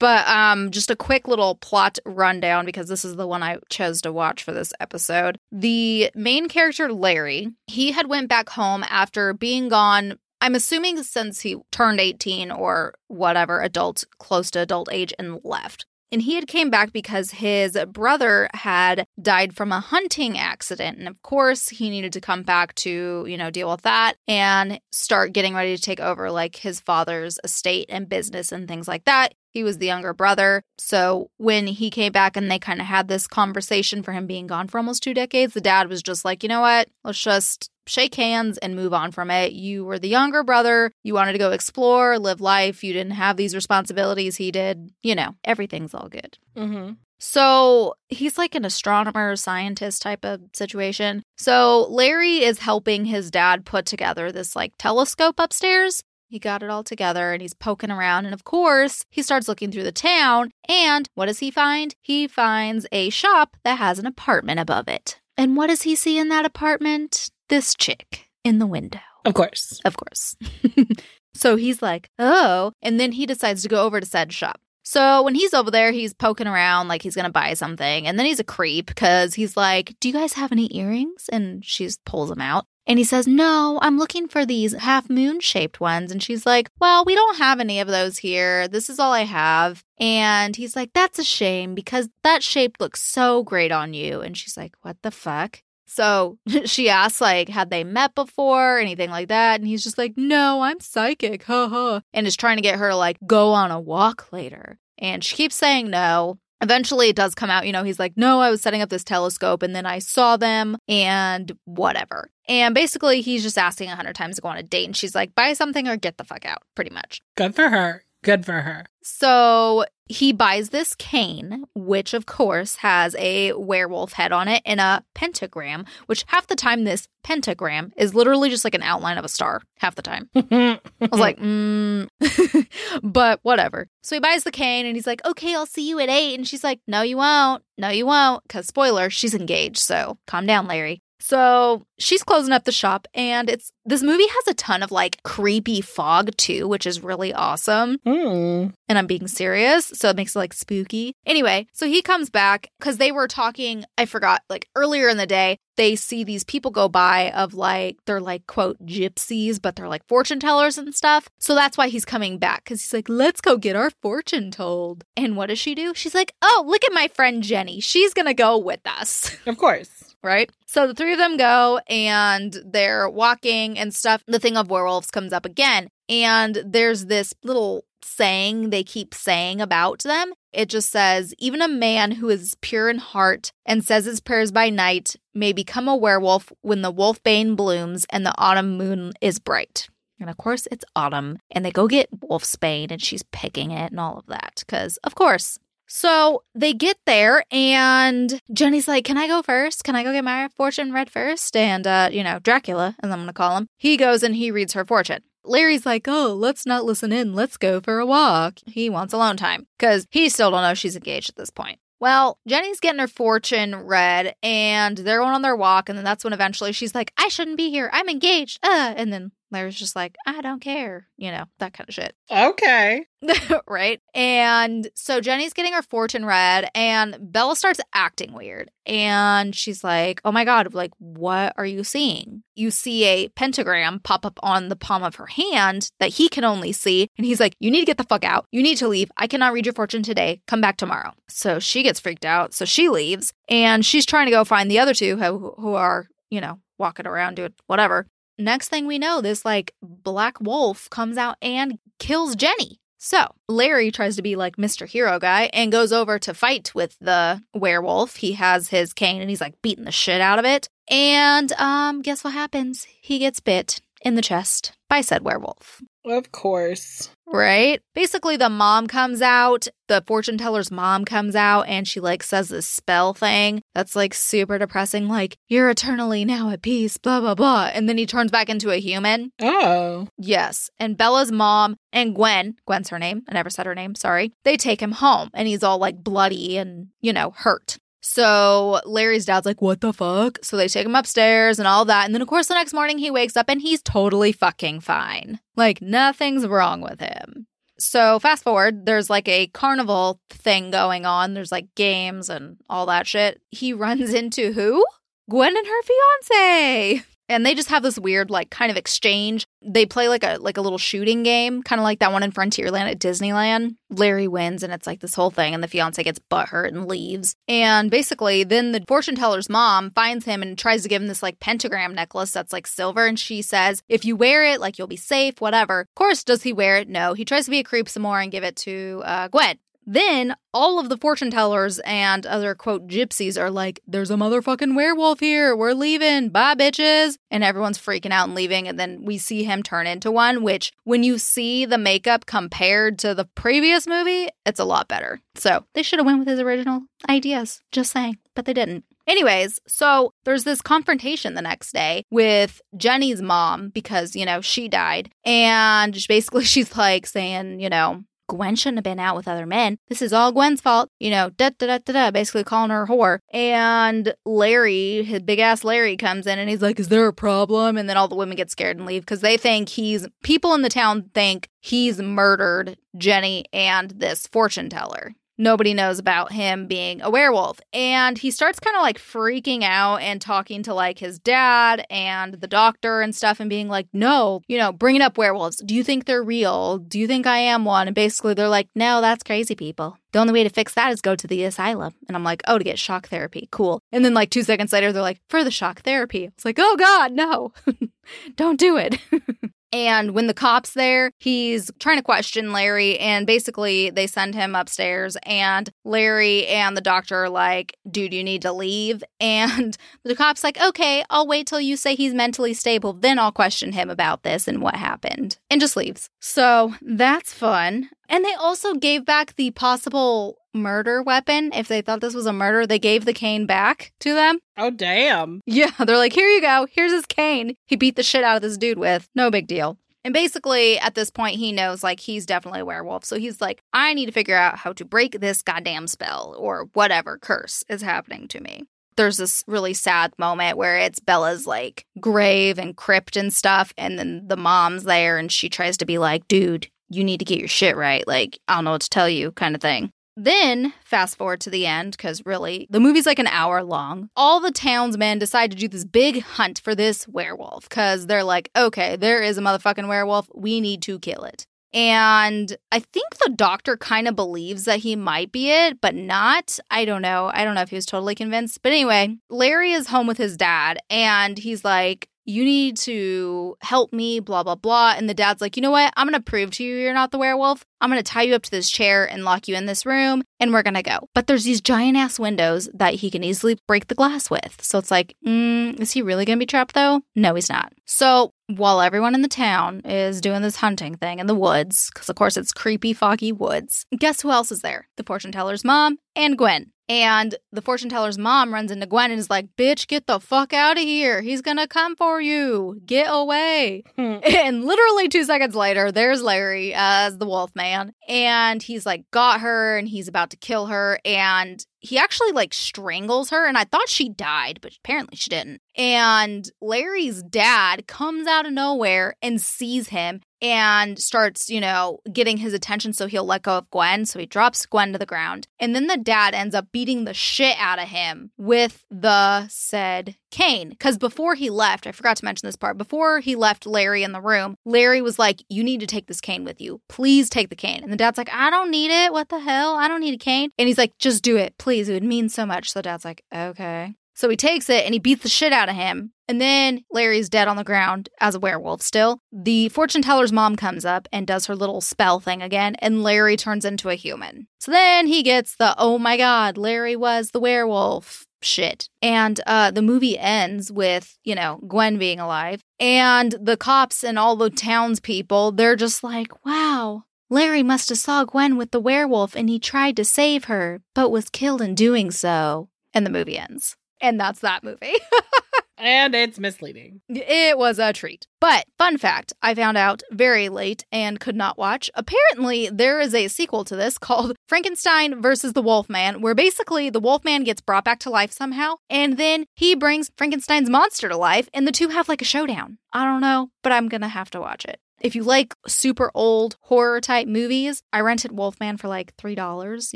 but 0.00 0.26
um, 0.26 0.72
just 0.72 0.90
a 0.90 0.96
quick 0.96 1.28
little 1.28 1.54
plot 1.54 1.98
rundown 2.04 2.66
because 2.66 2.88
this 2.88 3.04
is 3.04 3.14
the 3.14 3.26
one 3.26 3.44
I 3.44 3.58
chose 3.68 4.02
to 4.02 4.12
watch 4.12 4.42
for 4.42 4.52
this 4.52 4.72
episode. 4.80 5.38
The 5.52 6.10
main 6.16 6.48
character, 6.48 6.92
Larry, 6.92 7.50
he 7.68 7.92
had 7.92 8.08
went 8.08 8.28
back 8.28 8.48
home 8.48 8.82
after 8.88 9.32
being 9.32 9.68
gone. 9.68 10.18
I'm 10.40 10.54
assuming 10.54 11.02
since 11.02 11.42
he 11.42 11.56
turned 11.70 12.00
18 12.00 12.50
or 12.50 12.94
whatever, 13.08 13.60
adult, 13.60 14.04
close 14.18 14.50
to 14.52 14.60
adult 14.60 14.88
age, 14.90 15.12
and 15.18 15.38
left. 15.44 15.84
And 16.12 16.22
he 16.22 16.34
had 16.34 16.48
came 16.48 16.70
back 16.70 16.92
because 16.92 17.30
his 17.30 17.78
brother 17.88 18.48
had 18.52 19.06
died 19.20 19.54
from 19.54 19.70
a 19.70 19.80
hunting 19.80 20.36
accident. 20.36 20.98
And 20.98 21.06
of 21.06 21.22
course, 21.22 21.68
he 21.68 21.88
needed 21.88 22.12
to 22.14 22.20
come 22.20 22.42
back 22.42 22.74
to, 22.76 23.24
you 23.28 23.36
know, 23.36 23.50
deal 23.50 23.70
with 23.70 23.82
that 23.82 24.14
and 24.26 24.80
start 24.90 25.32
getting 25.32 25.54
ready 25.54 25.76
to 25.76 25.82
take 25.82 26.00
over 26.00 26.30
like 26.30 26.56
his 26.56 26.80
father's 26.80 27.38
estate 27.44 27.86
and 27.90 28.08
business 28.08 28.50
and 28.50 28.66
things 28.66 28.88
like 28.88 29.04
that. 29.04 29.34
He 29.50 29.62
was 29.62 29.78
the 29.78 29.86
younger 29.86 30.14
brother. 30.14 30.62
So 30.78 31.30
when 31.36 31.66
he 31.66 31.90
came 31.90 32.12
back 32.12 32.36
and 32.36 32.50
they 32.50 32.58
kind 32.58 32.80
of 32.80 32.86
had 32.86 33.08
this 33.08 33.26
conversation 33.26 34.02
for 34.02 34.12
him 34.12 34.26
being 34.26 34.46
gone 34.46 34.68
for 34.68 34.78
almost 34.78 35.02
two 35.02 35.14
decades, 35.14 35.54
the 35.54 35.60
dad 35.60 35.88
was 35.88 36.02
just 36.02 36.24
like, 36.24 36.42
you 36.42 36.48
know 36.48 36.60
what? 36.60 36.88
Let's 37.04 37.22
just 37.22 37.70
shake 37.86 38.14
hands 38.14 38.58
and 38.58 38.76
move 38.76 38.94
on 38.94 39.10
from 39.10 39.30
it. 39.30 39.52
You 39.52 39.84
were 39.84 39.98
the 39.98 40.08
younger 40.08 40.44
brother. 40.44 40.92
You 41.02 41.14
wanted 41.14 41.32
to 41.32 41.38
go 41.38 41.50
explore, 41.50 42.18
live 42.18 42.40
life. 42.40 42.84
You 42.84 42.92
didn't 42.92 43.12
have 43.12 43.36
these 43.36 43.54
responsibilities. 43.54 44.36
He 44.36 44.50
did. 44.50 44.92
You 45.02 45.14
know, 45.14 45.34
everything's 45.44 45.94
all 45.94 46.08
good. 46.08 46.38
Mm-hmm. 46.56 46.92
So 47.22 47.94
he's 48.08 48.38
like 48.38 48.54
an 48.54 48.64
astronomer, 48.64 49.36
scientist 49.36 50.00
type 50.00 50.24
of 50.24 50.40
situation. 50.54 51.22
So 51.36 51.86
Larry 51.90 52.38
is 52.38 52.60
helping 52.60 53.04
his 53.04 53.30
dad 53.30 53.66
put 53.66 53.84
together 53.84 54.32
this 54.32 54.56
like 54.56 54.72
telescope 54.78 55.34
upstairs. 55.38 56.02
He 56.30 56.38
got 56.38 56.62
it 56.62 56.70
all 56.70 56.84
together 56.84 57.32
and 57.32 57.42
he's 57.42 57.54
poking 57.54 57.90
around. 57.90 58.24
And 58.24 58.32
of 58.32 58.44
course, 58.44 59.04
he 59.10 59.20
starts 59.20 59.48
looking 59.48 59.72
through 59.72 59.82
the 59.82 59.90
town. 59.90 60.52
And 60.68 61.08
what 61.16 61.26
does 61.26 61.40
he 61.40 61.50
find? 61.50 61.92
He 62.00 62.28
finds 62.28 62.86
a 62.92 63.10
shop 63.10 63.56
that 63.64 63.78
has 63.78 63.98
an 63.98 64.06
apartment 64.06 64.60
above 64.60 64.86
it. 64.86 65.20
And 65.36 65.56
what 65.56 65.66
does 65.66 65.82
he 65.82 65.96
see 65.96 66.18
in 66.18 66.28
that 66.28 66.46
apartment? 66.46 67.30
This 67.48 67.74
chick 67.74 68.28
in 68.44 68.60
the 68.60 68.66
window. 68.66 69.00
Of 69.24 69.34
course. 69.34 69.80
Of 69.84 69.96
course. 69.96 70.36
so 71.34 71.56
he's 71.56 71.82
like, 71.82 72.08
oh. 72.16 72.70
And 72.80 73.00
then 73.00 73.10
he 73.10 73.26
decides 73.26 73.62
to 73.62 73.68
go 73.68 73.84
over 73.84 73.98
to 73.98 74.06
said 74.06 74.32
shop. 74.32 74.60
So 74.84 75.22
when 75.24 75.34
he's 75.34 75.52
over 75.52 75.70
there, 75.70 75.90
he's 75.90 76.14
poking 76.14 76.46
around 76.46 76.86
like 76.86 77.02
he's 77.02 77.16
going 77.16 77.26
to 77.26 77.32
buy 77.32 77.54
something. 77.54 78.06
And 78.06 78.16
then 78.16 78.26
he's 78.26 78.40
a 78.40 78.44
creep 78.44 78.86
because 78.86 79.34
he's 79.34 79.56
like, 79.56 79.94
Do 79.98 80.08
you 80.08 80.14
guys 80.14 80.34
have 80.34 80.52
any 80.52 80.74
earrings? 80.76 81.28
And 81.30 81.64
she 81.64 81.90
pulls 82.06 82.28
them 82.28 82.40
out. 82.40 82.66
And 82.86 82.98
he 82.98 83.04
says, 83.04 83.26
No, 83.26 83.78
I'm 83.82 83.98
looking 83.98 84.28
for 84.28 84.44
these 84.44 84.72
half 84.74 85.08
moon 85.08 85.40
shaped 85.40 85.80
ones. 85.80 86.10
And 86.10 86.22
she's 86.22 86.46
like, 86.46 86.70
Well, 86.80 87.04
we 87.04 87.14
don't 87.14 87.38
have 87.38 87.60
any 87.60 87.80
of 87.80 87.88
those 87.88 88.18
here. 88.18 88.68
This 88.68 88.90
is 88.90 88.98
all 88.98 89.12
I 89.12 89.24
have. 89.24 89.84
And 89.98 90.56
he's 90.56 90.76
like, 90.76 90.92
That's 90.92 91.18
a 91.18 91.24
shame 91.24 91.74
because 91.74 92.08
that 92.22 92.42
shape 92.42 92.76
looks 92.80 93.02
so 93.02 93.42
great 93.42 93.72
on 93.72 93.94
you. 93.94 94.20
And 94.20 94.36
she's 94.36 94.56
like, 94.56 94.74
What 94.82 94.96
the 95.02 95.10
fuck? 95.10 95.62
So 95.90 96.38
she 96.64 96.88
asks, 96.88 97.20
like, 97.20 97.48
had 97.48 97.70
they 97.70 97.84
met 97.84 98.14
before, 98.14 98.78
anything 98.78 99.10
like 99.10 99.28
that? 99.28 99.60
And 99.60 99.68
he's 99.68 99.82
just 99.82 99.98
like, 99.98 100.14
no, 100.16 100.62
I'm 100.62 100.78
psychic, 100.80 101.42
haha. 101.42 102.00
And 102.12 102.26
is 102.26 102.36
trying 102.36 102.58
to 102.58 102.62
get 102.62 102.78
her 102.78 102.90
to, 102.90 102.96
like, 102.96 103.18
go 103.26 103.52
on 103.52 103.72
a 103.72 103.80
walk 103.80 104.32
later. 104.32 104.78
And 104.98 105.24
she 105.24 105.34
keeps 105.34 105.56
saying 105.56 105.90
no. 105.90 106.38
Eventually, 106.60 107.08
it 107.08 107.16
does 107.16 107.34
come 107.34 107.50
out, 107.50 107.66
you 107.66 107.72
know, 107.72 107.82
he's 107.82 107.98
like, 107.98 108.12
no, 108.16 108.40
I 108.40 108.50
was 108.50 108.60
setting 108.60 108.82
up 108.82 108.90
this 108.90 109.04
telescope 109.04 109.62
and 109.62 109.74
then 109.74 109.86
I 109.86 109.98
saw 109.98 110.36
them 110.36 110.76
and 110.88 111.52
whatever. 111.64 112.30
And 112.48 112.74
basically, 112.74 113.22
he's 113.22 113.42
just 113.42 113.56
asking 113.56 113.90
a 113.90 113.96
hundred 113.96 114.14
times 114.14 114.36
to 114.36 114.42
go 114.42 114.48
on 114.48 114.58
a 114.58 114.62
date. 114.62 114.86
And 114.86 114.96
she's 114.96 115.14
like, 115.14 115.34
buy 115.34 115.52
something 115.54 115.88
or 115.88 115.96
get 115.96 116.18
the 116.18 116.24
fuck 116.24 116.44
out, 116.44 116.62
pretty 116.74 116.90
much. 116.90 117.22
Good 117.36 117.54
for 117.54 117.68
her. 117.68 118.04
Good 118.22 118.44
for 118.44 118.60
her. 118.60 118.86
So 119.02 119.84
he 120.06 120.32
buys 120.32 120.70
this 120.70 120.94
cane, 120.96 121.64
which 121.74 122.14
of 122.14 122.26
course 122.26 122.76
has 122.76 123.14
a 123.16 123.52
werewolf 123.52 124.12
head 124.12 124.32
on 124.32 124.48
it 124.48 124.60
and 124.66 124.80
a 124.80 125.04
pentagram, 125.14 125.86
which 126.06 126.24
half 126.26 126.48
the 126.48 126.56
time 126.56 126.84
this 126.84 127.06
pentagram 127.22 127.92
is 127.96 128.14
literally 128.14 128.50
just 128.50 128.64
like 128.64 128.74
an 128.74 128.82
outline 128.82 129.18
of 129.18 129.24
a 129.24 129.28
star, 129.28 129.62
half 129.78 129.94
the 129.94 130.02
time. 130.02 130.28
I 130.34 130.80
was 131.00 131.20
like, 131.20 131.38
mm. 131.38 132.08
but 133.02 133.38
whatever. 133.42 133.88
So 134.02 134.16
he 134.16 134.20
buys 134.20 134.44
the 134.44 134.50
cane 134.50 134.84
and 134.84 134.96
he's 134.96 135.06
like, 135.06 135.24
okay, 135.24 135.54
I'll 135.54 135.64
see 135.64 135.88
you 135.88 136.00
at 136.00 136.08
eight. 136.08 136.34
And 136.34 136.46
she's 136.46 136.64
like, 136.64 136.80
no, 136.86 137.02
you 137.02 137.16
won't. 137.16 137.62
No, 137.78 137.88
you 137.88 138.04
won't. 138.04 138.42
Because 138.42 138.66
spoiler, 138.66 139.10
she's 139.10 139.34
engaged. 139.34 139.78
So 139.78 140.18
calm 140.26 140.44
down, 140.44 140.66
Larry. 140.66 141.02
So 141.20 141.84
she's 141.98 142.24
closing 142.24 142.52
up 142.52 142.64
the 142.64 142.72
shop, 142.72 143.06
and 143.14 143.48
it's 143.48 143.72
this 143.84 144.02
movie 144.02 144.26
has 144.26 144.48
a 144.48 144.54
ton 144.54 144.82
of 144.82 144.90
like 144.90 145.22
creepy 145.22 145.80
fog 145.80 146.36
too, 146.36 146.66
which 146.66 146.86
is 146.86 147.02
really 147.02 147.32
awesome. 147.32 147.98
Mm. 148.06 148.72
And 148.88 148.98
I'm 148.98 149.06
being 149.06 149.28
serious, 149.28 149.86
so 149.86 150.08
it 150.08 150.16
makes 150.16 150.34
it 150.34 150.38
like 150.38 150.54
spooky. 150.54 151.14
Anyway, 151.26 151.66
so 151.72 151.86
he 151.86 152.02
comes 152.02 152.30
back 152.30 152.70
because 152.78 152.96
they 152.96 153.12
were 153.12 153.28
talking, 153.28 153.84
I 153.98 154.06
forgot, 154.06 154.42
like 154.48 154.66
earlier 154.74 155.08
in 155.08 155.18
the 155.18 155.26
day, 155.26 155.58
they 155.76 155.94
see 155.96 156.24
these 156.24 156.44
people 156.44 156.70
go 156.70 156.88
by 156.88 157.30
of 157.30 157.54
like, 157.54 157.98
they're 158.06 158.20
like, 158.20 158.46
quote, 158.46 158.78
gypsies, 158.84 159.60
but 159.60 159.76
they're 159.76 159.88
like 159.88 160.06
fortune 160.08 160.40
tellers 160.40 160.78
and 160.78 160.94
stuff. 160.94 161.28
So 161.38 161.54
that's 161.54 161.78
why 161.78 161.88
he's 161.88 162.04
coming 162.04 162.38
back 162.38 162.64
because 162.64 162.82
he's 162.82 162.92
like, 162.92 163.08
let's 163.08 163.40
go 163.40 163.56
get 163.56 163.76
our 163.76 163.90
fortune 164.02 164.50
told. 164.50 165.04
And 165.16 165.36
what 165.36 165.46
does 165.46 165.58
she 165.58 165.74
do? 165.74 165.92
She's 165.94 166.14
like, 166.14 166.34
oh, 166.42 166.64
look 166.66 166.84
at 166.84 166.92
my 166.92 167.08
friend 167.08 167.42
Jenny. 167.42 167.80
She's 167.80 168.14
going 168.14 168.26
to 168.26 168.34
go 168.34 168.58
with 168.58 168.80
us. 168.86 169.36
Of 169.46 169.56
course 169.56 170.10
right? 170.22 170.50
So 170.72 170.86
the 170.86 170.94
three 170.94 171.14
of 171.14 171.18
them 171.18 171.36
go 171.36 171.80
and 171.88 172.56
they're 172.64 173.10
walking 173.10 173.76
and 173.76 173.92
stuff. 173.92 174.22
The 174.28 174.38
thing 174.38 174.56
of 174.56 174.70
werewolves 174.70 175.10
comes 175.10 175.32
up 175.32 175.44
again. 175.44 175.88
And 176.08 176.62
there's 176.64 177.06
this 177.06 177.34
little 177.42 177.84
saying 178.04 178.70
they 178.70 178.84
keep 178.84 179.12
saying 179.12 179.60
about 179.60 180.04
them. 180.04 180.32
It 180.52 180.68
just 180.68 180.88
says, 180.90 181.34
even 181.38 181.60
a 181.60 181.66
man 181.66 182.12
who 182.12 182.28
is 182.28 182.54
pure 182.60 182.88
in 182.88 182.98
heart 182.98 183.50
and 183.66 183.84
says 183.84 184.04
his 184.04 184.20
prayers 184.20 184.52
by 184.52 184.70
night 184.70 185.16
may 185.34 185.52
become 185.52 185.88
a 185.88 185.96
werewolf 185.96 186.52
when 186.62 186.82
the 186.82 186.92
wolfbane 186.92 187.56
blooms 187.56 188.06
and 188.08 188.24
the 188.24 188.34
autumn 188.38 188.78
moon 188.78 189.12
is 189.20 189.40
bright. 189.40 189.88
And 190.20 190.30
of 190.30 190.36
course, 190.36 190.68
it's 190.70 190.84
autumn, 190.94 191.38
and 191.50 191.64
they 191.64 191.72
go 191.72 191.88
get 191.88 192.20
wolfsbane, 192.20 192.92
and 192.92 193.02
she's 193.02 193.22
picking 193.32 193.70
it 193.70 193.90
and 193.90 193.98
all 193.98 194.18
of 194.18 194.26
that. 194.26 194.62
Because, 194.64 194.98
of 194.98 195.14
course, 195.14 195.58
so 195.92 196.44
they 196.54 196.72
get 196.72 196.96
there, 197.04 197.44
and 197.50 198.40
Jenny's 198.52 198.86
like, 198.86 199.04
Can 199.04 199.18
I 199.18 199.26
go 199.26 199.42
first? 199.42 199.82
Can 199.82 199.96
I 199.96 200.04
go 200.04 200.12
get 200.12 200.22
my 200.22 200.48
fortune 200.56 200.92
read 200.92 201.10
first? 201.10 201.56
And, 201.56 201.84
uh, 201.86 202.10
you 202.12 202.22
know, 202.22 202.38
Dracula, 202.38 202.94
as 203.02 203.10
I'm 203.10 203.18
going 203.18 203.26
to 203.26 203.32
call 203.32 203.56
him, 203.56 203.66
he 203.76 203.96
goes 203.96 204.22
and 204.22 204.36
he 204.36 204.52
reads 204.52 204.74
her 204.74 204.84
fortune. 204.84 205.24
Larry's 205.44 205.84
like, 205.84 206.06
Oh, 206.06 206.32
let's 206.32 206.64
not 206.64 206.84
listen 206.84 207.12
in. 207.12 207.34
Let's 207.34 207.56
go 207.56 207.80
for 207.80 207.98
a 207.98 208.06
walk. 208.06 208.58
He 208.66 208.88
wants 208.88 209.12
alone 209.12 209.36
time 209.36 209.66
because 209.78 210.06
he 210.10 210.28
still 210.28 210.52
don't 210.52 210.62
know 210.62 210.74
she's 210.74 210.96
engaged 210.96 211.30
at 211.30 211.36
this 211.36 211.50
point. 211.50 211.80
Well, 211.98 212.38
Jenny's 212.46 212.80
getting 212.80 213.00
her 213.00 213.08
fortune 213.08 213.74
read 213.74 214.34
and 214.42 214.96
they're 214.96 215.18
going 215.18 215.34
on 215.34 215.42
their 215.42 215.56
walk. 215.56 215.88
And 215.88 215.98
then 215.98 216.04
that's 216.04 216.24
when 216.24 216.32
eventually 216.32 216.72
she's 216.72 216.94
like, 216.94 217.12
I 217.18 217.28
shouldn't 217.28 217.58
be 217.58 217.70
here. 217.70 217.90
I'm 217.92 218.08
engaged. 218.08 218.58
Uh, 218.62 218.94
and 218.96 219.12
then 219.12 219.32
Larry's 219.50 219.74
just 219.74 219.96
like, 219.96 220.16
I 220.26 220.40
don't 220.40 220.60
care, 220.60 221.06
you 221.16 221.30
know, 221.30 221.44
that 221.58 221.72
kind 221.72 221.88
of 221.88 221.94
shit. 221.94 222.14
Okay. 222.30 223.04
right? 223.66 224.00
And 224.14 224.88
so 224.94 225.20
Jenny's 225.20 225.52
getting 225.52 225.72
her 225.72 225.82
fortune 225.82 226.24
read, 226.24 226.70
and 226.74 227.16
Bela 227.20 227.56
starts 227.56 227.80
acting 227.92 228.32
weird. 228.32 228.70
And 228.86 229.54
she's 229.54 229.84
like, 229.84 230.20
Oh 230.24 230.32
my 230.32 230.44
God, 230.44 230.72
like, 230.74 230.92
what 230.98 231.52
are 231.56 231.66
you 231.66 231.84
seeing? 231.84 232.42
You 232.54 232.70
see 232.70 233.04
a 233.04 233.28
pentagram 233.28 234.00
pop 234.00 234.24
up 234.24 234.38
on 234.42 234.68
the 234.68 234.76
palm 234.76 235.02
of 235.02 235.16
her 235.16 235.26
hand 235.26 235.90
that 235.98 236.10
he 236.10 236.28
can 236.28 236.44
only 236.44 236.72
see. 236.72 237.08
And 237.16 237.26
he's 237.26 237.40
like, 237.40 237.56
You 237.60 237.70
need 237.70 237.80
to 237.80 237.86
get 237.86 237.98
the 237.98 238.04
fuck 238.04 238.24
out. 238.24 238.46
You 238.52 238.62
need 238.62 238.78
to 238.78 238.88
leave. 238.88 239.10
I 239.16 239.26
cannot 239.26 239.52
read 239.52 239.66
your 239.66 239.74
fortune 239.74 240.02
today. 240.02 240.40
Come 240.46 240.60
back 240.60 240.76
tomorrow. 240.76 241.12
So 241.28 241.58
she 241.58 241.82
gets 241.82 242.00
freaked 242.00 242.24
out. 242.24 242.54
So 242.54 242.64
she 242.64 242.88
leaves, 242.88 243.32
and 243.48 243.84
she's 243.84 244.06
trying 244.06 244.26
to 244.26 244.32
go 244.32 244.44
find 244.44 244.70
the 244.70 244.78
other 244.78 244.94
two 244.94 245.16
who, 245.16 245.54
who 245.58 245.74
are, 245.74 246.08
you 246.30 246.40
know, 246.40 246.60
walking 246.78 247.06
around 247.06 247.34
doing 247.34 247.52
whatever 247.66 248.06
next 248.40 248.68
thing 248.68 248.86
we 248.86 248.98
know, 248.98 249.20
this 249.20 249.44
like 249.44 249.74
black 249.82 250.40
wolf 250.40 250.88
comes 250.90 251.16
out 251.16 251.36
and 251.42 251.78
kills 251.98 252.34
Jenny. 252.34 252.80
So 253.02 253.34
Larry 253.48 253.90
tries 253.90 254.16
to 254.16 254.22
be 254.22 254.36
like 254.36 254.56
Mr. 254.56 254.86
Hero 254.86 255.18
guy 255.18 255.48
and 255.54 255.72
goes 255.72 255.90
over 255.90 256.18
to 256.18 256.34
fight 256.34 256.74
with 256.74 256.98
the 257.00 257.42
werewolf. 257.54 258.16
He 258.16 258.32
has 258.32 258.68
his 258.68 258.92
cane 258.92 259.22
and 259.22 259.30
he's 259.30 259.40
like 259.40 259.60
beating 259.62 259.86
the 259.86 259.92
shit 259.92 260.20
out 260.20 260.38
of 260.38 260.44
it. 260.44 260.68
And 260.90 261.50
um, 261.52 262.02
guess 262.02 262.22
what 262.22 262.34
happens? 262.34 262.86
He 263.00 263.18
gets 263.18 263.40
bit 263.40 263.80
in 264.02 264.16
the 264.16 264.22
chest 264.22 264.72
by 264.88 265.00
said 265.00 265.22
werewolf. 265.22 265.80
Of 266.04 266.32
course. 266.32 267.10
Right? 267.26 267.80
Basically, 267.94 268.36
the 268.36 268.48
mom 268.48 268.86
comes 268.86 269.22
out, 269.22 269.68
the 269.86 270.02
fortune 270.06 270.38
teller's 270.38 270.70
mom 270.70 271.04
comes 271.04 271.36
out, 271.36 271.68
and 271.68 271.86
she 271.86 272.00
like 272.00 272.22
says 272.22 272.48
this 272.48 272.66
spell 272.66 273.14
thing 273.14 273.62
that's 273.74 273.94
like 273.94 274.14
super 274.14 274.58
depressing, 274.58 275.08
like, 275.08 275.36
you're 275.48 275.70
eternally 275.70 276.24
now 276.24 276.50
at 276.50 276.62
peace, 276.62 276.96
blah, 276.96 277.20
blah, 277.20 277.34
blah. 277.34 277.70
And 277.72 277.88
then 277.88 277.98
he 277.98 278.06
turns 278.06 278.30
back 278.30 278.48
into 278.48 278.70
a 278.70 278.80
human. 278.80 279.30
Oh. 279.40 280.08
Yes. 280.18 280.70
And 280.78 280.96
Bela's 280.96 281.30
mom 281.30 281.76
and 281.92 282.14
Gwen, 282.14 282.56
Gwen's 282.66 282.88
her 282.88 282.98
name, 282.98 283.22
I 283.28 283.34
never 283.34 283.50
said 283.50 283.66
her 283.66 283.74
name, 283.74 283.94
sorry, 283.94 284.32
they 284.44 284.56
take 284.56 284.80
him 284.80 284.92
home 284.92 285.30
and 285.34 285.46
he's 285.46 285.62
all 285.62 285.78
like 285.78 286.02
bloody 286.02 286.56
and, 286.56 286.88
you 287.00 287.12
know, 287.12 287.32
hurt. 287.36 287.78
So 288.00 288.80
Larry's 288.84 289.26
dad's 289.26 289.46
like, 289.46 289.60
what 289.60 289.80
the 289.80 289.92
fuck? 289.92 290.38
So 290.42 290.56
they 290.56 290.68
take 290.68 290.86
him 290.86 290.94
upstairs 290.94 291.58
and 291.58 291.68
all 291.68 291.84
that. 291.84 292.06
And 292.06 292.14
then, 292.14 292.22
of 292.22 292.28
course, 292.28 292.48
the 292.48 292.54
next 292.54 292.72
morning 292.72 292.98
he 292.98 293.10
wakes 293.10 293.36
up 293.36 293.48
and 293.48 293.60
he's 293.60 293.82
totally 293.82 294.32
fucking 294.32 294.80
fine. 294.80 295.38
Like, 295.56 295.82
nothing's 295.82 296.46
wrong 296.46 296.80
with 296.80 297.00
him. 297.00 297.46
So 297.78 298.18
fast 298.18 298.42
forward, 298.42 298.84
there's 298.84 299.08
like 299.08 299.28
a 299.28 299.46
carnival 299.48 300.20
thing 300.28 300.70
going 300.70 301.06
on. 301.06 301.34
There's 301.34 301.52
like 301.52 301.74
games 301.74 302.28
and 302.28 302.56
all 302.68 302.86
that 302.86 303.06
shit. 303.06 303.40
He 303.50 303.72
runs 303.74 304.12
into 304.14 304.52
who? 304.52 304.84
Gwen 305.28 305.56
and 305.56 305.66
her 305.66 305.82
fiance 305.82 307.04
and 307.30 307.46
they 307.46 307.54
just 307.54 307.70
have 307.70 307.82
this 307.82 307.98
weird 307.98 308.28
like 308.28 308.50
kind 308.50 308.70
of 308.70 308.76
exchange. 308.76 309.46
They 309.62 309.86
play 309.86 310.08
like 310.08 310.24
a 310.24 310.36
like 310.40 310.56
a 310.56 310.60
little 310.60 310.78
shooting 310.78 311.22
game 311.22 311.62
kind 311.62 311.80
of 311.80 311.84
like 311.84 312.00
that 312.00 312.12
one 312.12 312.22
in 312.22 312.32
frontierland 312.32 312.90
at 312.90 312.98
disneyland. 312.98 313.76
Larry 313.88 314.28
wins 314.28 314.62
and 314.62 314.72
it's 314.72 314.86
like 314.86 315.00
this 315.00 315.14
whole 315.14 315.30
thing 315.30 315.54
and 315.54 315.62
the 315.62 315.68
fiance 315.68 316.02
gets 316.02 316.20
butthurt 316.30 316.68
and 316.68 316.86
leaves. 316.86 317.36
And 317.48 317.90
basically 317.90 318.44
then 318.44 318.72
the 318.72 318.82
fortune 318.86 319.14
teller's 319.14 319.48
mom 319.48 319.92
finds 319.92 320.24
him 320.24 320.42
and 320.42 320.58
tries 320.58 320.82
to 320.82 320.88
give 320.88 321.00
him 321.00 321.08
this 321.08 321.22
like 321.22 321.40
pentagram 321.40 321.94
necklace 321.94 322.32
that's 322.32 322.52
like 322.52 322.66
silver 322.66 323.06
and 323.06 323.18
she 323.18 323.42
says 323.42 323.82
if 323.88 324.04
you 324.04 324.16
wear 324.16 324.44
it 324.44 324.60
like 324.60 324.76
you'll 324.76 324.88
be 324.88 324.96
safe 324.96 325.40
whatever. 325.40 325.80
Of 325.80 325.94
course 325.94 326.24
does 326.24 326.42
he 326.42 326.52
wear 326.52 326.76
it? 326.76 326.88
No. 326.88 327.14
He 327.14 327.24
tries 327.24 327.44
to 327.44 327.50
be 327.50 327.60
a 327.60 327.64
creep 327.64 327.88
some 327.88 328.02
more 328.02 328.20
and 328.20 328.32
give 328.32 328.44
it 328.44 328.56
to 328.56 329.02
uh, 329.04 329.28
gwen 329.28 329.58
Then 329.92 330.36
all 330.54 330.78
of 330.78 330.88
the 330.88 330.96
fortune 330.96 331.32
tellers 331.32 331.80
and 331.80 332.24
other 332.24 332.54
quote 332.54 332.86
gypsies 332.86 333.36
are 333.36 333.50
like, 333.50 333.80
there's 333.88 334.12
a 334.12 334.14
motherfucking 334.14 334.76
werewolf 334.76 335.18
here. 335.18 335.56
We're 335.56 335.72
leaving. 335.72 336.28
Bye, 336.28 336.54
bitches. 336.54 337.16
And 337.28 337.42
everyone's 337.42 337.76
freaking 337.76 338.12
out 338.12 338.28
and 338.28 338.36
leaving. 338.36 338.68
And 338.68 338.78
then 338.78 339.04
we 339.04 339.18
see 339.18 339.42
him 339.42 339.64
turn 339.64 339.88
into 339.88 340.12
one, 340.12 340.44
which 340.44 340.70
when 340.84 341.02
you 341.02 341.18
see 341.18 341.64
the 341.64 341.76
makeup 341.76 342.24
compared 342.24 343.00
to 343.00 343.16
the 343.16 343.24
previous 343.24 343.88
movie, 343.88 344.28
it's 344.46 344.60
a 344.60 344.64
lot 344.64 344.86
better. 344.86 345.20
So 345.34 345.64
they 345.74 345.82
should 345.82 345.98
have 345.98 346.06
went 346.06 346.20
with 346.20 346.28
his 346.28 346.38
original 346.38 346.82
ideas. 347.08 347.60
Just 347.72 347.90
saying. 347.90 348.18
But 348.36 348.44
they 348.44 348.52
didn't. 348.52 348.84
Anyways, 349.08 349.58
so 349.66 350.12
there's 350.22 350.44
this 350.44 350.62
confrontation 350.62 351.34
the 351.34 351.42
next 351.42 351.72
day 351.72 352.04
with 352.12 352.62
Jenny's 352.76 353.20
mom 353.20 353.70
because, 353.70 354.14
you 354.14 354.24
know, 354.24 354.40
she 354.40 354.68
died. 354.68 355.10
And 355.24 355.98
basically 356.08 356.44
she's 356.44 356.76
like 356.76 357.08
saying, 357.08 357.58
you 357.58 357.68
know, 357.68 358.04
Gwen 358.30 358.56
shouldn't 358.56 358.78
have 358.78 358.84
been 358.84 359.00
out 359.00 359.16
with 359.16 359.28
other 359.28 359.46
men. 359.46 359.78
This 359.88 360.00
is 360.00 360.12
all 360.12 360.32
Gwen's 360.32 360.60
fault. 360.60 360.88
You 360.98 361.10
know, 361.10 361.30
da 361.30 361.50
da 361.58 361.66
da 361.66 361.78
da 361.78 361.92
da, 361.92 362.10
basically 362.10 362.44
calling 362.44 362.70
her 362.70 362.84
a 362.84 362.86
whore. 362.86 363.18
And 363.32 364.14
Larry, 364.24 365.02
his 365.02 365.20
big 365.20 365.38
ass 365.38 365.64
Larry, 365.64 365.96
comes 365.96 366.26
in 366.26 366.38
and 366.38 366.48
he's 366.48 366.62
like, 366.62 366.78
Is 366.78 366.88
there 366.88 367.06
a 367.06 367.12
problem? 367.12 367.76
And 367.76 367.88
then 367.88 367.96
all 367.96 368.08
the 368.08 368.16
women 368.16 368.36
get 368.36 368.50
scared 368.50 368.76
and 368.76 368.86
leave 368.86 369.02
because 369.02 369.20
they 369.20 369.36
think 369.36 369.68
he's, 369.68 370.06
people 370.22 370.54
in 370.54 370.62
the 370.62 370.68
town 370.68 371.10
think 371.14 371.48
he's 371.60 372.00
murdered 372.00 372.76
Jenny 372.96 373.44
and 373.52 373.90
this 373.90 374.26
fortune 374.26 374.70
teller 374.70 375.12
nobody 375.40 375.74
knows 375.74 375.98
about 375.98 376.32
him 376.32 376.66
being 376.66 377.00
a 377.02 377.10
werewolf. 377.10 377.60
And 377.72 378.18
he 378.18 378.30
starts 378.30 378.60
kind 378.60 378.76
of 378.76 378.82
like 378.82 378.98
freaking 378.98 379.62
out 379.62 379.96
and 380.02 380.20
talking 380.20 380.62
to 380.64 380.74
like 380.74 380.98
his 380.98 381.18
dad 381.18 381.84
and 381.90 382.34
the 382.34 382.46
doctor 382.46 383.00
and 383.00 383.14
stuff 383.14 383.40
and 383.40 383.48
being 383.48 383.68
like, 383.68 383.88
no, 383.92 384.42
you 384.46 384.58
know, 384.58 384.70
bringing 384.70 385.02
up 385.02 385.18
werewolves. 385.18 385.56
Do 385.56 385.74
you 385.74 385.82
think 385.82 386.04
they're 386.04 386.22
real? 386.22 386.78
Do 386.78 386.98
you 386.98 387.06
think 387.06 387.26
I 387.26 387.38
am 387.38 387.64
one? 387.64 387.88
And 387.88 387.94
basically 387.94 388.34
they're 388.34 388.48
like, 388.48 388.68
no, 388.74 389.00
that's 389.00 389.24
crazy 389.24 389.54
people. 389.54 389.96
The 390.12 390.18
only 390.18 390.32
way 390.32 390.44
to 390.44 390.50
fix 390.50 390.74
that 390.74 390.92
is 390.92 391.00
go 391.00 391.16
to 391.16 391.26
the 391.26 391.44
asylum. 391.44 391.94
And 392.06 392.16
I'm 392.16 392.24
like, 392.24 392.42
oh, 392.46 392.58
to 392.58 392.64
get 392.64 392.78
shock 392.78 393.08
therapy. 393.08 393.48
Cool. 393.50 393.80
And 393.92 394.04
then 394.04 394.14
like 394.14 394.30
two 394.30 394.42
seconds 394.42 394.72
later, 394.72 394.92
they're 394.92 395.02
like, 395.02 395.20
for 395.28 395.42
the 395.42 395.50
shock 395.50 395.82
therapy. 395.82 396.24
It's 396.24 396.44
like, 396.44 396.58
oh 396.58 396.76
God, 396.76 397.12
no, 397.12 397.52
don't 398.36 398.58
do 398.58 398.76
it. 398.76 398.98
And 399.72 400.12
when 400.12 400.26
the 400.26 400.34
cop's 400.34 400.72
there, 400.72 401.12
he's 401.18 401.70
trying 401.78 401.98
to 401.98 402.02
question 402.02 402.52
Larry, 402.52 402.98
and 402.98 403.26
basically 403.26 403.90
they 403.90 404.06
send 404.06 404.34
him 404.34 404.54
upstairs. 404.54 405.16
And 405.24 405.70
Larry 405.84 406.46
and 406.46 406.76
the 406.76 406.80
doctor 406.80 407.16
are 407.24 407.28
like, 407.28 407.76
dude, 407.88 408.12
you 408.12 408.24
need 408.24 408.42
to 408.42 408.52
leave. 408.52 409.02
And 409.22 409.76
the 410.02 410.16
cop's 410.16 410.42
like, 410.42 410.58
okay, 410.60 411.04
I'll 411.10 411.26
wait 411.26 411.46
till 411.46 411.60
you 411.60 411.76
say 411.76 411.94
he's 411.94 412.14
mentally 412.14 412.54
stable. 412.54 412.94
Then 412.94 413.18
I'll 413.18 413.30
question 413.30 413.72
him 413.72 413.90
about 413.90 414.22
this 414.22 414.48
and 414.48 414.62
what 414.62 414.76
happened. 414.76 415.38
And 415.50 415.60
just 415.60 415.76
leaves. 415.76 416.08
So 416.20 416.74
that's 416.80 417.34
fun. 417.34 417.90
And 418.08 418.24
they 418.24 418.34
also 418.34 418.74
gave 418.74 419.04
back 419.04 419.36
the 419.36 419.50
possible 419.50 420.39
murder 420.54 421.02
weapon. 421.02 421.52
If 421.52 421.68
they 421.68 421.82
thought 421.82 422.00
this 422.00 422.14
was 422.14 422.26
a 422.26 422.32
murder, 422.32 422.66
they 422.66 422.78
gave 422.78 423.04
the 423.04 423.12
cane 423.12 423.46
back 423.46 423.92
to 424.00 424.14
them. 424.14 424.38
Oh, 424.56 424.70
damn. 424.70 425.40
Yeah, 425.46 425.70
they're 425.84 425.96
like, 425.96 426.12
here 426.12 426.28
you 426.28 426.40
go. 426.40 426.66
Here's 426.70 426.92
his 426.92 427.06
cane. 427.06 427.56
He 427.66 427.76
beat 427.76 427.96
the 427.96 428.02
shit 428.02 428.24
out 428.24 428.36
of 428.36 428.42
this 428.42 428.58
dude 428.58 428.78
with. 428.78 429.08
No 429.14 429.30
big 429.30 429.46
deal. 429.46 429.78
And 430.04 430.14
basically, 430.14 430.78
at 430.78 430.94
this 430.94 431.10
point, 431.10 431.36
he 431.36 431.52
knows 431.52 431.82
like 431.82 432.00
he's 432.00 432.24
definitely 432.24 432.60
a 432.60 432.64
werewolf. 432.64 433.04
So 433.04 433.18
he's 433.18 433.40
like, 433.40 433.62
I 433.72 433.92
need 433.92 434.06
to 434.06 434.12
figure 434.12 434.36
out 434.36 434.58
how 434.58 434.72
to 434.72 434.84
break 434.84 435.20
this 435.20 435.42
goddamn 435.42 435.86
spell 435.86 436.34
or 436.38 436.68
whatever 436.72 437.18
curse 437.18 437.62
is 437.68 437.82
happening 437.82 438.26
to 438.28 438.40
me. 438.40 438.64
There's 438.96 439.18
this 439.18 439.44
really 439.46 439.74
sad 439.74 440.12
moment 440.18 440.56
where 440.56 440.78
it's 440.78 441.00
Bela's 441.00 441.46
like 441.46 441.84
grave 442.00 442.58
and 442.58 442.76
crypt 442.76 443.16
and 443.16 443.32
stuff. 443.32 443.72
And 443.76 443.98
then 443.98 444.26
the 444.26 444.36
mom's 444.36 444.84
there 444.84 445.18
and 445.18 445.30
she 445.30 445.48
tries 445.48 445.76
to 445.78 445.86
be 445.86 445.98
like, 445.98 446.26
dude, 446.28 446.68
you 446.88 447.04
need 447.04 447.18
to 447.18 447.24
get 447.24 447.38
your 447.38 447.48
shit 447.48 447.76
right. 447.76 448.06
Like, 448.06 448.38
I 448.48 448.56
don't 448.56 448.64
know 448.64 448.72
what 448.72 448.82
to 448.82 448.90
tell 448.90 449.08
you, 449.08 449.32
kind 449.32 449.54
of 449.54 449.60
thing. 449.60 449.92
Then, 450.16 450.74
fast 450.84 451.16
forward 451.16 451.40
to 451.42 451.50
the 451.50 451.66
end, 451.66 451.92
because 451.92 452.26
really, 452.26 452.66
the 452.70 452.80
movie's 452.80 453.06
like 453.06 453.18
an 453.18 453.26
hour 453.28 453.62
long. 453.62 454.10
All 454.16 454.40
the 454.40 454.50
townsmen 454.50 455.18
decide 455.18 455.50
to 455.50 455.56
do 455.56 455.68
this 455.68 455.84
big 455.84 456.22
hunt 456.22 456.58
for 456.58 456.74
this 456.74 457.08
werewolf 457.08 457.68
because 457.68 458.06
they're 458.06 458.24
like, 458.24 458.50
okay, 458.56 458.96
there 458.96 459.22
is 459.22 459.38
a 459.38 459.40
motherfucking 459.40 459.88
werewolf. 459.88 460.28
We 460.34 460.60
need 460.60 460.82
to 460.82 460.98
kill 460.98 461.24
it. 461.24 461.46
And 461.72 462.56
I 462.72 462.80
think 462.80 463.18
the 463.18 463.32
doctor 463.34 463.76
kind 463.76 464.08
of 464.08 464.16
believes 464.16 464.64
that 464.64 464.80
he 464.80 464.96
might 464.96 465.30
be 465.30 465.50
it, 465.50 465.80
but 465.80 465.94
not. 465.94 466.58
I 466.70 466.84
don't 466.84 467.02
know. 467.02 467.30
I 467.32 467.44
don't 467.44 467.54
know 467.54 467.62
if 467.62 467.70
he 467.70 467.76
was 467.76 467.86
totally 467.86 468.16
convinced. 468.16 468.60
But 468.62 468.72
anyway, 468.72 469.16
Larry 469.28 469.72
is 469.72 469.86
home 469.86 470.08
with 470.08 470.18
his 470.18 470.36
dad 470.36 470.78
and 470.90 471.38
he's 471.38 471.64
like, 471.64 472.08
you 472.24 472.44
need 472.44 472.76
to 472.78 473.56
help 473.62 473.92
me, 473.92 474.20
blah, 474.20 474.42
blah, 474.42 474.54
blah. 474.54 474.94
And 474.96 475.08
the 475.08 475.14
dad's 475.14 475.40
like, 475.40 475.56
you 475.56 475.62
know 475.62 475.70
what? 475.70 475.92
I'm 475.96 476.08
going 476.08 476.20
to 476.20 476.24
prove 476.24 476.50
to 476.52 476.64
you 476.64 476.76
you're 476.76 476.92
not 476.92 477.12
the 477.12 477.18
werewolf. 477.18 477.64
I'm 477.80 477.90
going 477.90 478.02
to 478.02 478.08
tie 478.08 478.22
you 478.22 478.34
up 478.34 478.42
to 478.42 478.50
this 478.50 478.70
chair 478.70 479.04
and 479.10 479.24
lock 479.24 479.48
you 479.48 479.56
in 479.56 479.66
this 479.66 479.86
room 479.86 480.22
and 480.38 480.52
we're 480.52 480.62
going 480.62 480.74
to 480.74 480.82
go. 480.82 481.08
But 481.14 481.26
there's 481.26 481.44
these 481.44 481.60
giant 481.60 481.96
ass 481.96 482.18
windows 482.18 482.68
that 482.74 482.94
he 482.94 483.10
can 483.10 483.24
easily 483.24 483.58
break 483.66 483.88
the 483.88 483.94
glass 483.94 484.30
with. 484.30 484.58
So 484.62 484.78
it's 484.78 484.90
like, 484.90 485.14
mm, 485.26 485.78
is 485.80 485.92
he 485.92 486.02
really 486.02 486.24
going 486.24 486.38
to 486.38 486.42
be 486.42 486.46
trapped 486.46 486.74
though? 486.74 487.02
No, 487.14 487.34
he's 487.34 487.48
not. 487.48 487.72
So 487.86 488.32
while 488.46 488.80
everyone 488.80 489.14
in 489.14 489.22
the 489.22 489.28
town 489.28 489.80
is 489.84 490.20
doing 490.20 490.42
this 490.42 490.56
hunting 490.56 490.96
thing 490.96 491.18
in 491.18 491.26
the 491.26 491.34
woods, 491.34 491.90
because 491.92 492.08
of 492.08 492.16
course 492.16 492.36
it's 492.36 492.52
creepy, 492.52 492.92
foggy 492.92 493.32
woods, 493.32 493.86
guess 493.98 494.20
who 494.22 494.30
else 494.30 494.50
is 494.50 494.60
there? 494.60 494.88
The 494.96 495.04
fortune 495.04 495.32
teller's 495.32 495.64
mom 495.64 495.98
and 496.16 496.36
Gwen. 496.36 496.72
And 496.90 497.36
the 497.52 497.62
fortune 497.62 497.88
teller's 497.88 498.18
mom 498.18 498.52
runs 498.52 498.72
into 498.72 498.84
Gwen 498.84 499.12
and 499.12 499.20
is 499.20 499.30
like, 499.30 499.46
Bitch, 499.56 499.86
get 499.86 500.08
the 500.08 500.18
fuck 500.18 500.52
out 500.52 500.76
of 500.76 500.82
here. 500.82 501.20
He's 501.20 501.40
gonna 501.40 501.68
come 501.68 501.94
for 501.94 502.20
you. 502.20 502.80
Get 502.84 503.06
away. 503.08 503.84
and 503.96 504.64
literally 504.64 505.08
two 505.08 505.22
seconds 505.22 505.54
later, 505.54 505.92
there's 505.92 506.20
Larry 506.20 506.74
as 506.74 507.16
the 507.18 507.26
wolf 507.26 507.52
man. 507.54 507.69
And 508.08 508.62
he's 508.62 508.86
like, 508.86 509.10
got 509.10 509.40
her 509.40 509.76
and 509.78 509.88
he's 509.88 510.08
about 510.08 510.30
to 510.30 510.36
kill 510.36 510.66
her. 510.66 511.00
And 511.04 511.64
he 511.80 511.98
actually 511.98 512.32
like 512.32 512.54
strangles 512.54 513.30
her 513.30 513.46
and 513.46 513.58
i 513.58 513.64
thought 513.64 513.88
she 513.88 514.08
died 514.08 514.58
but 514.62 514.76
apparently 514.76 515.16
she 515.16 515.30
didn't. 515.30 515.60
And 515.76 516.50
larry's 516.60 517.22
dad 517.22 517.86
comes 517.86 518.26
out 518.26 518.46
of 518.46 518.52
nowhere 518.52 519.14
and 519.22 519.40
sees 519.40 519.88
him 519.88 520.20
and 520.42 520.98
starts 520.98 521.50
you 521.50 521.60
know 521.60 521.98
getting 522.12 522.38
his 522.38 522.52
attention 522.52 522.92
so 522.92 523.06
he'll 523.06 523.24
let 523.24 523.42
go 523.42 523.58
of 523.58 523.70
gwen 523.70 524.06
so 524.06 524.18
he 524.18 524.26
drops 524.26 524.64
gwen 524.66 524.92
to 524.92 524.98
the 524.98 525.06
ground. 525.06 525.46
And 525.58 525.74
then 525.74 525.86
the 525.86 525.96
dad 525.96 526.34
ends 526.34 526.54
up 526.54 526.72
beating 526.72 527.04
the 527.04 527.14
shit 527.14 527.56
out 527.58 527.78
of 527.78 527.88
him 527.88 528.30
with 528.36 528.84
the 528.90 529.48
said 529.48 530.16
cane. 530.30 530.70
Because 530.70 530.98
before 530.98 531.34
he 531.34 531.50
left 531.50 531.86
i 531.86 531.92
forgot 531.92 532.16
to 532.18 532.24
mention 532.24 532.46
this 532.46 532.56
part 532.56 532.78
before 532.78 533.20
he 533.20 533.36
left 533.36 533.66
larry 533.66 534.02
in 534.02 534.12
the 534.12 534.20
room 534.20 534.56
larry 534.64 535.02
was 535.02 535.18
like 535.18 535.42
you 535.48 535.62
need 535.62 535.80
to 535.80 535.86
take 535.86 536.06
this 536.06 536.20
cane 536.20 536.44
with 536.44 536.60
you. 536.60 536.80
Please 536.88 537.30
take 537.30 537.48
the 537.48 537.56
cane. 537.56 537.82
And 537.82 537.92
the 537.92 537.96
dad's 537.96 538.18
like 538.18 538.32
i 538.32 538.50
don't 538.50 538.70
need 538.70 538.90
it. 538.90 539.12
What 539.12 539.28
the 539.28 539.40
hell? 539.40 539.76
I 539.76 539.88
don't 539.88 540.00
need 540.00 540.14
a 540.14 540.18
cane. 540.18 540.50
And 540.58 540.68
he's 540.68 540.78
like 540.78 540.96
just 540.98 541.22
do 541.22 541.36
it. 541.36 541.56
Please 541.58 541.69
please, 541.70 541.88
it 541.88 541.92
would 541.92 542.02
mean 542.02 542.28
so 542.28 542.44
much. 542.44 542.72
So 542.72 542.82
dad's 542.82 543.04
like, 543.04 543.22
okay. 543.32 543.94
So 544.14 544.28
he 544.28 544.36
takes 544.36 544.68
it 544.68 544.84
and 544.84 544.92
he 544.92 544.98
beats 544.98 545.22
the 545.22 545.28
shit 545.28 545.52
out 545.52 545.68
of 545.68 545.76
him. 545.76 546.10
And 546.26 546.40
then 546.40 546.82
Larry's 546.90 547.28
dead 547.28 547.46
on 547.46 547.56
the 547.56 547.62
ground 547.62 548.08
as 548.20 548.34
a 548.34 548.40
werewolf 548.40 548.82
still. 548.82 549.20
The 549.30 549.68
fortune 549.68 550.02
teller's 550.02 550.32
mom 550.32 550.56
comes 550.56 550.84
up 550.84 551.06
and 551.12 551.28
does 551.28 551.46
her 551.46 551.54
little 551.54 551.80
spell 551.80 552.18
thing 552.18 552.42
again, 552.42 552.74
and 552.80 553.04
Larry 553.04 553.36
turns 553.36 553.64
into 553.64 553.88
a 553.88 553.94
human. 553.94 554.48
So 554.58 554.72
then 554.72 555.06
he 555.06 555.22
gets 555.22 555.54
the, 555.54 555.76
oh 555.78 555.96
my 555.96 556.16
god, 556.16 556.58
Larry 556.58 556.96
was 556.96 557.30
the 557.30 557.38
werewolf 557.38 558.26
shit. 558.42 558.88
And 559.00 559.40
uh, 559.46 559.70
the 559.70 559.80
movie 559.80 560.18
ends 560.18 560.72
with, 560.72 561.16
you 561.22 561.36
know, 561.36 561.60
Gwen 561.68 561.98
being 561.98 562.18
alive. 562.18 562.62
And 562.80 563.36
the 563.40 563.56
cops 563.56 564.02
and 564.02 564.18
all 564.18 564.34
the 564.34 564.50
townspeople, 564.50 565.52
they're 565.52 565.76
just 565.76 566.02
like, 566.02 566.44
wow, 566.44 567.04
Larry 567.32 567.62
must 567.62 567.88
have 567.90 567.98
saw 567.98 568.24
Gwen 568.24 568.56
with 568.56 568.72
the 568.72 568.80
werewolf 568.80 569.36
and 569.36 569.48
he 569.48 569.60
tried 569.60 569.96
to 569.96 570.04
save 570.04 570.44
her, 570.44 570.82
but 570.96 571.10
was 571.10 571.30
killed 571.30 571.62
in 571.62 571.76
doing 571.76 572.10
so. 572.10 572.68
And 572.92 573.06
the 573.06 573.10
movie 573.10 573.38
ends. 573.38 573.76
And 574.00 574.18
that's 574.18 574.40
that 574.40 574.64
movie. 574.64 574.94
and 575.78 576.12
it's 576.12 576.40
misleading. 576.40 577.02
It 577.08 577.56
was 577.56 577.78
a 577.78 577.92
treat. 577.92 578.26
But, 578.40 578.64
fun 578.78 578.98
fact, 578.98 579.32
I 579.42 579.54
found 579.54 579.76
out 579.76 580.02
very 580.10 580.48
late 580.48 580.84
and 580.90 581.20
could 581.20 581.36
not 581.36 581.56
watch. 581.56 581.88
Apparently, 581.94 582.68
there 582.68 582.98
is 582.98 583.14
a 583.14 583.28
sequel 583.28 583.64
to 583.66 583.76
this 583.76 583.96
called 583.96 584.34
Frankenstein 584.48 585.22
versus 585.22 585.52
the 585.52 585.62
Wolfman, 585.62 586.22
where 586.22 586.34
basically 586.34 586.90
the 586.90 586.98
Wolfman 586.98 587.44
gets 587.44 587.60
brought 587.60 587.84
back 587.84 588.00
to 588.00 588.10
life 588.10 588.32
somehow, 588.32 588.74
and 588.88 589.18
then 589.18 589.44
he 589.54 589.76
brings 589.76 590.10
Frankenstein's 590.16 590.70
monster 590.70 591.08
to 591.08 591.16
life, 591.16 591.48
and 591.54 591.64
the 591.64 591.72
two 591.72 591.88
have 591.88 592.08
like 592.08 592.22
a 592.22 592.24
showdown. 592.24 592.78
I 592.92 593.04
don't 593.04 593.20
know, 593.20 593.50
but 593.62 593.70
I'm 593.70 593.88
gonna 593.88 594.08
have 594.08 594.30
to 594.30 594.40
watch 594.40 594.64
it. 594.64 594.80
If 595.00 595.14
you 595.14 595.22
like 595.22 595.54
super 595.66 596.10
old 596.14 596.56
horror 596.60 597.00
type 597.00 597.26
movies, 597.26 597.82
I 597.92 598.00
rented 598.00 598.32
Wolfman 598.32 598.76
for 598.76 598.88
like 598.88 599.16
$3. 599.16 599.94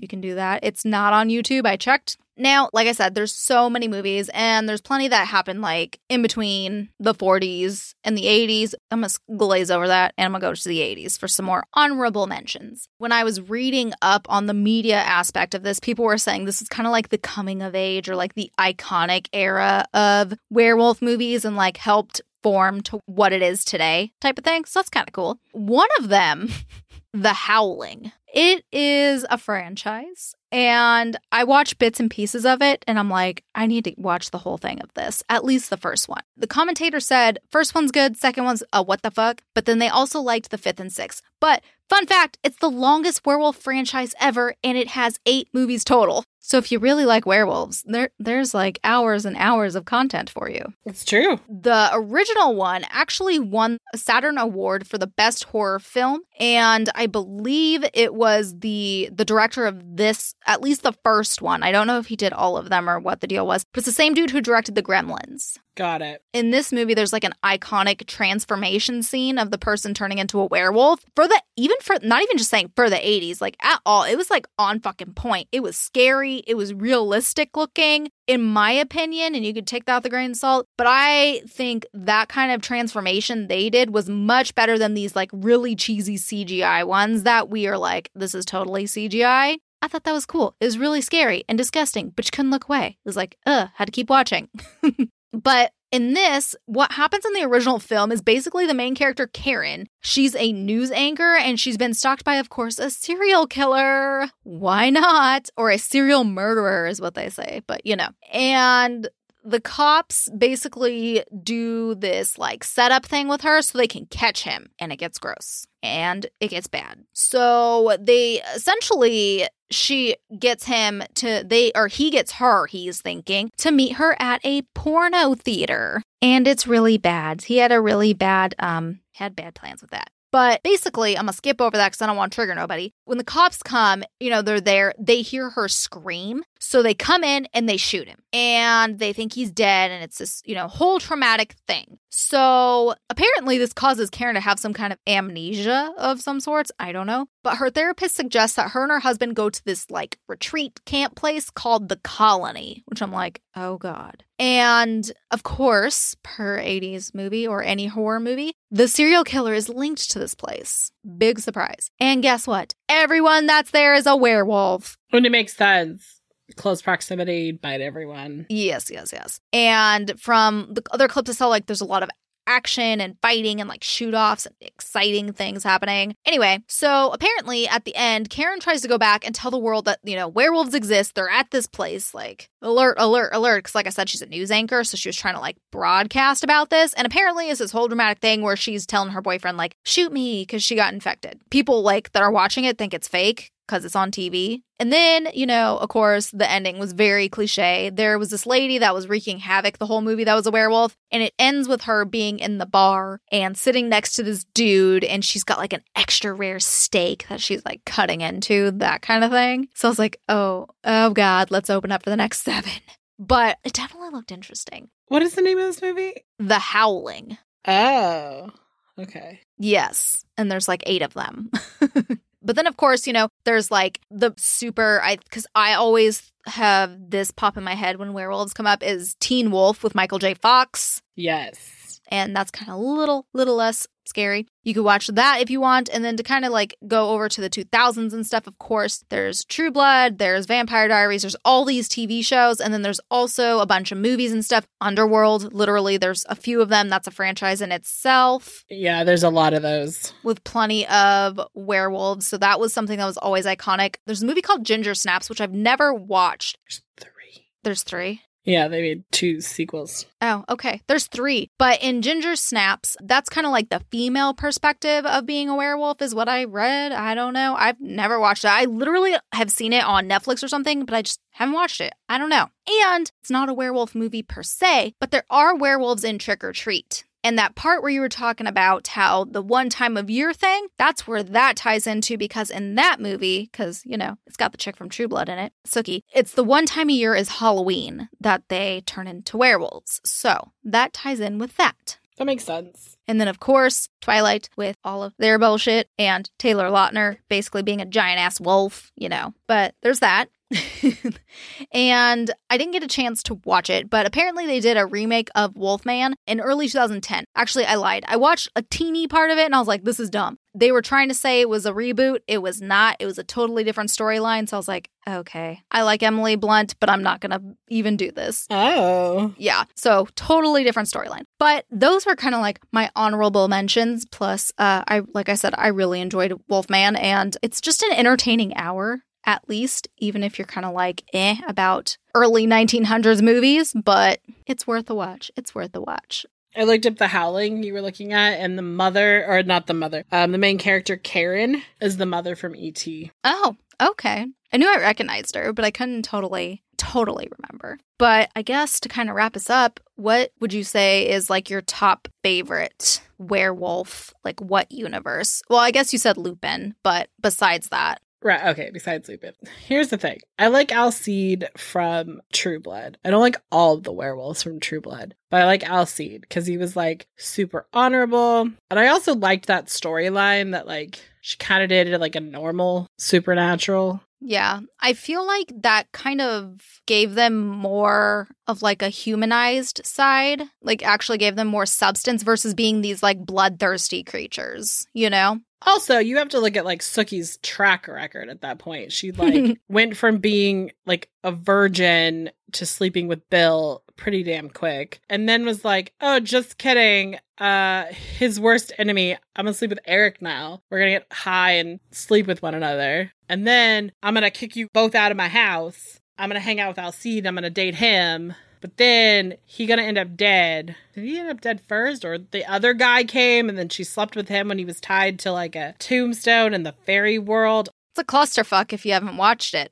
You 0.00 0.08
can 0.08 0.20
do 0.20 0.34
that. 0.36 0.60
It's 0.62 0.84
not 0.84 1.12
on 1.12 1.28
YouTube. 1.28 1.66
I 1.66 1.76
checked. 1.76 2.16
Now, 2.36 2.68
like 2.72 2.88
I 2.88 2.92
said, 2.92 3.14
there's 3.14 3.32
so 3.32 3.70
many 3.70 3.86
movies 3.86 4.28
and 4.34 4.68
there's 4.68 4.80
plenty 4.80 5.06
that 5.08 5.28
happened 5.28 5.60
like 5.60 6.00
in 6.08 6.20
between 6.20 6.88
the 6.98 7.14
40s 7.14 7.94
and 8.02 8.18
the 8.18 8.24
80s. 8.24 8.74
I'm 8.90 9.00
going 9.00 9.10
to 9.10 9.20
glaze 9.36 9.70
over 9.70 9.86
that 9.86 10.14
and 10.18 10.24
I'm 10.24 10.32
going 10.32 10.40
to 10.40 10.48
go 10.48 10.54
to 10.54 10.68
the 10.68 10.80
80s 10.80 11.18
for 11.18 11.28
some 11.28 11.46
more 11.46 11.64
honorable 11.74 12.26
mentions. 12.26 12.88
When 12.98 13.12
I 13.12 13.22
was 13.22 13.40
reading 13.40 13.92
up 14.02 14.26
on 14.28 14.46
the 14.46 14.54
media 14.54 14.96
aspect 14.96 15.54
of 15.54 15.62
this, 15.62 15.78
people 15.78 16.04
were 16.04 16.18
saying 16.18 16.44
this 16.44 16.60
is 16.60 16.68
kind 16.68 16.88
of 16.88 16.92
like 16.92 17.10
the 17.10 17.18
coming 17.18 17.62
of 17.62 17.76
age 17.76 18.08
or 18.08 18.16
like 18.16 18.34
the 18.34 18.50
iconic 18.58 19.28
era 19.32 19.86
of 19.94 20.34
werewolf 20.50 21.00
movies 21.00 21.44
and 21.44 21.54
like 21.54 21.76
helped 21.76 22.20
form 22.44 22.82
to 22.82 23.00
what 23.06 23.32
it 23.32 23.40
is 23.40 23.64
today 23.64 24.12
type 24.20 24.36
of 24.36 24.44
thing. 24.44 24.66
So 24.66 24.78
that's 24.78 24.90
kind 24.90 25.08
of 25.08 25.14
cool. 25.14 25.38
One 25.52 25.88
of 25.98 26.10
them, 26.10 26.50
The 27.14 27.32
Howling. 27.32 28.12
It 28.34 28.64
is 28.70 29.24
a 29.30 29.38
franchise. 29.38 30.34
And 30.52 31.16
I 31.32 31.44
watch 31.44 31.78
bits 31.78 32.00
and 32.00 32.10
pieces 32.10 32.44
of 32.44 32.60
it, 32.60 32.84
and 32.86 32.98
I'm 32.98 33.08
like, 33.08 33.44
I 33.54 33.66
need 33.66 33.84
to 33.84 33.94
watch 33.96 34.30
the 34.30 34.38
whole 34.38 34.58
thing 34.58 34.80
of 34.82 34.92
this, 34.94 35.22
at 35.28 35.44
least 35.44 35.70
the 35.70 35.76
first 35.76 36.08
one. 36.08 36.22
The 36.36 36.46
commentator 36.46 37.00
said, 37.00 37.38
first 37.50 37.74
one's 37.74 37.90
good, 37.90 38.16
second 38.16 38.44
one's 38.44 38.62
a 38.72 38.82
what 38.82 39.02
the 39.02 39.10
fuck, 39.10 39.42
but 39.54 39.64
then 39.64 39.78
they 39.78 39.88
also 39.88 40.20
liked 40.20 40.50
the 40.50 40.58
fifth 40.58 40.78
and 40.78 40.92
sixth. 40.92 41.22
But 41.40 41.64
fun 41.88 42.06
fact, 42.06 42.38
it's 42.44 42.58
the 42.58 42.70
longest 42.70 43.24
werewolf 43.24 43.56
franchise 43.56 44.14
ever, 44.20 44.54
and 44.62 44.76
it 44.76 44.88
has 44.88 45.18
eight 45.26 45.48
movies 45.52 45.82
total. 45.82 46.24
So 46.46 46.58
if 46.58 46.70
you 46.70 46.78
really 46.78 47.06
like 47.06 47.24
werewolves, 47.24 47.82
there 47.86 48.10
there's 48.18 48.52
like 48.52 48.78
hours 48.84 49.24
and 49.24 49.34
hours 49.38 49.74
of 49.74 49.86
content 49.86 50.28
for 50.28 50.50
you. 50.50 50.74
It's 50.84 51.02
true. 51.02 51.40
The 51.48 51.88
original 51.94 52.54
one 52.54 52.84
actually 52.90 53.38
won 53.38 53.78
a 53.94 53.98
Saturn 53.98 54.36
Award 54.36 54.86
for 54.86 54.98
the 54.98 55.06
best 55.06 55.44
horror 55.44 55.78
film, 55.78 56.20
and 56.38 56.90
I 56.94 57.06
believe 57.06 57.82
it 57.94 58.14
was 58.14 58.58
the 58.58 59.08
the 59.10 59.24
director 59.24 59.64
of 59.64 59.96
this, 59.96 60.34
at 60.46 60.60
least 60.60 60.82
the 60.82 60.92
first 61.02 61.40
one. 61.40 61.62
I 61.62 61.72
don't 61.72 61.86
know 61.86 61.98
if 61.98 62.08
he 62.08 62.16
did 62.16 62.34
all 62.34 62.58
of 62.58 62.68
them 62.68 62.90
or 62.90 63.00
what 63.00 63.22
the 63.22 63.26
deal 63.26 63.46
was, 63.46 63.64
but 63.64 63.78
it's 63.78 63.86
the 63.86 63.92
same 63.92 64.12
dude 64.12 64.30
who 64.30 64.42
directed 64.42 64.74
the 64.74 64.82
Gremlins. 64.82 65.56
Got 65.76 66.02
it. 66.02 66.22
In 66.32 66.50
this 66.50 66.72
movie, 66.72 66.94
there's 66.94 67.12
like 67.12 67.24
an 67.24 67.34
iconic 67.42 68.06
transformation 68.06 69.02
scene 69.02 69.38
of 69.38 69.50
the 69.50 69.58
person 69.58 69.92
turning 69.92 70.18
into 70.18 70.38
a 70.38 70.46
werewolf 70.46 71.00
for 71.16 71.26
the 71.26 71.40
even 71.56 71.76
for 71.80 71.96
not 72.02 72.22
even 72.22 72.36
just 72.36 72.50
saying 72.50 72.70
for 72.76 72.88
the 72.88 72.96
80s, 72.96 73.40
like 73.40 73.56
at 73.60 73.80
all. 73.84 74.04
It 74.04 74.16
was 74.16 74.30
like 74.30 74.46
on 74.58 74.80
fucking 74.80 75.14
point. 75.14 75.48
It 75.50 75.62
was 75.62 75.76
scary. 75.76 76.33
It 76.46 76.54
was 76.54 76.74
realistic 76.74 77.56
looking, 77.56 78.10
in 78.26 78.42
my 78.42 78.70
opinion, 78.72 79.34
and 79.34 79.44
you 79.44 79.54
could 79.54 79.66
take 79.66 79.84
that 79.86 79.96
with 79.96 80.06
a 80.06 80.10
grain 80.10 80.32
of 80.32 80.36
salt. 80.36 80.66
But 80.76 80.86
I 80.88 81.42
think 81.48 81.86
that 81.92 82.28
kind 82.28 82.52
of 82.52 82.62
transformation 82.62 83.46
they 83.46 83.70
did 83.70 83.92
was 83.92 84.08
much 84.08 84.54
better 84.54 84.78
than 84.78 84.94
these 84.94 85.14
like 85.14 85.30
really 85.32 85.76
cheesy 85.76 86.16
CGI 86.16 86.86
ones 86.86 87.22
that 87.22 87.48
we 87.48 87.66
are 87.66 87.78
like, 87.78 88.10
this 88.14 88.34
is 88.34 88.44
totally 88.44 88.84
CGI. 88.84 89.56
I 89.82 89.88
thought 89.88 90.04
that 90.04 90.12
was 90.12 90.26
cool. 90.26 90.56
It 90.60 90.64
was 90.64 90.78
really 90.78 91.02
scary 91.02 91.44
and 91.48 91.58
disgusting, 91.58 92.10
but 92.16 92.24
you 92.24 92.30
couldn't 92.30 92.50
look 92.50 92.68
away. 92.68 92.98
It 93.04 93.08
was 93.08 93.16
like, 93.16 93.36
ugh, 93.44 93.68
had 93.74 93.84
to 93.86 93.92
keep 93.92 94.08
watching. 94.08 94.48
But 95.34 95.72
in 95.94 96.12
this, 96.12 96.56
what 96.66 96.90
happens 96.90 97.24
in 97.24 97.34
the 97.34 97.44
original 97.44 97.78
film 97.78 98.10
is 98.10 98.20
basically 98.20 98.66
the 98.66 98.74
main 98.74 98.96
character, 98.96 99.28
Karen. 99.28 99.86
She's 100.00 100.34
a 100.34 100.50
news 100.50 100.90
anchor 100.90 101.36
and 101.36 101.58
she's 101.60 101.76
been 101.76 101.94
stalked 101.94 102.24
by, 102.24 102.34
of 102.34 102.48
course, 102.48 102.80
a 102.80 102.90
serial 102.90 103.46
killer. 103.46 104.28
Why 104.42 104.90
not? 104.90 105.50
Or 105.56 105.70
a 105.70 105.78
serial 105.78 106.24
murderer 106.24 106.88
is 106.88 107.00
what 107.00 107.14
they 107.14 107.30
say, 107.30 107.62
but 107.68 107.86
you 107.86 107.94
know. 107.94 108.08
And 108.32 109.08
the 109.44 109.60
cops 109.60 110.28
basically 110.36 111.22
do 111.42 111.94
this 111.94 112.38
like 112.38 112.64
setup 112.64 113.04
thing 113.04 113.28
with 113.28 113.42
her 113.42 113.60
so 113.60 113.76
they 113.76 113.86
can 113.86 114.06
catch 114.06 114.44
him 114.44 114.70
and 114.78 114.90
it 114.90 114.96
gets 114.96 115.18
gross 115.18 115.66
and 115.82 116.26
it 116.40 116.48
gets 116.48 116.66
bad. 116.66 117.04
So 117.12 117.96
they 118.00 118.42
essentially 118.54 119.46
she 119.70 120.16
gets 120.38 120.64
him 120.64 121.02
to 121.14 121.44
they 121.44 121.72
or 121.74 121.88
he 121.88 122.10
gets 122.10 122.32
her, 122.32 122.66
he's 122.66 123.02
thinking, 123.02 123.50
to 123.58 123.70
meet 123.70 123.94
her 123.94 124.16
at 124.18 124.40
a 124.44 124.62
porno 124.74 125.34
theater. 125.34 126.02
And 126.22 126.48
it's 126.48 126.66
really 126.66 126.96
bad. 126.96 127.42
He 127.42 127.58
had 127.58 127.72
a 127.72 127.80
really 127.80 128.14
bad 128.14 128.54
um 128.58 129.00
had 129.12 129.36
bad 129.36 129.54
plans 129.54 129.82
with 129.82 129.90
that. 129.90 130.10
But 130.34 130.64
basically, 130.64 131.16
I'm 131.16 131.26
gonna 131.26 131.32
skip 131.32 131.60
over 131.60 131.76
that 131.76 131.92
because 131.92 132.02
I 132.02 132.06
don't 132.06 132.16
want 132.16 132.32
to 132.32 132.34
trigger 132.34 132.56
nobody. 132.56 132.92
When 133.04 133.18
the 133.18 133.24
cops 133.24 133.62
come, 133.62 134.02
you 134.18 134.30
know, 134.30 134.42
they're 134.42 134.60
there, 134.60 134.92
they 134.98 135.22
hear 135.22 135.50
her 135.50 135.68
scream. 135.68 136.42
So 136.58 136.82
they 136.82 136.92
come 136.92 137.22
in 137.22 137.46
and 137.54 137.68
they 137.68 137.76
shoot 137.76 138.08
him. 138.08 138.18
And 138.32 138.98
they 138.98 139.12
think 139.12 139.34
he's 139.34 139.52
dead. 139.52 139.92
And 139.92 140.02
it's 140.02 140.18
this, 140.18 140.42
you 140.44 140.56
know, 140.56 140.66
whole 140.66 140.98
traumatic 140.98 141.54
thing. 141.68 141.98
So 142.16 142.94
apparently, 143.10 143.58
this 143.58 143.72
causes 143.72 144.08
Karen 144.08 144.36
to 144.36 144.40
have 144.40 144.60
some 144.60 144.72
kind 144.72 144.92
of 144.92 145.00
amnesia 145.04 145.92
of 145.98 146.20
some 146.20 146.38
sorts. 146.38 146.70
I 146.78 146.92
don't 146.92 147.08
know. 147.08 147.26
But 147.42 147.56
her 147.56 147.70
therapist 147.70 148.14
suggests 148.14 148.54
that 148.54 148.70
her 148.70 148.84
and 148.84 148.92
her 148.92 149.00
husband 149.00 149.34
go 149.34 149.50
to 149.50 149.64
this 149.64 149.90
like 149.90 150.20
retreat 150.28 150.80
camp 150.84 151.16
place 151.16 151.50
called 151.50 151.88
the 151.88 151.96
Colony, 151.96 152.84
which 152.86 153.02
I'm 153.02 153.10
like, 153.10 153.42
oh 153.56 153.78
God. 153.78 154.22
And 154.38 155.10
of 155.32 155.42
course, 155.42 156.14
per 156.22 156.56
80s 156.60 157.16
movie 157.16 157.48
or 157.48 157.64
any 157.64 157.86
horror 157.86 158.20
movie, 158.20 158.54
the 158.70 158.86
serial 158.86 159.24
killer 159.24 159.52
is 159.52 159.68
linked 159.68 160.08
to 160.12 160.20
this 160.20 160.36
place. 160.36 160.92
Big 161.18 161.40
surprise. 161.40 161.90
And 161.98 162.22
guess 162.22 162.46
what? 162.46 162.74
Everyone 162.88 163.46
that's 163.46 163.72
there 163.72 163.94
is 163.94 164.06
a 164.06 164.16
werewolf. 164.16 164.96
When 165.10 165.26
it 165.26 165.32
makes 165.32 165.56
sense. 165.56 166.13
Close 166.56 166.82
proximity, 166.82 167.52
bite 167.52 167.80
everyone. 167.80 168.46
Yes, 168.48 168.90
yes, 168.90 169.10
yes. 169.12 169.40
And 169.52 170.18
from 170.20 170.68
the 170.72 170.82
other 170.90 171.08
clips 171.08 171.30
I 171.30 171.32
saw, 171.32 171.48
like 171.48 171.66
there's 171.66 171.80
a 171.80 171.86
lot 171.86 172.02
of 172.02 172.10
action 172.46 173.00
and 173.00 173.16
fighting 173.22 173.60
and 173.60 173.68
like 173.68 173.82
shoot 173.82 174.14
offs 174.14 174.46
and 174.46 174.54
exciting 174.60 175.32
things 175.32 175.64
happening. 175.64 176.14
Anyway, 176.26 176.58
so 176.68 177.10
apparently 177.12 177.68
at 177.68 177.84
the 177.84 177.94
end, 177.94 178.30
Karen 178.30 178.60
tries 178.60 178.82
to 178.82 178.88
go 178.88 178.98
back 178.98 179.24
and 179.24 179.34
tell 179.34 179.50
the 179.50 179.58
world 179.58 179.86
that, 179.86 180.00
you 180.04 180.16
know, 180.16 180.28
werewolves 180.28 180.74
exist. 180.74 181.14
They're 181.14 181.28
at 181.28 181.50
this 181.50 181.66
place. 181.66 182.14
Like, 182.14 182.50
alert, 182.62 182.96
alert, 182.98 183.30
alert. 183.32 183.60
Because, 183.60 183.74
like 183.74 183.86
I 183.86 183.90
said, 183.90 184.08
she's 184.08 184.22
a 184.22 184.26
news 184.26 184.50
anchor. 184.50 184.84
So 184.84 184.96
she 184.96 185.08
was 185.08 185.16
trying 185.16 185.34
to 185.34 185.40
like 185.40 185.56
broadcast 185.72 186.44
about 186.44 186.70
this. 186.70 186.92
And 186.94 187.06
apparently, 187.06 187.50
it's 187.50 187.60
this 187.60 187.72
whole 187.72 187.88
dramatic 187.88 188.18
thing 188.18 188.42
where 188.42 188.56
she's 188.56 188.86
telling 188.86 189.10
her 189.10 189.22
boyfriend, 189.22 189.56
like, 189.56 189.76
shoot 189.84 190.12
me 190.12 190.42
because 190.42 190.62
she 190.62 190.76
got 190.76 190.92
infected. 190.92 191.40
People 191.50 191.82
like 191.82 192.12
that 192.12 192.22
are 192.22 192.32
watching 192.32 192.64
it 192.64 192.78
think 192.78 192.94
it's 192.94 193.08
fake 193.08 193.52
because 193.66 193.84
it's 193.84 193.96
on 193.96 194.10
TV. 194.10 194.62
And 194.78 194.92
then, 194.92 195.28
you 195.34 195.46
know, 195.46 195.78
of 195.78 195.88
course, 195.88 196.30
the 196.30 196.50
ending 196.50 196.78
was 196.78 196.92
very 196.92 197.28
cliche. 197.28 197.90
There 197.90 198.18
was 198.18 198.30
this 198.30 198.46
lady 198.46 198.78
that 198.78 198.94
was 198.94 199.08
wreaking 199.08 199.38
havoc 199.38 199.78
the 199.78 199.86
whole 199.86 200.02
movie 200.02 200.24
that 200.24 200.34
was 200.34 200.46
a 200.46 200.50
werewolf, 200.50 200.96
and 201.10 201.22
it 201.22 201.34
ends 201.38 201.68
with 201.68 201.82
her 201.82 202.04
being 202.04 202.38
in 202.38 202.58
the 202.58 202.66
bar 202.66 203.20
and 203.30 203.56
sitting 203.56 203.88
next 203.88 204.14
to 204.14 204.22
this 204.22 204.44
dude, 204.44 205.04
and 205.04 205.24
she's 205.24 205.44
got 205.44 205.58
like 205.58 205.72
an 205.72 205.82
extra 205.96 206.32
rare 206.32 206.60
steak 206.60 207.26
that 207.28 207.40
she's 207.40 207.64
like 207.64 207.84
cutting 207.84 208.20
into, 208.20 208.72
that 208.72 209.02
kind 209.02 209.24
of 209.24 209.30
thing. 209.30 209.68
So 209.74 209.88
I 209.88 209.90
was 209.90 209.98
like, 209.98 210.20
oh, 210.28 210.66
oh 210.84 211.10
God, 211.10 211.50
let's 211.50 211.70
open 211.70 211.92
up 211.92 212.02
for 212.02 212.10
the 212.10 212.16
next 212.16 212.42
seven. 212.44 212.72
But 213.18 213.58
it 213.64 213.72
definitely 213.72 214.10
looked 214.10 214.32
interesting. 214.32 214.88
What 215.06 215.22
is 215.22 215.34
the 215.34 215.42
name 215.42 215.58
of 215.58 215.64
this 215.64 215.82
movie? 215.82 216.14
The 216.38 216.58
Howling. 216.58 217.38
Oh, 217.66 218.50
okay. 218.98 219.40
Yes. 219.58 220.24
And 220.36 220.50
there's 220.50 220.68
like 220.68 220.82
eight 220.86 221.02
of 221.02 221.14
them. 221.14 221.50
But 222.44 222.56
then, 222.56 222.66
of 222.66 222.76
course, 222.76 223.06
you 223.06 223.12
know, 223.12 223.28
there's 223.44 223.70
like 223.70 224.00
the 224.10 224.32
super, 224.36 225.00
I, 225.02 225.16
because 225.16 225.46
I 225.54 225.74
always 225.74 226.30
have 226.46 227.10
this 227.10 227.30
pop 227.30 227.56
in 227.56 227.64
my 227.64 227.74
head 227.74 227.96
when 227.96 228.12
werewolves 228.12 228.52
come 228.52 228.66
up 228.66 228.82
is 228.82 229.16
Teen 229.18 229.50
Wolf 229.50 229.82
with 229.82 229.94
Michael 229.94 230.18
J. 230.18 230.34
Fox. 230.34 231.02
Yes. 231.16 232.00
And 232.08 232.36
that's 232.36 232.50
kind 232.50 232.70
of 232.70 232.76
a 232.76 232.80
little, 232.80 233.26
little 233.32 233.56
less 233.56 233.86
scary. 234.06 234.46
You 234.62 234.74
could 234.74 234.84
watch 234.84 235.08
that 235.08 235.40
if 235.40 235.50
you 235.50 235.60
want. 235.60 235.88
And 235.92 236.04
then 236.04 236.16
to 236.16 236.22
kind 236.22 236.44
of 236.44 236.52
like 236.52 236.76
go 236.86 237.10
over 237.10 237.28
to 237.28 237.40
the 237.40 237.50
2000s 237.50 238.12
and 238.12 238.26
stuff, 238.26 238.46
of 238.46 238.58
course, 238.58 239.04
there's 239.10 239.44
True 239.44 239.70
Blood, 239.70 240.18
there's 240.18 240.46
Vampire 240.46 240.88
Diaries, 240.88 241.22
there's 241.22 241.36
all 241.44 241.64
these 241.64 241.88
TV 241.88 242.24
shows. 242.24 242.60
And 242.60 242.72
then 242.72 242.82
there's 242.82 243.00
also 243.10 243.58
a 243.58 243.66
bunch 243.66 243.92
of 243.92 243.98
movies 243.98 244.32
and 244.32 244.44
stuff. 244.44 244.66
Underworld, 244.80 245.52
literally, 245.52 245.96
there's 245.96 246.24
a 246.28 246.34
few 246.34 246.60
of 246.60 246.68
them. 246.68 246.88
That's 246.88 247.06
a 247.06 247.10
franchise 247.10 247.60
in 247.60 247.72
itself. 247.72 248.64
Yeah, 248.68 249.04
there's 249.04 249.22
a 249.22 249.30
lot 249.30 249.54
of 249.54 249.62
those. 249.62 250.12
With 250.22 250.44
plenty 250.44 250.86
of 250.88 251.40
werewolves. 251.54 252.26
So 252.26 252.38
that 252.38 252.60
was 252.60 252.72
something 252.72 252.98
that 252.98 253.06
was 253.06 253.18
always 253.18 253.46
iconic. 253.46 253.96
There's 254.06 254.22
a 254.22 254.26
movie 254.26 254.42
called 254.42 254.64
Ginger 254.64 254.94
Snaps, 254.94 255.28
which 255.28 255.40
I've 255.40 255.52
never 255.52 255.92
watched. 255.92 256.58
There's 256.66 256.82
three. 256.96 257.46
There's 257.62 257.82
three. 257.82 258.22
Yeah, 258.44 258.68
they 258.68 258.82
made 258.82 259.04
two 259.10 259.40
sequels. 259.40 260.04
Oh, 260.20 260.44
okay. 260.48 260.82
There's 260.86 261.06
three. 261.06 261.50
But 261.58 261.82
in 261.82 262.02
Ginger 262.02 262.36
Snaps, 262.36 262.96
that's 263.02 263.30
kind 263.30 263.46
of 263.46 263.52
like 263.52 263.70
the 263.70 263.82
female 263.90 264.34
perspective 264.34 265.06
of 265.06 265.24
being 265.24 265.48
a 265.48 265.56
werewolf, 265.56 266.02
is 266.02 266.14
what 266.14 266.28
I 266.28 266.44
read. 266.44 266.92
I 266.92 267.14
don't 267.14 267.32
know. 267.32 267.54
I've 267.58 267.80
never 267.80 268.20
watched 268.20 268.44
it. 268.44 268.48
I 268.48 268.66
literally 268.66 269.14
have 269.32 269.50
seen 269.50 269.72
it 269.72 269.84
on 269.84 270.08
Netflix 270.08 270.42
or 270.42 270.48
something, 270.48 270.84
but 270.84 270.94
I 270.94 271.02
just 271.02 271.20
haven't 271.30 271.54
watched 271.54 271.80
it. 271.80 271.94
I 272.08 272.18
don't 272.18 272.28
know. 272.28 272.48
And 272.86 273.10
it's 273.20 273.30
not 273.30 273.48
a 273.48 273.54
werewolf 273.54 273.94
movie 273.94 274.22
per 274.22 274.42
se, 274.42 274.94
but 275.00 275.10
there 275.10 275.24
are 275.30 275.56
werewolves 275.56 276.04
in 276.04 276.18
Trick 276.18 276.44
or 276.44 276.52
Treat. 276.52 277.04
And 277.24 277.38
that 277.38 277.54
part 277.54 277.82
where 277.82 277.90
you 277.90 278.02
were 278.02 278.08
talking 278.10 278.46
about 278.46 278.86
how 278.88 279.24
the 279.24 279.42
one 279.42 279.70
time 279.70 279.96
of 279.96 280.10
year 280.10 280.34
thing, 280.34 280.66
that's 280.76 281.06
where 281.06 281.22
that 281.22 281.56
ties 281.56 281.86
into 281.86 282.18
because 282.18 282.50
in 282.50 282.74
that 282.74 283.00
movie, 283.00 283.48
because, 283.50 283.82
you 283.86 283.96
know, 283.96 284.18
it's 284.26 284.36
got 284.36 284.52
the 284.52 284.58
chick 284.58 284.76
from 284.76 284.90
True 284.90 285.08
Blood 285.08 285.30
in 285.30 285.38
it, 285.38 285.54
Sookie, 285.66 286.02
it's 286.14 286.32
the 286.32 286.44
one 286.44 286.66
time 286.66 286.90
a 286.90 286.92
year 286.92 287.14
is 287.14 287.38
Halloween 287.40 288.10
that 288.20 288.42
they 288.48 288.82
turn 288.84 289.06
into 289.06 289.38
werewolves. 289.38 290.02
So 290.04 290.52
that 290.62 290.92
ties 290.92 291.18
in 291.18 291.38
with 291.38 291.56
that. 291.56 291.98
That 292.18 292.26
makes 292.26 292.44
sense. 292.44 292.96
And 293.08 293.20
then, 293.20 293.28
of 293.28 293.40
course, 293.40 293.88
Twilight 294.00 294.48
with 294.56 294.76
all 294.84 295.02
of 295.02 295.14
their 295.18 295.38
bullshit 295.38 295.88
and 295.98 296.30
Taylor 296.38 296.66
Lautner 296.66 297.18
basically 297.28 297.62
being 297.62 297.80
a 297.80 297.86
giant 297.86 298.20
ass 298.20 298.40
wolf, 298.40 298.92
you 298.94 299.08
know. 299.08 299.34
But 299.46 299.74
there's 299.82 300.00
that. 300.00 300.28
and 301.72 302.30
I 302.50 302.56
didn't 302.58 302.72
get 302.72 302.82
a 302.82 302.88
chance 302.88 303.22
to 303.24 303.40
watch 303.44 303.70
it, 303.70 303.90
but 303.90 304.06
apparently 304.06 304.46
they 304.46 304.60
did 304.60 304.76
a 304.76 304.86
remake 304.86 305.28
of 305.34 305.56
Wolfman 305.56 306.14
in 306.26 306.40
early 306.40 306.68
2010. 306.68 307.24
Actually, 307.34 307.66
I 307.66 307.74
lied. 307.76 308.04
I 308.06 308.16
watched 308.16 308.48
a 308.56 308.62
teeny 308.62 309.06
part 309.08 309.30
of 309.30 309.38
it 309.38 309.46
and 309.46 309.54
I 309.54 309.58
was 309.58 309.68
like, 309.68 309.84
this 309.84 310.00
is 310.00 310.10
dumb. 310.10 310.38
they 310.54 310.70
were 310.70 310.82
trying 310.82 311.08
to 311.08 311.14
say 311.14 311.40
it 311.40 311.48
was 311.48 311.66
a 311.66 311.72
reboot. 311.72 312.20
It 312.28 312.38
was 312.38 312.60
not. 312.62 312.96
It 313.00 313.06
was 313.06 313.18
a 313.18 313.24
totally 313.24 313.64
different 313.64 313.90
storyline. 313.90 314.48
So 314.48 314.56
I 314.56 314.58
was 314.58 314.68
like, 314.68 314.88
okay, 315.08 315.62
I 315.70 315.82
like 315.82 316.02
Emily 316.02 316.36
Blunt, 316.36 316.76
but 316.78 316.88
I'm 316.88 317.02
not 317.02 317.20
going 317.20 317.32
to 317.32 317.42
even 317.68 317.96
do 317.96 318.12
this. 318.12 318.46
Oh. 318.50 319.34
Yeah. 319.36 319.64
So 319.74 320.06
totally 320.14 320.62
different 320.62 320.88
storyline. 320.88 321.24
But 321.38 321.64
those 321.70 322.06
were 322.06 322.14
kind 322.16 322.34
of 322.34 322.40
like 322.40 322.60
my 322.72 322.90
honorable 322.94 323.48
mentions. 323.48 324.06
Plus, 324.06 324.52
uh, 324.58 324.84
I, 324.86 325.02
like 325.12 325.28
I 325.28 325.34
said, 325.34 325.54
I 325.58 325.68
really 325.68 326.00
enjoyed 326.00 326.40
Wolfman 326.48 326.96
and 326.96 327.36
it's 327.42 327.60
just 327.60 327.82
an 327.82 327.92
entertaining 327.92 328.56
hour 328.56 329.02
at 329.26 329.48
least, 329.48 329.88
even 329.98 330.22
if 330.22 330.38
you're 330.38 330.46
kind 330.46 330.66
of 330.66 330.74
like 330.74 331.02
eh 331.12 331.36
about 331.48 331.96
early 332.14 332.46
1900s 332.46 333.22
movies, 333.22 333.72
but 333.74 334.20
it's 334.46 334.66
worth 334.66 334.88
a 334.90 334.94
watch. 334.94 335.30
It's 335.36 335.54
worth 335.54 335.74
a 335.74 335.80
watch. 335.80 336.26
I 336.56 336.64
looked 336.64 336.86
up 336.86 336.96
the 336.96 337.08
Howling 337.08 337.64
you 337.64 337.72
were 337.72 337.82
looking 337.82 338.12
at, 338.12 338.38
and 338.38 338.56
the 338.56 338.62
mother, 338.62 339.26
or 339.26 339.42
not 339.42 339.66
the 339.66 339.74
mother, 339.74 340.04
um, 340.12 340.30
the 340.32 340.38
main 340.38 340.58
character 340.58 340.96
Karen 340.96 341.62
is 341.80 341.96
the 341.96 342.06
mother 342.06 342.36
from 342.36 342.54
ET. 342.56 342.86
Oh, 343.24 343.56
okay. 343.82 344.26
I 344.52 344.56
knew 344.56 344.72
I 344.72 344.78
recognized 344.78 345.34
her, 345.34 345.52
but 345.52 345.64
I 345.64 345.72
couldn't 345.72 346.04
totally, 346.04 346.62
totally 346.76 347.28
remember. 347.38 347.78
But 347.98 348.30
I 348.36 348.42
guess 348.42 348.78
to 348.80 348.88
kind 348.88 349.08
of 349.08 349.16
wrap 349.16 349.34
us 349.34 349.50
up, 349.50 349.80
what 349.96 350.30
would 350.40 350.52
you 350.52 350.62
say 350.62 351.08
is 351.10 351.28
like 351.28 351.50
your 351.50 351.60
top 351.60 352.06
favorite 352.22 353.02
werewolf? 353.18 354.14
Like 354.24 354.40
what 354.40 354.70
universe? 354.70 355.42
Well, 355.50 355.58
I 355.58 355.72
guess 355.72 355.92
you 355.92 355.98
said 355.98 356.16
Lupin, 356.16 356.76
but 356.84 357.08
besides 357.20 357.70
that, 357.70 358.00
Right. 358.24 358.46
Okay. 358.48 358.70
Besides 358.72 359.08
Lupin, 359.08 359.34
here's 359.66 359.88
the 359.88 359.98
thing. 359.98 360.18
I 360.38 360.48
like 360.48 360.72
Alcide 360.72 361.50
from 361.58 362.22
True 362.32 362.58
Blood. 362.58 362.96
I 363.04 363.10
don't 363.10 363.20
like 363.20 363.40
all 363.52 363.76
the 363.76 363.92
werewolves 363.92 364.42
from 364.42 364.60
True 364.60 364.80
Blood, 364.80 365.14
but 365.30 365.42
I 365.42 365.44
like 365.44 365.68
Alcide 365.68 366.22
because 366.22 366.46
he 366.46 366.56
was 366.56 366.74
like 366.74 367.06
super 367.16 367.66
honorable, 367.74 368.48
and 368.70 368.80
I 368.80 368.88
also 368.88 369.14
liked 369.14 369.46
that 369.46 369.66
storyline 369.66 370.52
that 370.52 370.66
like 370.66 370.98
she 371.20 371.36
kind 371.36 371.62
of 371.62 371.68
did 371.68 372.00
like 372.00 372.16
a 372.16 372.20
normal 372.20 372.86
supernatural. 372.98 374.00
Yeah, 374.26 374.60
I 374.80 374.94
feel 374.94 375.26
like 375.26 375.52
that 375.60 375.92
kind 375.92 376.22
of 376.22 376.58
gave 376.86 377.14
them 377.14 377.46
more 377.46 378.26
of 378.46 378.62
like 378.62 378.80
a 378.80 378.88
humanized 378.88 379.82
side, 379.84 380.42
like 380.62 380.82
actually 380.82 381.18
gave 381.18 381.36
them 381.36 381.48
more 381.48 381.66
substance 381.66 382.22
versus 382.22 382.54
being 382.54 382.80
these 382.80 383.02
like 383.02 383.18
bloodthirsty 383.18 384.02
creatures, 384.02 384.86
you 384.94 385.10
know? 385.10 385.40
Also, 385.66 385.98
you 385.98 386.18
have 386.18 386.28
to 386.30 386.40
look 386.40 386.56
at 386.56 386.64
like 386.64 386.80
Sookie's 386.80 387.38
track 387.38 387.88
record 387.88 388.28
at 388.28 388.42
that 388.42 388.58
point. 388.58 388.92
She 388.92 389.12
like 389.12 389.58
went 389.68 389.96
from 389.96 390.18
being 390.18 390.72
like 390.86 391.10
a 391.22 391.32
virgin 391.32 392.30
to 392.52 392.66
sleeping 392.66 393.08
with 393.08 393.28
Bill 393.30 393.82
pretty 393.96 394.22
damn 394.22 394.50
quick. 394.50 395.00
And 395.08 395.28
then 395.28 395.44
was 395.44 395.64
like, 395.64 395.92
"Oh, 396.00 396.20
just 396.20 396.58
kidding. 396.58 397.18
Uh 397.38 397.84
his 397.86 398.38
worst 398.38 398.72
enemy. 398.78 399.14
I'm 399.36 399.44
going 399.44 399.52
to 399.52 399.58
sleep 399.58 399.70
with 399.70 399.80
Eric 399.86 400.22
now. 400.22 400.62
We're 400.70 400.78
going 400.78 400.92
to 400.92 400.98
get 401.00 401.12
high 401.12 401.52
and 401.52 401.80
sleep 401.90 402.26
with 402.26 402.42
one 402.42 402.54
another. 402.54 403.10
And 403.28 403.46
then 403.46 403.92
I'm 404.02 404.14
going 404.14 404.22
to 404.22 404.30
kick 404.30 404.56
you 404.56 404.68
both 404.72 404.94
out 404.94 405.10
of 405.10 405.16
my 405.16 405.28
house. 405.28 405.98
I'm 406.18 406.28
going 406.28 406.40
to 406.40 406.44
hang 406.44 406.60
out 406.60 406.68
with 406.68 406.78
Alcide. 406.78 407.26
I'm 407.26 407.34
going 407.34 407.42
to 407.42 407.50
date 407.50 407.74
him." 407.74 408.34
But 408.64 408.78
then 408.78 409.34
he 409.44 409.66
gonna 409.66 409.82
end 409.82 409.98
up 409.98 410.16
dead. 410.16 410.74
Did 410.94 411.04
he 411.04 411.18
end 411.18 411.28
up 411.28 411.42
dead 411.42 411.60
first, 411.68 412.02
or 412.02 412.16
the 412.16 412.46
other 412.46 412.72
guy 412.72 413.04
came 413.04 413.50
and 413.50 413.58
then 413.58 413.68
she 413.68 413.84
slept 413.84 414.16
with 414.16 414.28
him 414.30 414.48
when 414.48 414.56
he 414.56 414.64
was 414.64 414.80
tied 414.80 415.18
to 415.18 415.32
like 415.32 415.54
a 415.54 415.74
tombstone 415.78 416.54
in 416.54 416.62
the 416.62 416.72
fairy 416.86 417.18
world? 417.18 417.68
It's 417.92 418.00
a 418.00 418.04
clusterfuck 418.04 418.72
if 418.72 418.86
you 418.86 418.94
haven't 418.94 419.18
watched 419.18 419.54
it. 419.54 419.70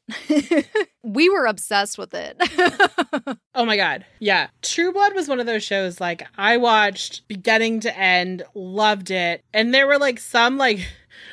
we 1.02 1.30
were 1.30 1.46
obsessed 1.46 1.96
with 1.96 2.12
it. 2.12 2.36
oh 3.54 3.64
my 3.64 3.78
god. 3.78 4.04
Yeah. 4.20 4.48
True 4.60 4.92
Blood 4.92 5.14
was 5.14 5.26
one 5.26 5.40
of 5.40 5.46
those 5.46 5.64
shows 5.64 5.98
like 5.98 6.26
I 6.36 6.58
watched 6.58 7.26
beginning 7.28 7.80
to 7.80 7.98
end, 7.98 8.42
loved 8.54 9.10
it. 9.10 9.42
And 9.54 9.72
there 9.72 9.86
were 9.86 9.98
like 9.98 10.20
some 10.20 10.58
like 10.58 10.86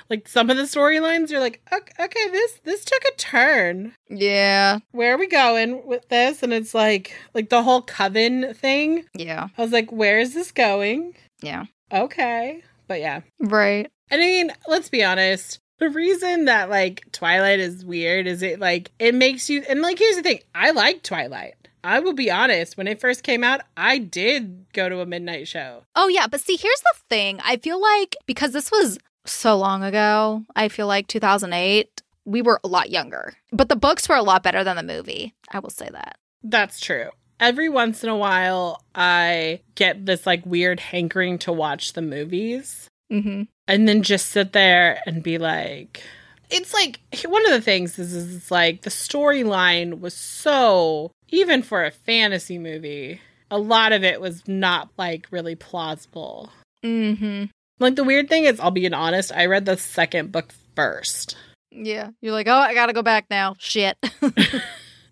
like 0.09 0.27
some 0.27 0.49
of 0.49 0.57
the 0.57 0.63
storylines 0.63 1.29
you're 1.29 1.39
like, 1.39 1.61
okay, 1.71 2.03
okay, 2.03 2.29
this 2.31 2.59
this 2.63 2.85
took 2.85 3.03
a 3.05 3.15
turn. 3.17 3.93
Yeah. 4.09 4.79
Where 4.91 5.13
are 5.13 5.17
we 5.17 5.27
going 5.27 5.85
with 5.85 6.07
this? 6.09 6.43
And 6.43 6.53
it's 6.53 6.73
like 6.73 7.15
like 7.33 7.49
the 7.49 7.63
whole 7.63 7.81
coven 7.81 8.53
thing. 8.53 9.05
Yeah. 9.13 9.49
I 9.57 9.61
was 9.61 9.71
like, 9.71 9.91
where 9.91 10.19
is 10.19 10.33
this 10.33 10.51
going? 10.51 11.15
Yeah. 11.41 11.65
Okay. 11.91 12.63
But 12.87 12.99
yeah. 12.99 13.21
Right. 13.39 13.89
And 14.09 14.21
I 14.21 14.25
mean, 14.25 14.51
let's 14.67 14.89
be 14.89 15.03
honest. 15.03 15.59
The 15.77 15.89
reason 15.89 16.45
that 16.45 16.69
like 16.69 17.09
Twilight 17.11 17.59
is 17.59 17.85
weird 17.85 18.27
is 18.27 18.41
it 18.41 18.59
like 18.59 18.91
it 18.99 19.15
makes 19.15 19.49
you 19.49 19.63
and 19.69 19.81
like 19.81 19.99
here's 19.99 20.17
the 20.17 20.23
thing. 20.23 20.39
I 20.53 20.71
like 20.71 21.03
Twilight. 21.03 21.55
I 21.81 22.01
will 22.01 22.13
be 22.13 22.29
honest, 22.29 22.75
when 22.75 22.87
it 22.87 22.99
first 22.99 23.23
came 23.23 23.41
out, 23.41 23.61
I 23.77 23.99
did 23.99 24.65
go 24.73 24.89
to 24.89 24.99
a 24.99 25.05
midnight 25.05 25.47
show. 25.47 25.83
Oh 25.95 26.09
yeah, 26.09 26.27
but 26.27 26.41
see, 26.41 26.57
here's 26.57 26.81
the 26.81 26.99
thing. 27.09 27.39
I 27.43 27.55
feel 27.55 27.81
like 27.81 28.17
because 28.25 28.51
this 28.51 28.69
was 28.69 28.99
so 29.31 29.57
long 29.57 29.83
ago, 29.83 30.43
I 30.55 30.69
feel 30.69 30.87
like 30.87 31.07
2008, 31.07 32.01
we 32.25 32.41
were 32.41 32.59
a 32.63 32.67
lot 32.67 32.89
younger. 32.89 33.33
But 33.51 33.69
the 33.69 33.75
books 33.75 34.07
were 34.07 34.15
a 34.15 34.23
lot 34.23 34.43
better 34.43 34.63
than 34.63 34.75
the 34.75 34.83
movie. 34.83 35.33
I 35.51 35.59
will 35.59 35.69
say 35.69 35.89
that. 35.91 36.17
That's 36.43 36.79
true. 36.79 37.09
Every 37.39 37.69
once 37.69 38.03
in 38.03 38.09
a 38.09 38.17
while, 38.17 38.83
I 38.93 39.61
get 39.75 40.05
this 40.05 40.25
like 40.25 40.45
weird 40.45 40.79
hankering 40.79 41.37
to 41.39 41.51
watch 41.53 41.93
the 41.93 42.01
movies 42.01 42.87
Mm-hmm. 43.11 43.43
and 43.67 43.87
then 43.87 44.03
just 44.03 44.27
sit 44.29 44.53
there 44.53 45.01
and 45.07 45.23
be 45.23 45.39
like, 45.39 46.03
it's 46.51 46.73
like 46.75 46.99
one 47.25 47.43
of 47.45 47.51
the 47.51 47.61
things 47.61 47.97
is, 47.97 48.13
is 48.13 48.35
it's 48.35 48.51
like 48.51 48.83
the 48.83 48.91
storyline 48.91 49.99
was 49.99 50.13
so 50.13 51.11
even 51.29 51.63
for 51.63 51.83
a 51.83 51.89
fantasy 51.91 52.59
movie, 52.59 53.19
a 53.49 53.57
lot 53.57 53.93
of 53.93 54.03
it 54.03 54.21
was 54.21 54.47
not 54.47 54.89
like 54.97 55.25
really 55.31 55.55
plausible. 55.55 56.51
Mm-hmm. 56.85 57.45
Like 57.79 57.95
the 57.95 58.03
weird 58.03 58.29
thing 58.29 58.43
is, 58.43 58.59
I'll 58.59 58.71
be 58.71 58.91
honest, 58.91 59.31
I 59.33 59.45
read 59.45 59.65
the 59.65 59.77
second 59.77 60.31
book 60.31 60.53
first. 60.75 61.35
Yeah. 61.71 62.11
You're 62.21 62.33
like, 62.33 62.47
oh, 62.47 62.53
I 62.53 62.73
gotta 62.73 62.93
go 62.93 63.03
back 63.03 63.25
now. 63.29 63.55
Shit. 63.57 63.97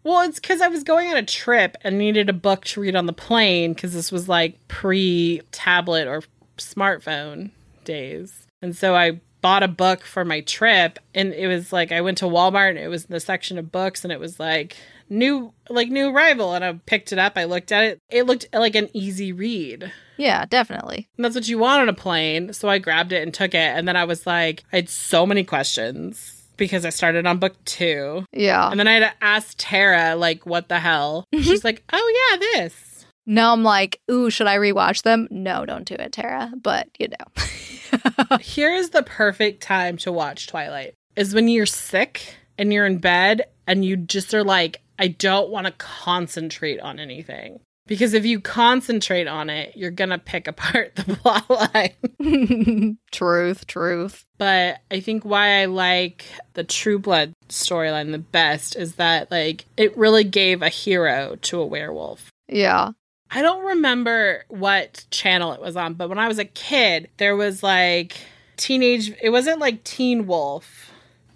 Well, 0.07 0.21
it's 0.21 0.39
because 0.39 0.61
I 0.61 0.69
was 0.69 0.85
going 0.85 1.09
on 1.09 1.17
a 1.17 1.23
trip 1.25 1.75
and 1.81 1.97
needed 1.97 2.29
a 2.29 2.33
book 2.33 2.63
to 2.67 2.79
read 2.79 2.95
on 2.95 3.07
the 3.07 3.13
plane 3.13 3.73
because 3.73 3.93
this 3.93 4.09
was 4.09 4.29
like 4.29 4.57
pre 4.69 5.41
tablet 5.51 6.07
or 6.07 6.23
smartphone 6.57 7.51
days. 7.83 8.47
And 8.61 8.73
so 8.73 8.95
I 8.95 9.19
bought 9.41 9.63
a 9.63 9.67
book 9.67 10.03
for 10.03 10.23
my 10.23 10.39
trip 10.39 10.97
and 11.13 11.33
it 11.33 11.47
was 11.47 11.73
like 11.73 11.91
I 11.91 11.99
went 11.99 12.19
to 12.19 12.25
Walmart 12.25 12.69
and 12.69 12.79
it 12.79 12.87
was 12.87 13.03
in 13.03 13.11
the 13.11 13.19
section 13.19 13.57
of 13.57 13.69
books 13.69 14.05
and 14.05 14.13
it 14.13 14.19
was 14.21 14.39
like 14.39 14.77
new 15.09 15.53
like 15.69 15.89
new 15.89 16.09
arrival 16.09 16.53
and 16.53 16.63
I 16.63 16.73
picked 16.85 17.11
it 17.11 17.19
up, 17.19 17.33
I 17.35 17.45
looked 17.45 17.71
at 17.71 17.83
it. 17.83 17.99
It 18.09 18.23
looked 18.25 18.47
like 18.53 18.75
an 18.75 18.89
easy 18.93 19.31
read. 19.31 19.91
yeah, 20.17 20.45
definitely. 20.45 21.07
And 21.17 21.25
that's 21.25 21.35
what 21.35 21.47
you 21.47 21.57
want 21.59 21.81
on 21.81 21.89
a 21.89 21.93
plane. 21.93 22.53
So 22.53 22.69
I 22.69 22.79
grabbed 22.79 23.11
it 23.13 23.23
and 23.23 23.33
took 23.33 23.53
it 23.53 23.57
and 23.57 23.87
then 23.87 23.95
I 23.95 24.05
was 24.05 24.25
like 24.25 24.63
I 24.71 24.77
had 24.77 24.89
so 24.89 25.25
many 25.25 25.43
questions 25.43 26.33
because 26.57 26.85
I 26.85 26.89
started 26.89 27.25
on 27.25 27.37
book 27.37 27.55
2. 27.65 28.25
Yeah. 28.33 28.69
And 28.69 28.79
then 28.79 28.87
I 28.87 28.93
had 28.93 29.11
to 29.11 29.23
ask 29.23 29.53
Tara, 29.57 30.15
like, 30.15 30.45
what 30.45 30.69
the 30.69 30.79
hell? 30.79 31.25
Mm-hmm. 31.33 31.43
She's 31.43 31.63
like, 31.63 31.83
oh, 31.93 32.29
yeah, 32.31 32.37
this. 32.39 33.05
Now 33.27 33.53
I'm 33.53 33.63
like, 33.63 34.01
ooh, 34.09 34.29
should 34.31 34.47
I 34.47 34.57
rewatch 34.57 35.03
them? 35.03 35.27
No, 35.29 35.65
don't 35.65 35.85
do 35.85 35.93
it, 35.95 36.13
Tara. 36.13 36.51
But 36.59 36.87
you 36.97 37.09
know. 37.09 38.37
Here's 38.41 38.89
the 38.89 39.03
perfect 39.03 39.61
time 39.61 39.97
to 39.97 40.11
watch 40.11 40.47
Twilight 40.47 40.93
is 41.15 41.35
when 41.35 41.47
you're 41.47 41.65
sick 41.65 42.35
and 42.57 42.71
you're 42.73 42.85
in 42.85 42.97
bed 42.97 43.43
and 43.67 43.83
you 43.83 43.97
just 43.97 44.33
are 44.33 44.43
like, 44.43 44.81
I 44.99 45.07
don't 45.07 45.49
want 45.49 45.67
to 45.67 45.73
concentrate 45.73 46.79
on 46.79 46.99
anything. 46.99 47.59
Because 47.87 48.13
if 48.13 48.25
you 48.25 48.41
concentrate 48.41 49.27
on 49.27 49.49
it, 49.49 49.77
you're 49.77 49.91
going 49.91 50.09
to 50.09 50.17
pick 50.17 50.47
apart 50.47 50.95
the 50.95 51.03
plot 51.15 51.49
line. 51.49 52.97
truth, 53.11 53.65
truth. 53.65 54.25
But 54.37 54.79
I 54.91 54.99
think 54.99 55.23
why 55.23 55.61
I 55.61 55.65
like 55.65 56.25
the 56.53 56.65
True 56.65 56.99
Blood 56.99 57.31
storyline 57.47 58.11
the 58.11 58.17
best 58.17 58.75
is 58.75 58.95
that, 58.95 59.31
like, 59.31 59.65
it 59.77 59.97
really 59.97 60.25
gave 60.25 60.61
a 60.61 60.69
hero 60.69 61.37
to 61.43 61.61
a 61.61 61.65
werewolf. 61.65 62.29
Yeah. 62.49 62.91
I 63.31 63.41
don't 63.41 63.65
remember 63.65 64.45
what 64.49 65.05
channel 65.09 65.53
it 65.53 65.61
was 65.61 65.75
on, 65.75 65.95
but 65.95 66.09
when 66.09 66.19
I 66.19 66.27
was 66.27 66.39
a 66.39 66.45
kid, 66.45 67.09
there 67.17 67.35
was 67.35 67.61
like 67.61 68.17
teenage, 68.55 69.13
it 69.21 69.29
wasn't 69.29 69.59
like 69.59 69.83
Teen 69.83 70.27
Wolf. 70.27 70.86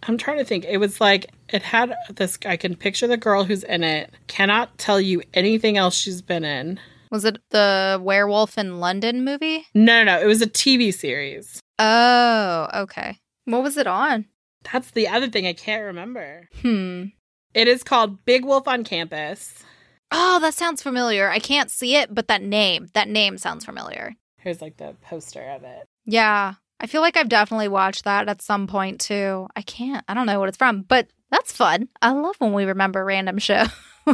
I'm 0.03 0.17
trying 0.17 0.37
to 0.37 0.45
think. 0.45 0.65
It 0.65 0.77
was 0.77 0.99
like, 0.99 1.31
it 1.49 1.61
had 1.61 1.93
this, 2.15 2.37
I 2.45 2.57
can 2.57 2.75
picture 2.75 3.07
the 3.07 3.17
girl 3.17 3.43
who's 3.43 3.63
in 3.63 3.83
it. 3.83 4.11
Cannot 4.27 4.77
tell 4.77 4.99
you 4.99 5.21
anything 5.33 5.77
else 5.77 5.95
she's 5.95 6.21
been 6.21 6.43
in. 6.43 6.79
Was 7.11 7.25
it 7.25 7.37
the 7.49 7.99
Werewolf 8.01 8.57
in 8.57 8.79
London 8.79 9.23
movie? 9.25 9.67
No, 9.73 10.03
no, 10.03 10.15
no. 10.15 10.21
It 10.21 10.25
was 10.27 10.41
a 10.41 10.47
TV 10.47 10.93
series. 10.93 11.59
Oh, 11.77 12.67
okay. 12.73 13.17
What 13.45 13.63
was 13.63 13.77
it 13.77 13.87
on? 13.87 14.25
That's 14.71 14.91
the 14.91 15.07
other 15.07 15.29
thing 15.29 15.45
I 15.45 15.53
can't 15.53 15.83
remember. 15.83 16.47
Hmm. 16.61 17.05
It 17.53 17.67
is 17.67 17.83
called 17.83 18.23
Big 18.25 18.45
Wolf 18.45 18.67
on 18.67 18.83
Campus. 18.83 19.63
Oh, 20.11 20.39
that 20.39 20.53
sounds 20.53 20.81
familiar. 20.81 21.29
I 21.29 21.39
can't 21.39 21.69
see 21.71 21.95
it, 21.95 22.13
but 22.13 22.27
that 22.27 22.41
name, 22.41 22.87
that 22.93 23.09
name 23.09 23.37
sounds 23.37 23.65
familiar. 23.65 24.15
Here's 24.37 24.61
like 24.61 24.77
the 24.77 24.95
poster 25.01 25.43
of 25.43 25.63
it. 25.63 25.87
Yeah. 26.05 26.55
I 26.81 26.87
feel 26.87 27.01
like 27.01 27.15
I've 27.15 27.29
definitely 27.29 27.67
watched 27.67 28.03
that 28.05 28.27
at 28.27 28.41
some 28.41 28.67
point 28.67 28.99
too. 28.99 29.47
I 29.55 29.61
can't, 29.61 30.03
I 30.07 30.13
don't 30.13 30.25
know 30.25 30.39
what 30.39 30.49
it's 30.49 30.57
from, 30.57 30.81
but 30.81 31.07
that's 31.29 31.51
fun. 31.51 31.87
I 32.01 32.11
love 32.11 32.35
when 32.39 32.53
we 32.53 32.65
remember 32.65 33.05
random 33.05 33.37
shows. 33.37 33.69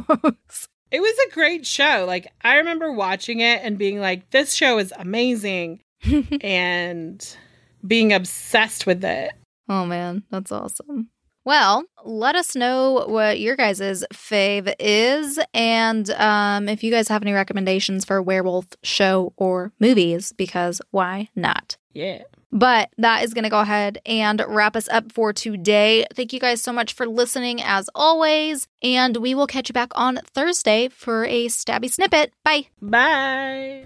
It 0.89 1.01
was 1.01 1.15
a 1.27 1.33
great 1.33 1.65
show. 1.65 2.05
Like, 2.07 2.31
I 2.41 2.55
remember 2.55 2.93
watching 2.93 3.41
it 3.41 3.59
and 3.61 3.77
being 3.77 3.99
like, 3.99 4.29
this 4.29 4.53
show 4.53 4.77
is 4.77 4.93
amazing. 4.97 5.81
and 6.41 7.37
being 7.85 8.13
obsessed 8.13 8.85
with 8.85 9.03
it. 9.03 9.31
Oh 9.69 9.85
man, 9.85 10.23
that's 10.31 10.51
awesome. 10.51 11.09
Well, 11.43 11.85
let 12.03 12.35
us 12.35 12.55
know 12.55 13.05
what 13.07 13.39
your 13.39 13.55
guys' 13.55 14.03
fave 14.13 14.73
is, 14.79 15.39
and 15.53 16.09
um, 16.11 16.67
if 16.67 16.83
you 16.83 16.91
guys 16.91 17.07
have 17.07 17.21
any 17.21 17.31
recommendations 17.31 18.03
for 18.03 18.21
werewolf 18.21 18.67
show 18.83 19.33
or 19.37 19.71
movies, 19.79 20.33
because 20.33 20.81
why 20.91 21.29
not? 21.35 21.77
Yeah. 21.93 22.23
But 22.51 22.89
that 22.97 23.23
is 23.23 23.33
going 23.33 23.43
to 23.43 23.49
go 23.49 23.59
ahead 23.59 23.99
and 24.05 24.43
wrap 24.47 24.75
us 24.75 24.87
up 24.89 25.11
for 25.11 25.33
today. 25.33 26.05
Thank 26.13 26.33
you 26.33 26.39
guys 26.39 26.61
so 26.61 26.71
much 26.71 26.93
for 26.93 27.05
listening, 27.05 27.61
as 27.61 27.89
always, 27.93 28.67
and 28.81 29.17
we 29.17 29.35
will 29.35 29.47
catch 29.47 29.69
you 29.69 29.73
back 29.73 29.91
on 29.95 30.19
Thursday 30.33 30.89
for 30.89 31.25
a 31.25 31.47
stabby 31.47 31.91
snippet. 31.91 32.31
Bye. 32.43 32.67
Bye. 32.81 33.83